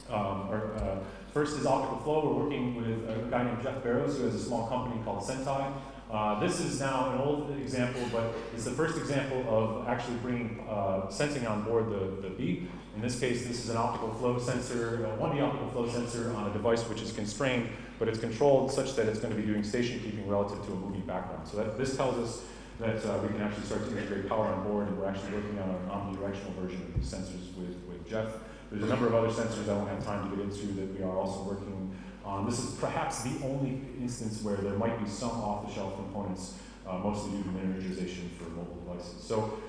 Um, 0.09 0.49
or, 0.49 0.73
uh, 0.75 0.99
first 1.33 1.57
is 1.57 1.65
optical 1.65 1.99
flow. 1.99 2.33
We're 2.33 2.43
working 2.43 2.75
with 2.75 3.09
a 3.09 3.27
guy 3.29 3.43
named 3.43 3.61
Jeff 3.63 3.83
Barrows 3.83 4.17
who 4.17 4.23
has 4.25 4.35
a 4.35 4.39
small 4.39 4.67
company 4.67 5.01
called 5.03 5.23
Centeye. 5.23 5.73
Uh, 6.09 6.39
this 6.39 6.61
is 6.61 6.79
now 6.79 7.11
an 7.11 7.19
old 7.19 7.51
example, 7.59 8.01
but 8.13 8.33
it's 8.53 8.63
the 8.63 8.71
first 8.71 8.97
example 8.97 9.43
of 9.49 9.87
actually 9.89 10.15
bringing 10.17 10.65
uh, 10.69 11.09
sensing 11.09 11.45
on 11.45 11.63
board 11.63 11.89
the, 11.89 12.21
the 12.21 12.29
Bee. 12.29 12.67
In 12.95 13.01
this 13.01 13.19
case, 13.19 13.45
this 13.45 13.63
is 13.63 13.69
an 13.69 13.77
optical 13.77 14.13
flow 14.13 14.39
sensor, 14.39 15.05
a 15.05 15.17
1D 15.17 15.41
optical 15.41 15.69
flow 15.69 15.89
sensor 15.89 16.33
on 16.33 16.49
a 16.49 16.53
device 16.53 16.81
which 16.83 17.01
is 17.01 17.11
constrained, 17.11 17.69
but 17.99 18.07
it's 18.07 18.19
controlled 18.19 18.71
such 18.71 18.95
that 18.95 19.07
it's 19.07 19.19
going 19.19 19.35
to 19.35 19.39
be 19.39 19.45
doing 19.45 19.63
station 19.63 19.99
keeping 19.99 20.27
relative 20.27 20.65
to 20.65 20.71
a 20.71 20.75
moving 20.75 21.01
background. 21.01 21.45
So 21.47 21.57
that, 21.57 21.77
this 21.77 21.97
tells 21.97 22.15
us 22.17 22.45
that 22.79 23.05
uh, 23.05 23.19
we 23.19 23.27
can 23.27 23.41
actually 23.41 23.65
start 23.65 23.83
to 23.89 23.97
integrate 23.97 24.29
power 24.29 24.47
on 24.47 24.63
board, 24.63 24.87
and 24.87 24.97
we're 24.97 25.07
actually 25.07 25.33
working 25.33 25.59
on 25.59 25.69
an 25.69 25.89
omnidirectional 25.89 26.53
version 26.55 26.81
of 26.81 26.95
these 26.95 27.11
sensors 27.11 27.55
with, 27.57 27.75
with 27.87 28.07
Jeff. 28.07 28.33
There's 28.71 28.83
a 28.83 28.87
number 28.87 29.07
of 29.07 29.15
other 29.15 29.29
sensors 29.29 29.69
I 29.69 29.73
won't 29.73 29.89
have 29.89 30.03
time 30.03 30.29
to 30.29 30.35
get 30.35 30.45
into 30.45 30.67
that 30.73 30.97
we 30.97 31.03
are 31.03 31.17
also 31.17 31.43
working 31.43 31.95
on. 32.25 32.45
This 32.45 32.59
is 32.59 32.75
perhaps 32.75 33.23
the 33.23 33.45
only 33.45 33.81
instance 33.99 34.43
where 34.43 34.57
there 34.57 34.73
might 34.73 35.01
be 35.01 35.09
some 35.09 35.31
off-the-shelf 35.31 35.95
components, 35.95 36.55
uh, 36.85 36.97
mostly 36.97 37.31
due 37.31 37.43
to 37.43 37.49
miniaturization 37.49 38.31
for 38.37 38.49
mobile 38.49 38.75
devices. 38.85 39.23
So 39.23 39.59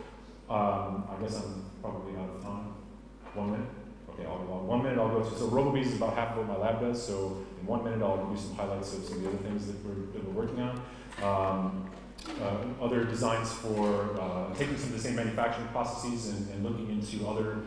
um, 0.51 1.09
I 1.09 1.23
guess 1.23 1.37
I'm 1.37 1.65
probably 1.81 2.17
out 2.17 2.31
of 2.31 2.43
time. 2.43 2.75
One 3.35 3.53
minute? 3.53 3.69
Okay, 4.11 4.25
I'll, 4.27 4.49
I'll, 4.51 4.67
one 4.67 4.83
minute 4.83 4.99
I'll 4.99 5.11
go 5.11 5.23
through. 5.23 5.39
So 5.39 5.49
RoboBees 5.49 5.87
is 5.87 5.97
about 5.97 6.15
half 6.15 6.37
of 6.37 6.39
what 6.39 6.59
my 6.59 6.67
lab 6.67 6.81
does, 6.81 7.07
so 7.07 7.45
in 7.61 7.67
one 7.67 7.85
minute 7.85 8.03
I'll 8.03 8.17
give 8.17 8.37
you 8.37 8.43
some 8.43 8.57
highlights 8.57 8.95
of 8.95 9.05
some 9.05 9.19
of 9.19 9.23
the 9.23 9.29
other 9.29 9.39
things 9.39 9.67
that 9.69 9.77
we're, 9.85 10.07
that 10.13 10.25
we're 10.25 10.43
working 10.43 10.61
on. 10.61 10.83
Um, 11.23 11.91
uh, 12.43 12.85
other 12.85 13.05
designs 13.05 13.53
for 13.53 14.19
uh, 14.21 14.53
taking 14.55 14.77
some 14.77 14.89
of 14.89 14.97
the 14.97 14.99
same 14.99 15.17
manufacturing 15.17 15.69
processes 15.69 16.29
and, 16.29 16.51
and, 16.51 16.65
looking 16.65 16.91
into 16.91 17.27
other 17.27 17.59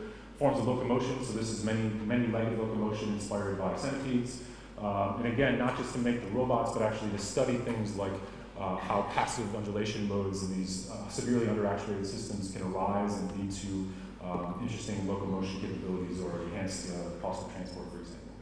forms 0.41 0.57
of 0.57 0.67
locomotion. 0.67 1.23
So 1.23 1.33
this 1.33 1.51
is 1.51 1.63
many, 1.63 1.83
many-legged 2.07 2.57
locomotion 2.57 3.13
inspired 3.13 3.59
by 3.59 3.77
centipedes. 3.77 4.41
Um, 4.79 5.17
and 5.17 5.27
again, 5.27 5.59
not 5.59 5.77
just 5.77 5.93
to 5.93 5.99
make 5.99 6.19
the 6.19 6.31
robots, 6.31 6.71
but 6.73 6.81
actually 6.81 7.11
to 7.11 7.19
study 7.19 7.57
things 7.57 7.95
like 7.95 8.11
uh, 8.57 8.75
how 8.77 9.03
passive 9.13 9.55
undulation 9.55 10.07
modes 10.07 10.41
in 10.41 10.57
these 10.57 10.89
uh, 10.89 11.07
severely 11.09 11.45
underactuated 11.45 12.07
systems 12.07 12.51
can 12.51 12.63
arise 12.63 13.19
and 13.19 13.31
lead 13.37 13.51
to 13.51 13.87
um, 14.25 14.57
interesting 14.63 15.07
locomotion 15.07 15.61
capabilities 15.61 16.19
or 16.19 16.41
enhanced 16.45 16.89
uh, 16.89 17.21
cost 17.21 17.45
of 17.45 17.53
transport, 17.53 17.85
for 17.91 17.99
example. 17.99 18.33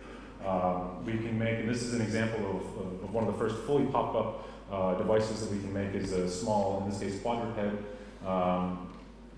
Um, 0.48 1.06
we 1.06 1.18
can 1.18 1.38
make, 1.38 1.60
and 1.60 1.68
this 1.68 1.84
is 1.84 1.94
an 1.94 2.02
example 2.02 2.40
of, 2.50 3.04
of 3.04 3.14
one 3.14 3.28
of 3.28 3.34
the 3.34 3.38
first 3.38 3.58
fully 3.66 3.86
pop-up 3.88 4.48
uh, 4.72 4.96
devices 4.96 5.42
that 5.42 5.52
we 5.52 5.60
can 5.60 5.74
make 5.74 5.94
is 5.94 6.14
a 6.14 6.30
small, 6.30 6.82
in 6.82 6.90
this 6.90 7.00
case, 7.00 7.22
quadruped. 7.22 7.60
Um, 8.26 8.89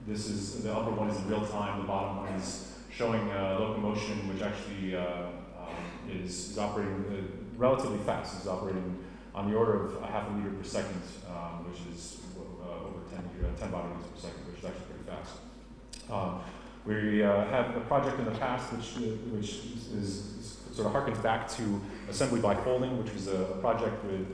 this 0.07 0.27
is, 0.29 0.63
the 0.63 0.73
upper 0.73 0.91
one 0.91 1.09
is 1.09 1.17
in 1.17 1.29
real 1.29 1.45
time, 1.45 1.79
the 1.79 1.87
bottom 1.87 2.17
one 2.17 2.33
is 2.33 2.73
showing 2.89 3.29
uh, 3.31 3.57
locomotion, 3.59 4.27
which 4.27 4.41
actually 4.41 4.95
uh, 4.95 5.27
um, 5.59 5.75
is, 6.09 6.51
is, 6.51 6.57
operating 6.57 7.05
uh, 7.05 7.57
relatively 7.57 7.99
fast. 7.99 8.37
It's 8.37 8.47
operating 8.47 8.97
on 9.33 9.49
the 9.49 9.55
order 9.55 9.85
of 9.85 10.03
a 10.03 10.07
half 10.07 10.27
a 10.29 10.31
meter 10.31 10.49
per 10.49 10.63
second, 10.63 11.01
um, 11.29 11.69
which 11.69 11.79
is 11.93 12.19
uh, 12.37 12.87
over 12.87 12.99
10, 13.09 13.19
uh, 13.19 13.59
10 13.59 13.71
body 13.71 13.87
meters 13.89 14.07
per 14.13 14.19
second, 14.19 14.47
which 14.47 14.59
is 14.59 14.65
actually 14.65 14.85
pretty 14.89 15.09
fast. 15.09 16.11
Um, 16.11 16.41
we 16.83 17.19
have 17.19 17.77
a 17.77 17.81
project 17.81 18.17
in 18.17 18.25
the 18.25 18.31
past 18.31 18.73
which, 18.73 18.95
which 19.31 19.49
is, 19.49 19.87
is, 19.93 20.57
sort 20.73 20.87
of 20.87 20.93
harkens 20.93 21.21
back 21.21 21.49
to 21.49 21.81
assembly 22.09 22.39
by 22.39 22.55
folding, 22.55 22.97
which 23.03 23.13
was 23.13 23.27
a 23.27 23.57
project 23.59 24.03
with 24.05 24.25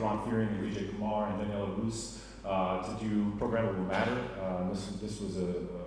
Ron 0.00 0.22
Fearing 0.28 0.48
and 0.48 0.70
Vijay 0.70 0.90
Kumar 0.90 1.28
and 1.32 1.40
Daniela 1.40 1.82
Rus 1.82 2.22
uh, 2.44 2.82
to 2.82 3.04
do 3.04 3.32
programmable 3.38 3.86
matter. 3.86 4.18
Uh, 4.40 4.68
this, 4.70 4.86
this 5.00 5.20
was 5.20 5.36
a, 5.36 5.46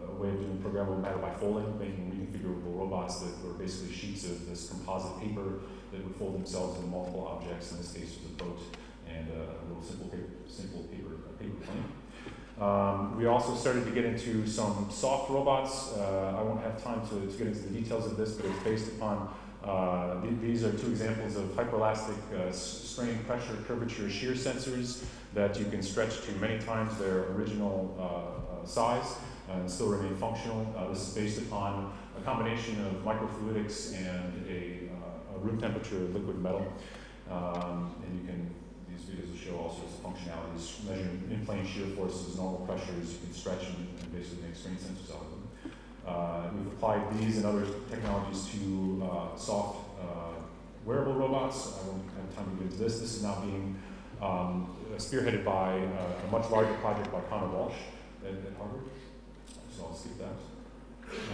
a, 0.10 0.15
way 0.15 0.30
of 0.30 0.36
doing 0.36 0.63
programmable 0.63 1.02
matter 1.02 1.18
by 1.18 1.30
folding, 1.32 1.78
making 1.78 2.10
reconfigurable 2.10 2.80
robots 2.80 3.20
that 3.20 3.44
were 3.44 3.54
basically 3.54 3.94
sheets 3.94 4.24
of 4.26 4.48
this 4.48 4.70
composite 4.70 5.20
paper 5.20 5.60
that 5.91 6.02
would 6.04 6.15
fold 6.15 6.36
themselves 6.36 6.78
into 6.78 6.89
multiple 6.89 7.28
objects. 7.28 7.72
In 7.72 7.78
this 7.80 7.91
case, 7.91 8.18
was 8.22 8.32
a 8.32 8.44
boat 8.44 8.60
and 9.08 9.28
a 9.30 9.68
little 9.68 9.84
simple 9.84 10.08
paper, 10.08 10.30
simple 10.48 10.84
paper, 10.84 11.15
paper 11.38 11.56
plane. 11.65 11.84
Um, 12.60 13.18
we 13.18 13.26
also 13.26 13.54
started 13.56 13.84
to 13.84 13.91
get 13.91 14.06
into 14.06 14.48
some 14.48 14.88
soft 14.89 15.30
robots. 15.30 15.91
Uh, 15.98 16.38
I 16.38 16.41
won't 16.41 16.62
have 16.62 16.82
time 16.82 17.06
to, 17.10 17.28
to, 17.28 17.38
get 17.38 17.48
into 17.48 17.60
the 17.60 17.82
details 17.82 18.06
of 18.06 18.15
this, 18.15 18.32
but 18.32 18.46
it's 18.46 18.63
based 18.63 18.88
upon 18.94 19.28
uh, 19.62 20.22
th 20.22 20.39
these 20.41 20.63
are 20.63 20.72
two 20.72 20.91
examples 20.91 21.36
of 21.36 21.46
hyperelastic 21.56 22.15
uh, 22.34 22.52
strain, 22.52 23.18
pressure, 23.26 23.58
curvature, 23.68 24.10
shear 24.10 24.34
sensors 24.34 25.04
that 25.36 25.60
you 25.60 25.65
can 25.65 25.84
stretch 25.84 26.21
to 26.21 26.32
many 26.34 26.58
times 26.60 26.98
their 26.98 27.26
original 27.34 27.95
uh, 28.00 28.63
uh 28.63 28.65
size 28.65 29.17
and 29.50 29.69
still 29.69 29.89
remain 29.89 30.15
functional. 30.15 30.74
Uh, 30.76 30.89
this 30.89 31.10
is 31.10 31.13
based 31.13 31.38
upon 31.41 31.93
a 32.17 32.21
combination 32.21 32.84
of 32.86 32.93
microfluidics 33.04 33.95
and 33.95 34.48
a, 34.50 34.89
uh, 34.91 35.36
a 35.36 35.39
room 35.39 35.60
temperature 35.60 36.00
liquid 36.13 36.41
metal. 36.41 36.65
Um, 37.30 37.95
and 38.04 38.19
you 38.19 38.26
can, 38.26 38.50
these 38.89 39.02
videos 39.02 39.30
will 39.30 39.38
show 39.38 39.58
all 39.58 39.69
sorts 39.69 39.93
of 39.93 40.02
functionalities, 40.02 40.89
measuring 40.89 41.28
in-plane 41.30 41.65
shear 41.65 41.88
forces, 41.88 42.38
normal 42.38 42.65
pressures, 42.65 43.13
you 43.13 43.19
can 43.24 43.34
stretch 43.34 43.67
and, 43.67 43.88
and 44.02 44.15
basically 44.15 44.48
make 44.48 44.56
strain 44.56 44.76
sensors 44.76 45.13
out 45.13 45.21
of 45.21 45.32
them. 45.32 45.71
Uh, 46.08 46.50
we've 46.56 46.67
applied 46.67 47.02
these 47.19 47.38
and 47.38 47.45
other 47.45 47.65
technologies 47.89 48.48
to 48.48 49.10
uh, 49.12 49.36
soft 49.36 49.80
uh, 50.00 50.39
wearable 50.86 51.13
robots. 51.13 51.74
I 51.82 51.88
won't 51.88 52.04
have 52.15 52.36
time 52.36 52.56
to 52.56 52.63
get 52.63 52.71
into 52.71 52.84
this. 52.84 53.00
This 53.00 53.15
is 53.15 53.24
now 53.24 53.41
being 53.41 53.76
um, 54.21 54.75
spearheaded 54.97 55.43
by 55.43 55.73
a 55.73 56.32
much 56.32 56.49
larger 56.49 56.73
project 56.75 57.12
by 57.12 57.19
Conor 57.21 57.47
Walsh 57.47 57.75
at, 58.23 58.32
at 58.32 58.58
Harvard. 58.58 58.84
So 59.75 59.86
I'll 59.86 59.93
skip 59.93 60.18
that. 60.20 60.36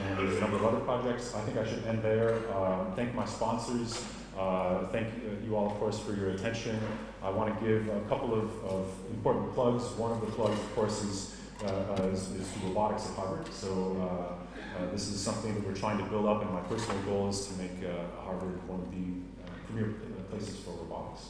And 0.04 0.20
there's 0.20 0.38
a 0.38 0.42
number 0.42 0.58
of 0.58 0.66
other 0.66 0.80
projects. 0.80 1.34
I 1.36 1.42
think 1.42 1.58
I 1.58 1.68
should 1.68 1.86
end 1.86 2.02
there. 2.04 2.40
Uh, 2.54 2.94
thank 2.96 3.14
my 3.16 3.26
sponsors. 3.26 4.04
Uh, 4.38 4.88
thank 4.88 5.08
you 5.46 5.56
all, 5.56 5.68
of 5.68 5.74
course, 5.74 6.00
for 6.00 6.14
your 6.14 6.32
attention. 6.32 6.80
I 7.22 7.30
want 7.30 7.58
to 7.58 7.66
give 7.66 7.88
a 7.90 8.02
couple 8.02 8.34
of, 8.34 8.50
of, 8.66 8.88
important 9.12 9.54
plugs. 9.54 9.84
One 9.98 10.12
of 10.12 10.22
the 10.22 10.28
plugs, 10.28 10.60
of 10.60 10.76
course, 10.76 11.04
is 11.04 11.36
uh, 11.64 11.68
uh, 11.68 12.04
is, 12.08 12.32
is 12.32 12.48
robotics 12.64 13.08
at 13.08 13.16
Harvard. 13.16 13.54
So 13.54 13.96
uh, 14.02 14.82
uh, 14.82 14.92
this 14.92 15.08
is 15.10 15.20
something 15.20 15.54
that 15.54 15.68
we're 15.68 15.76
trying 15.76 16.00
to 16.00 16.04
build 16.06 16.26
up, 16.26 16.42
and 16.42 16.52
my 16.52 16.62
personal 16.62 17.00
goal 17.04 17.30
is 17.30 17.46
to 17.48 17.54
make 17.54 17.84
uh, 17.84 18.24
Harvard 18.24 18.68
one 18.68 18.80
of 18.80 18.90
the 18.90 19.44
uh, 19.44 19.50
premier 19.68 19.94
uh, 19.94 20.24
places 20.32 20.58
for 20.60 20.72
robotics. 20.72 21.30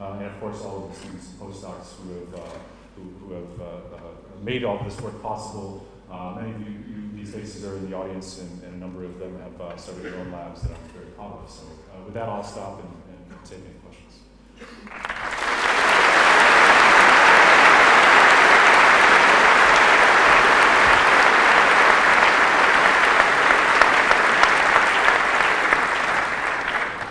Uh, 0.00 0.14
and 0.18 0.26
of 0.26 0.40
course, 0.40 0.60
all 0.62 0.84
of 0.84 0.90
the 0.90 0.96
students 0.98 1.28
and 1.30 1.40
postdocs 1.40 1.94
who 2.00 2.14
have, 2.18 2.34
uh, 2.34 2.48
who, 2.96 3.02
who 3.20 3.34
have 3.34 3.60
uh, 3.60 3.96
uh, 3.96 4.42
made 4.42 4.64
all 4.64 4.82
this 4.82 5.00
work 5.00 5.22
possible. 5.22 5.86
Uh, 6.10 6.34
many 6.40 6.52
of 6.52 6.60
you, 6.60 6.72
you, 6.72 7.10
these 7.14 7.32
faces 7.32 7.64
are 7.64 7.76
in 7.76 7.90
the 7.90 7.96
audience, 7.96 8.40
and, 8.40 8.62
and 8.64 8.74
a 8.74 8.78
number 8.78 9.04
of 9.04 9.18
them 9.18 9.40
have 9.40 9.60
uh, 9.60 9.76
started 9.76 10.02
their 10.02 10.16
own 10.16 10.32
labs 10.32 10.62
that 10.62 10.72
I'm 10.72 10.88
very 10.92 11.06
proud 11.12 11.38
of. 11.44 11.50
So 11.50 11.64
with 12.04 12.14
that, 12.14 12.28
I'll 12.28 12.42
stop 12.42 12.80
and, 12.80 12.90
and 13.30 13.44
take 13.44 13.60
any 13.60 13.78
questions. 13.80 14.18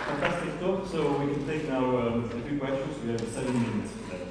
Fantastic 0.06 0.60
talk. 0.60 0.86
So 0.86 1.18
we 1.18 1.34
can 1.34 1.46
take 1.46 1.68
now 1.68 1.84
um, 1.98 2.24
a 2.24 2.48
few 2.48 2.58
questions. 2.58 2.91
We 3.04 3.10
have 3.10 3.20
seven 3.20 3.60
minutes 3.60 3.90
for 3.92 4.16
that. 4.16 4.28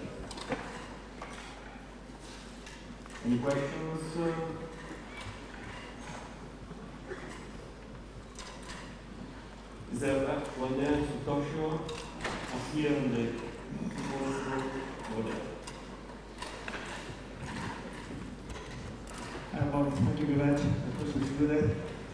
Any 3.26 3.38
questions? 3.40 4.18
Is 9.94 10.00
there 10.00 10.26
one 10.26 10.80
there, 10.80 11.04
Satoshi? 11.04 11.74
Up 11.74 12.74
here 12.74 12.94
in 12.94 13.14
the. 13.14 13.24
Uh, 19.54 19.90
thank 19.92 20.20
you 20.20 20.26
very 20.28 20.52
much, 20.52 20.62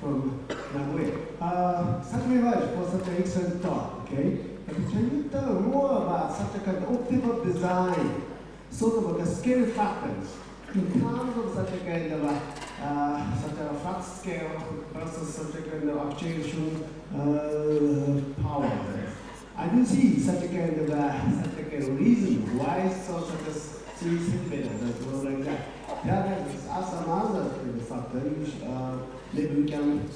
from 0.01 0.45
Nagoya. 0.73 1.17
Uh, 1.39 2.01
thank 2.01 2.23
you 2.23 2.41
very 2.41 2.43
much 2.43 2.63
for 2.73 2.97
such 2.97 3.07
an 3.09 3.15
excellent 3.19 3.61
talk, 3.61 4.01
okay? 4.03 4.56
But 4.67 4.75
can 4.75 5.17
you 5.17 5.29
tell 5.31 5.53
more 5.61 6.03
about 6.03 6.35
such 6.37 6.55
a 6.55 6.59
kind 6.59 6.77
of 6.77 6.83
optimal 6.83 7.43
design, 7.43 8.21
sort 8.69 8.97
of 8.97 9.03
like 9.11 9.25
a 9.25 9.29
scale 9.29 9.65
factors, 9.67 10.35
in 10.75 10.91
terms 10.99 11.37
of 11.37 11.53
such 11.55 11.73
a 11.73 11.83
kind 11.85 12.11
of 12.11 12.23
a, 12.23 12.41
uh, 12.83 13.35
such 13.41 13.57
a 13.59 13.73
flat 13.79 14.01
scale 14.03 14.83
versus 14.93 15.33
such 15.33 15.55
a 15.55 15.61
kind 15.69 15.89
of 15.89 16.11
actuation 16.11 16.83
uh, 17.15 18.41
power? 18.43 18.69
I 19.55 19.67
do 19.69 19.85
see 19.85 20.19
such 20.19 20.43
a 20.43 20.47
kind 20.49 20.77
of 20.81 20.89
a, 20.89 21.43
such 21.43 21.59
a 21.59 21.63
kind 21.63 21.83
of 21.83 21.99
reason 21.99 22.57
why 22.57 22.89
so 22.89 23.21
such 23.21 23.47
a 23.47 23.51
three 23.97 24.19
centimeters 24.19 24.81
and 24.81 24.95
so 24.95 25.09
like 25.27 25.43
that. 25.45 25.61
There 26.05 26.45
is 26.53 26.67
are 26.67 26.83
some 26.83 27.09
other 27.09 27.49
kind 27.55 27.69
of 27.81 27.87
factor 27.87 28.19
which 28.19 28.53
uh, 28.63 28.97
maybe 29.33 29.61
we 29.61 29.67
can 29.67 30.07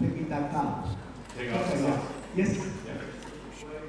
take 0.00 0.16
it 0.16 0.32
account. 0.32 0.96
Take 1.36 1.52
off 1.52 1.68
Okay, 1.70 1.78
slides. 1.80 2.02
Yes, 2.36 2.56
Yeah. 2.86 2.94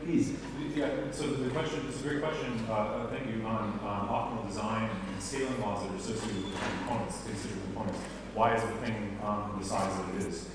Please. 0.06 0.34
Yeah, 0.76 0.90
so 1.12 1.28
the 1.28 1.50
question, 1.50 1.82
it's 1.90 2.00
a 2.00 2.04
great 2.04 2.22
question, 2.22 2.64
uh, 2.70 2.74
uh, 2.74 3.08
thank 3.08 3.26
you, 3.28 3.44
on, 3.46 3.80
on 3.84 4.08
optimal 4.08 4.48
design 4.48 4.90
and 4.90 5.24
scaling 5.24 5.60
laws 5.62 5.84
that 5.84 5.92
are 5.92 5.96
associated 5.96 6.46
with 6.46 6.62
components, 6.80 7.24
considered 7.26 7.64
components. 7.64 8.00
Why 8.34 8.56
is 8.56 8.62
the 8.62 8.86
thing 8.86 9.18
um, 9.24 9.56
the 9.58 9.66
size 9.66 9.98
that 9.98 10.16
it 10.16 10.28
is? 10.28 10.50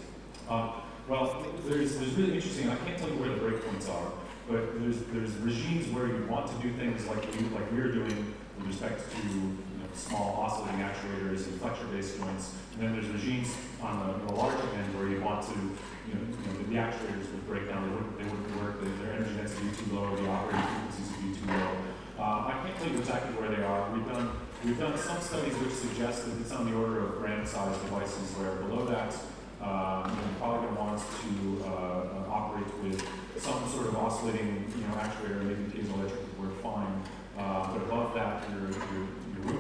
Um, 0.49 0.73
well, 1.09 1.45
there's, 1.67 1.97
there's 1.99 2.15
really 2.15 2.35
interesting, 2.35 2.69
I 2.69 2.77
can't 2.77 2.99
tell 2.99 3.09
you 3.09 3.17
where 3.17 3.31
the 3.31 3.41
breakpoints 3.41 3.91
are, 3.91 4.13
but 4.49 4.81
there's, 4.81 5.03
there's 5.13 5.35
regimes 5.43 5.89
where 5.89 6.07
you 6.07 6.27
want 6.29 6.47
to 6.47 6.55
do 6.63 6.73
things 6.75 7.07
like 7.07 7.25
you, 7.35 7.49
like 7.49 7.71
we're 7.73 7.91
doing 7.91 8.35
with 8.59 8.67
respect 8.67 9.11
to 9.11 9.27
you 9.27 9.41
know, 9.41 9.89
small 9.95 10.45
oscillating 10.45 10.81
actuators 10.81 11.47
and 11.47 11.61
flexure-based 11.61 12.19
joints. 12.19 12.55
And 12.81 12.89
then 12.89 12.97
there's 12.97 13.13
regimes 13.13 13.53
on 13.83 14.01
the, 14.01 14.25
the 14.25 14.33
larger 14.33 14.65
end 14.73 14.89
where 14.97 15.05
you 15.05 15.21
want 15.21 15.45
to, 15.53 15.53
you 15.53 16.17
know, 16.17 16.25
you 16.25 16.41
know 16.49 16.57
the, 16.57 16.65
the 16.65 16.81
actuators 16.81 17.29
would 17.29 17.45
break 17.45 17.69
down, 17.69 17.85
they 17.85 17.93
wouldn't, 17.93 18.17
they 18.17 18.25
wouldn't 18.25 18.57
work, 18.57 18.81
the, 18.81 18.89
their 19.05 19.21
energy 19.21 19.37
density 19.37 19.69
would 19.69 19.77
be 19.77 19.85
too 19.85 19.93
low, 20.01 20.17
the 20.17 20.25
operating 20.25 20.65
frequencies 20.65 21.09
would 21.13 21.21
be 21.29 21.33
too 21.37 21.49
low. 21.61 21.77
Uh, 22.17 22.49
I 22.49 22.53
can't 22.65 22.73
tell 22.81 22.89
you 22.89 22.97
exactly 22.97 23.37
where 23.37 23.53
they 23.53 23.61
are. 23.61 23.85
We've 23.93 24.09
done, 24.09 24.33
we've 24.65 24.81
done 24.81 24.97
some 24.97 25.21
studies 25.21 25.53
which 25.61 25.77
suggest 25.77 26.25
that 26.25 26.41
it's 26.41 26.57
on 26.57 26.73
the 26.73 26.73
order 26.73 27.05
of 27.05 27.21
gram-sized 27.21 27.85
devices, 27.85 28.33
where 28.41 28.65
below 28.65 28.89
that, 28.89 29.13
um, 29.61 30.17
you 30.17 30.25
know, 30.25 30.41
probably 30.41 30.73
going 30.73 30.97
to 30.97 31.37
uh, 31.69 32.33
operate 32.33 32.73
with 32.81 33.05
some 33.37 33.61
sort 33.69 33.93
of 33.93 34.01
oscillating, 34.01 34.73
you 34.73 34.89
know, 34.89 34.97
actuator, 34.97 35.45
maybe 35.45 35.69
piezoelectric 35.69 36.17
would 36.41 36.49
work 36.49 36.57
fine. 36.65 36.97
Uh, 37.37 37.77
but 37.77 37.85
above 37.85 38.17
that, 38.17 38.49
your, 38.49 38.73
your, 38.73 39.05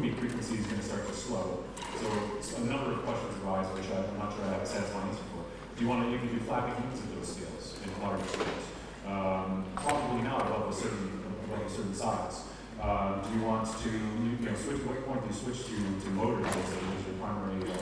your 0.00 0.16
frequency 0.16 0.56
is 0.56 0.64
going 0.64 0.80
to 0.80 0.88
start 0.88 1.04
to 1.04 1.12
slow. 1.12 1.68
So, 2.00 2.08
a 2.56 2.60
number 2.64 2.96
of 2.96 3.04
questions 3.04 3.36
arise, 3.44 3.68
which 3.76 3.84
I'm 3.92 4.16
not 4.16 4.32
sure 4.32 4.48
I 4.48 4.56
have 4.56 4.64
a 4.64 4.66
satisfying 4.66 5.12
answer 5.12 5.20
for. 5.36 5.44
Do 5.76 5.84
you 5.84 5.88
want 5.92 6.08
to 6.08 6.16
even 6.16 6.32
do 6.32 6.40
flapping 6.48 6.72
units 6.80 7.04
at 7.04 7.12
those 7.12 7.28
scales, 7.28 7.76
in 7.84 7.92
larger 8.00 8.24
scales? 8.24 8.64
Um, 9.04 9.68
probably 9.76 10.24
not 10.24 10.48
above 10.48 10.72
a 10.72 10.74
certain, 10.74 11.20
above 11.44 11.60
a 11.60 11.68
certain 11.68 11.92
size. 11.92 12.48
Uh, 12.80 13.20
do 13.20 13.28
you 13.36 13.44
want 13.44 13.68
to, 13.68 13.92
you, 13.92 14.32
you 14.40 14.48
know, 14.48 14.56
switch, 14.56 14.80
what 14.88 14.96
point 15.04 15.20
do 15.20 15.28
you 15.28 15.36
switch 15.36 15.68
to, 15.68 15.76
to 15.76 16.08
motors 16.16 16.48
as 16.48 16.72
your 16.72 17.20
primary 17.20 17.68
uh, 17.68 17.76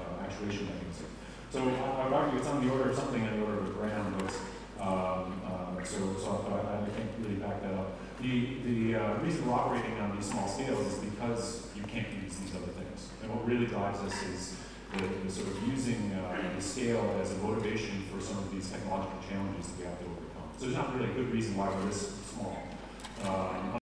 uh, 0.00 0.24
actuation 0.24 0.72
mechanism? 0.72 1.12
So 1.52 1.60
I 1.60 2.00
I 2.00 2.04
would 2.08 2.16
argue 2.16 2.40
it's 2.40 2.48
on 2.48 2.64
the 2.64 2.72
order 2.72 2.88
of 2.88 2.96
something 2.96 3.20
on 3.20 3.36
the 3.36 3.44
order 3.44 3.58
of 3.60 3.68
a 3.68 3.72
gram, 3.76 4.16
but, 4.16 4.32
um, 4.80 5.36
uh, 5.44 5.84
so, 5.84 6.00
so 6.16 6.40
I, 6.48 6.80
I 6.80 6.88
can't 6.96 7.12
really 7.20 7.36
back 7.36 7.60
that 7.60 7.76
up. 7.76 8.00
The, 8.24 8.64
the 8.64 8.96
uh, 8.96 9.20
reason 9.20 9.44
we're 9.44 9.52
operating 9.52 10.00
on 10.00 10.16
these 10.16 10.24
small 10.24 10.48
scales 10.48 10.88
is 10.88 11.04
because 11.04 11.68
you 11.76 11.82
can't 11.84 12.08
use 12.24 12.32
these 12.40 12.56
other 12.56 12.72
things. 12.72 12.81
And 13.22 13.30
what 13.30 13.46
really 13.46 13.66
drives 13.66 14.00
us 14.00 14.22
is 14.24 14.56
the, 14.96 15.06
the 15.06 15.30
sort 15.30 15.48
of 15.48 15.68
using 15.68 16.12
uh, 16.12 16.50
the 16.54 16.62
scale 16.62 17.18
as 17.22 17.32
a 17.32 17.38
motivation 17.38 18.02
for 18.12 18.20
some 18.20 18.38
of 18.38 18.50
these 18.50 18.70
technological 18.70 19.18
challenges 19.28 19.68
that 19.68 19.78
we 19.78 19.84
have 19.84 19.98
to 19.98 20.04
overcome. 20.04 20.48
So 20.58 20.64
there's 20.66 20.76
not 20.76 20.94
really 20.94 21.10
a 21.10 21.14
good 21.14 21.32
reason 21.32 21.56
why 21.56 21.68
we're 21.68 21.86
this 21.86 22.12
small. 22.30 22.68
Um, 23.24 23.81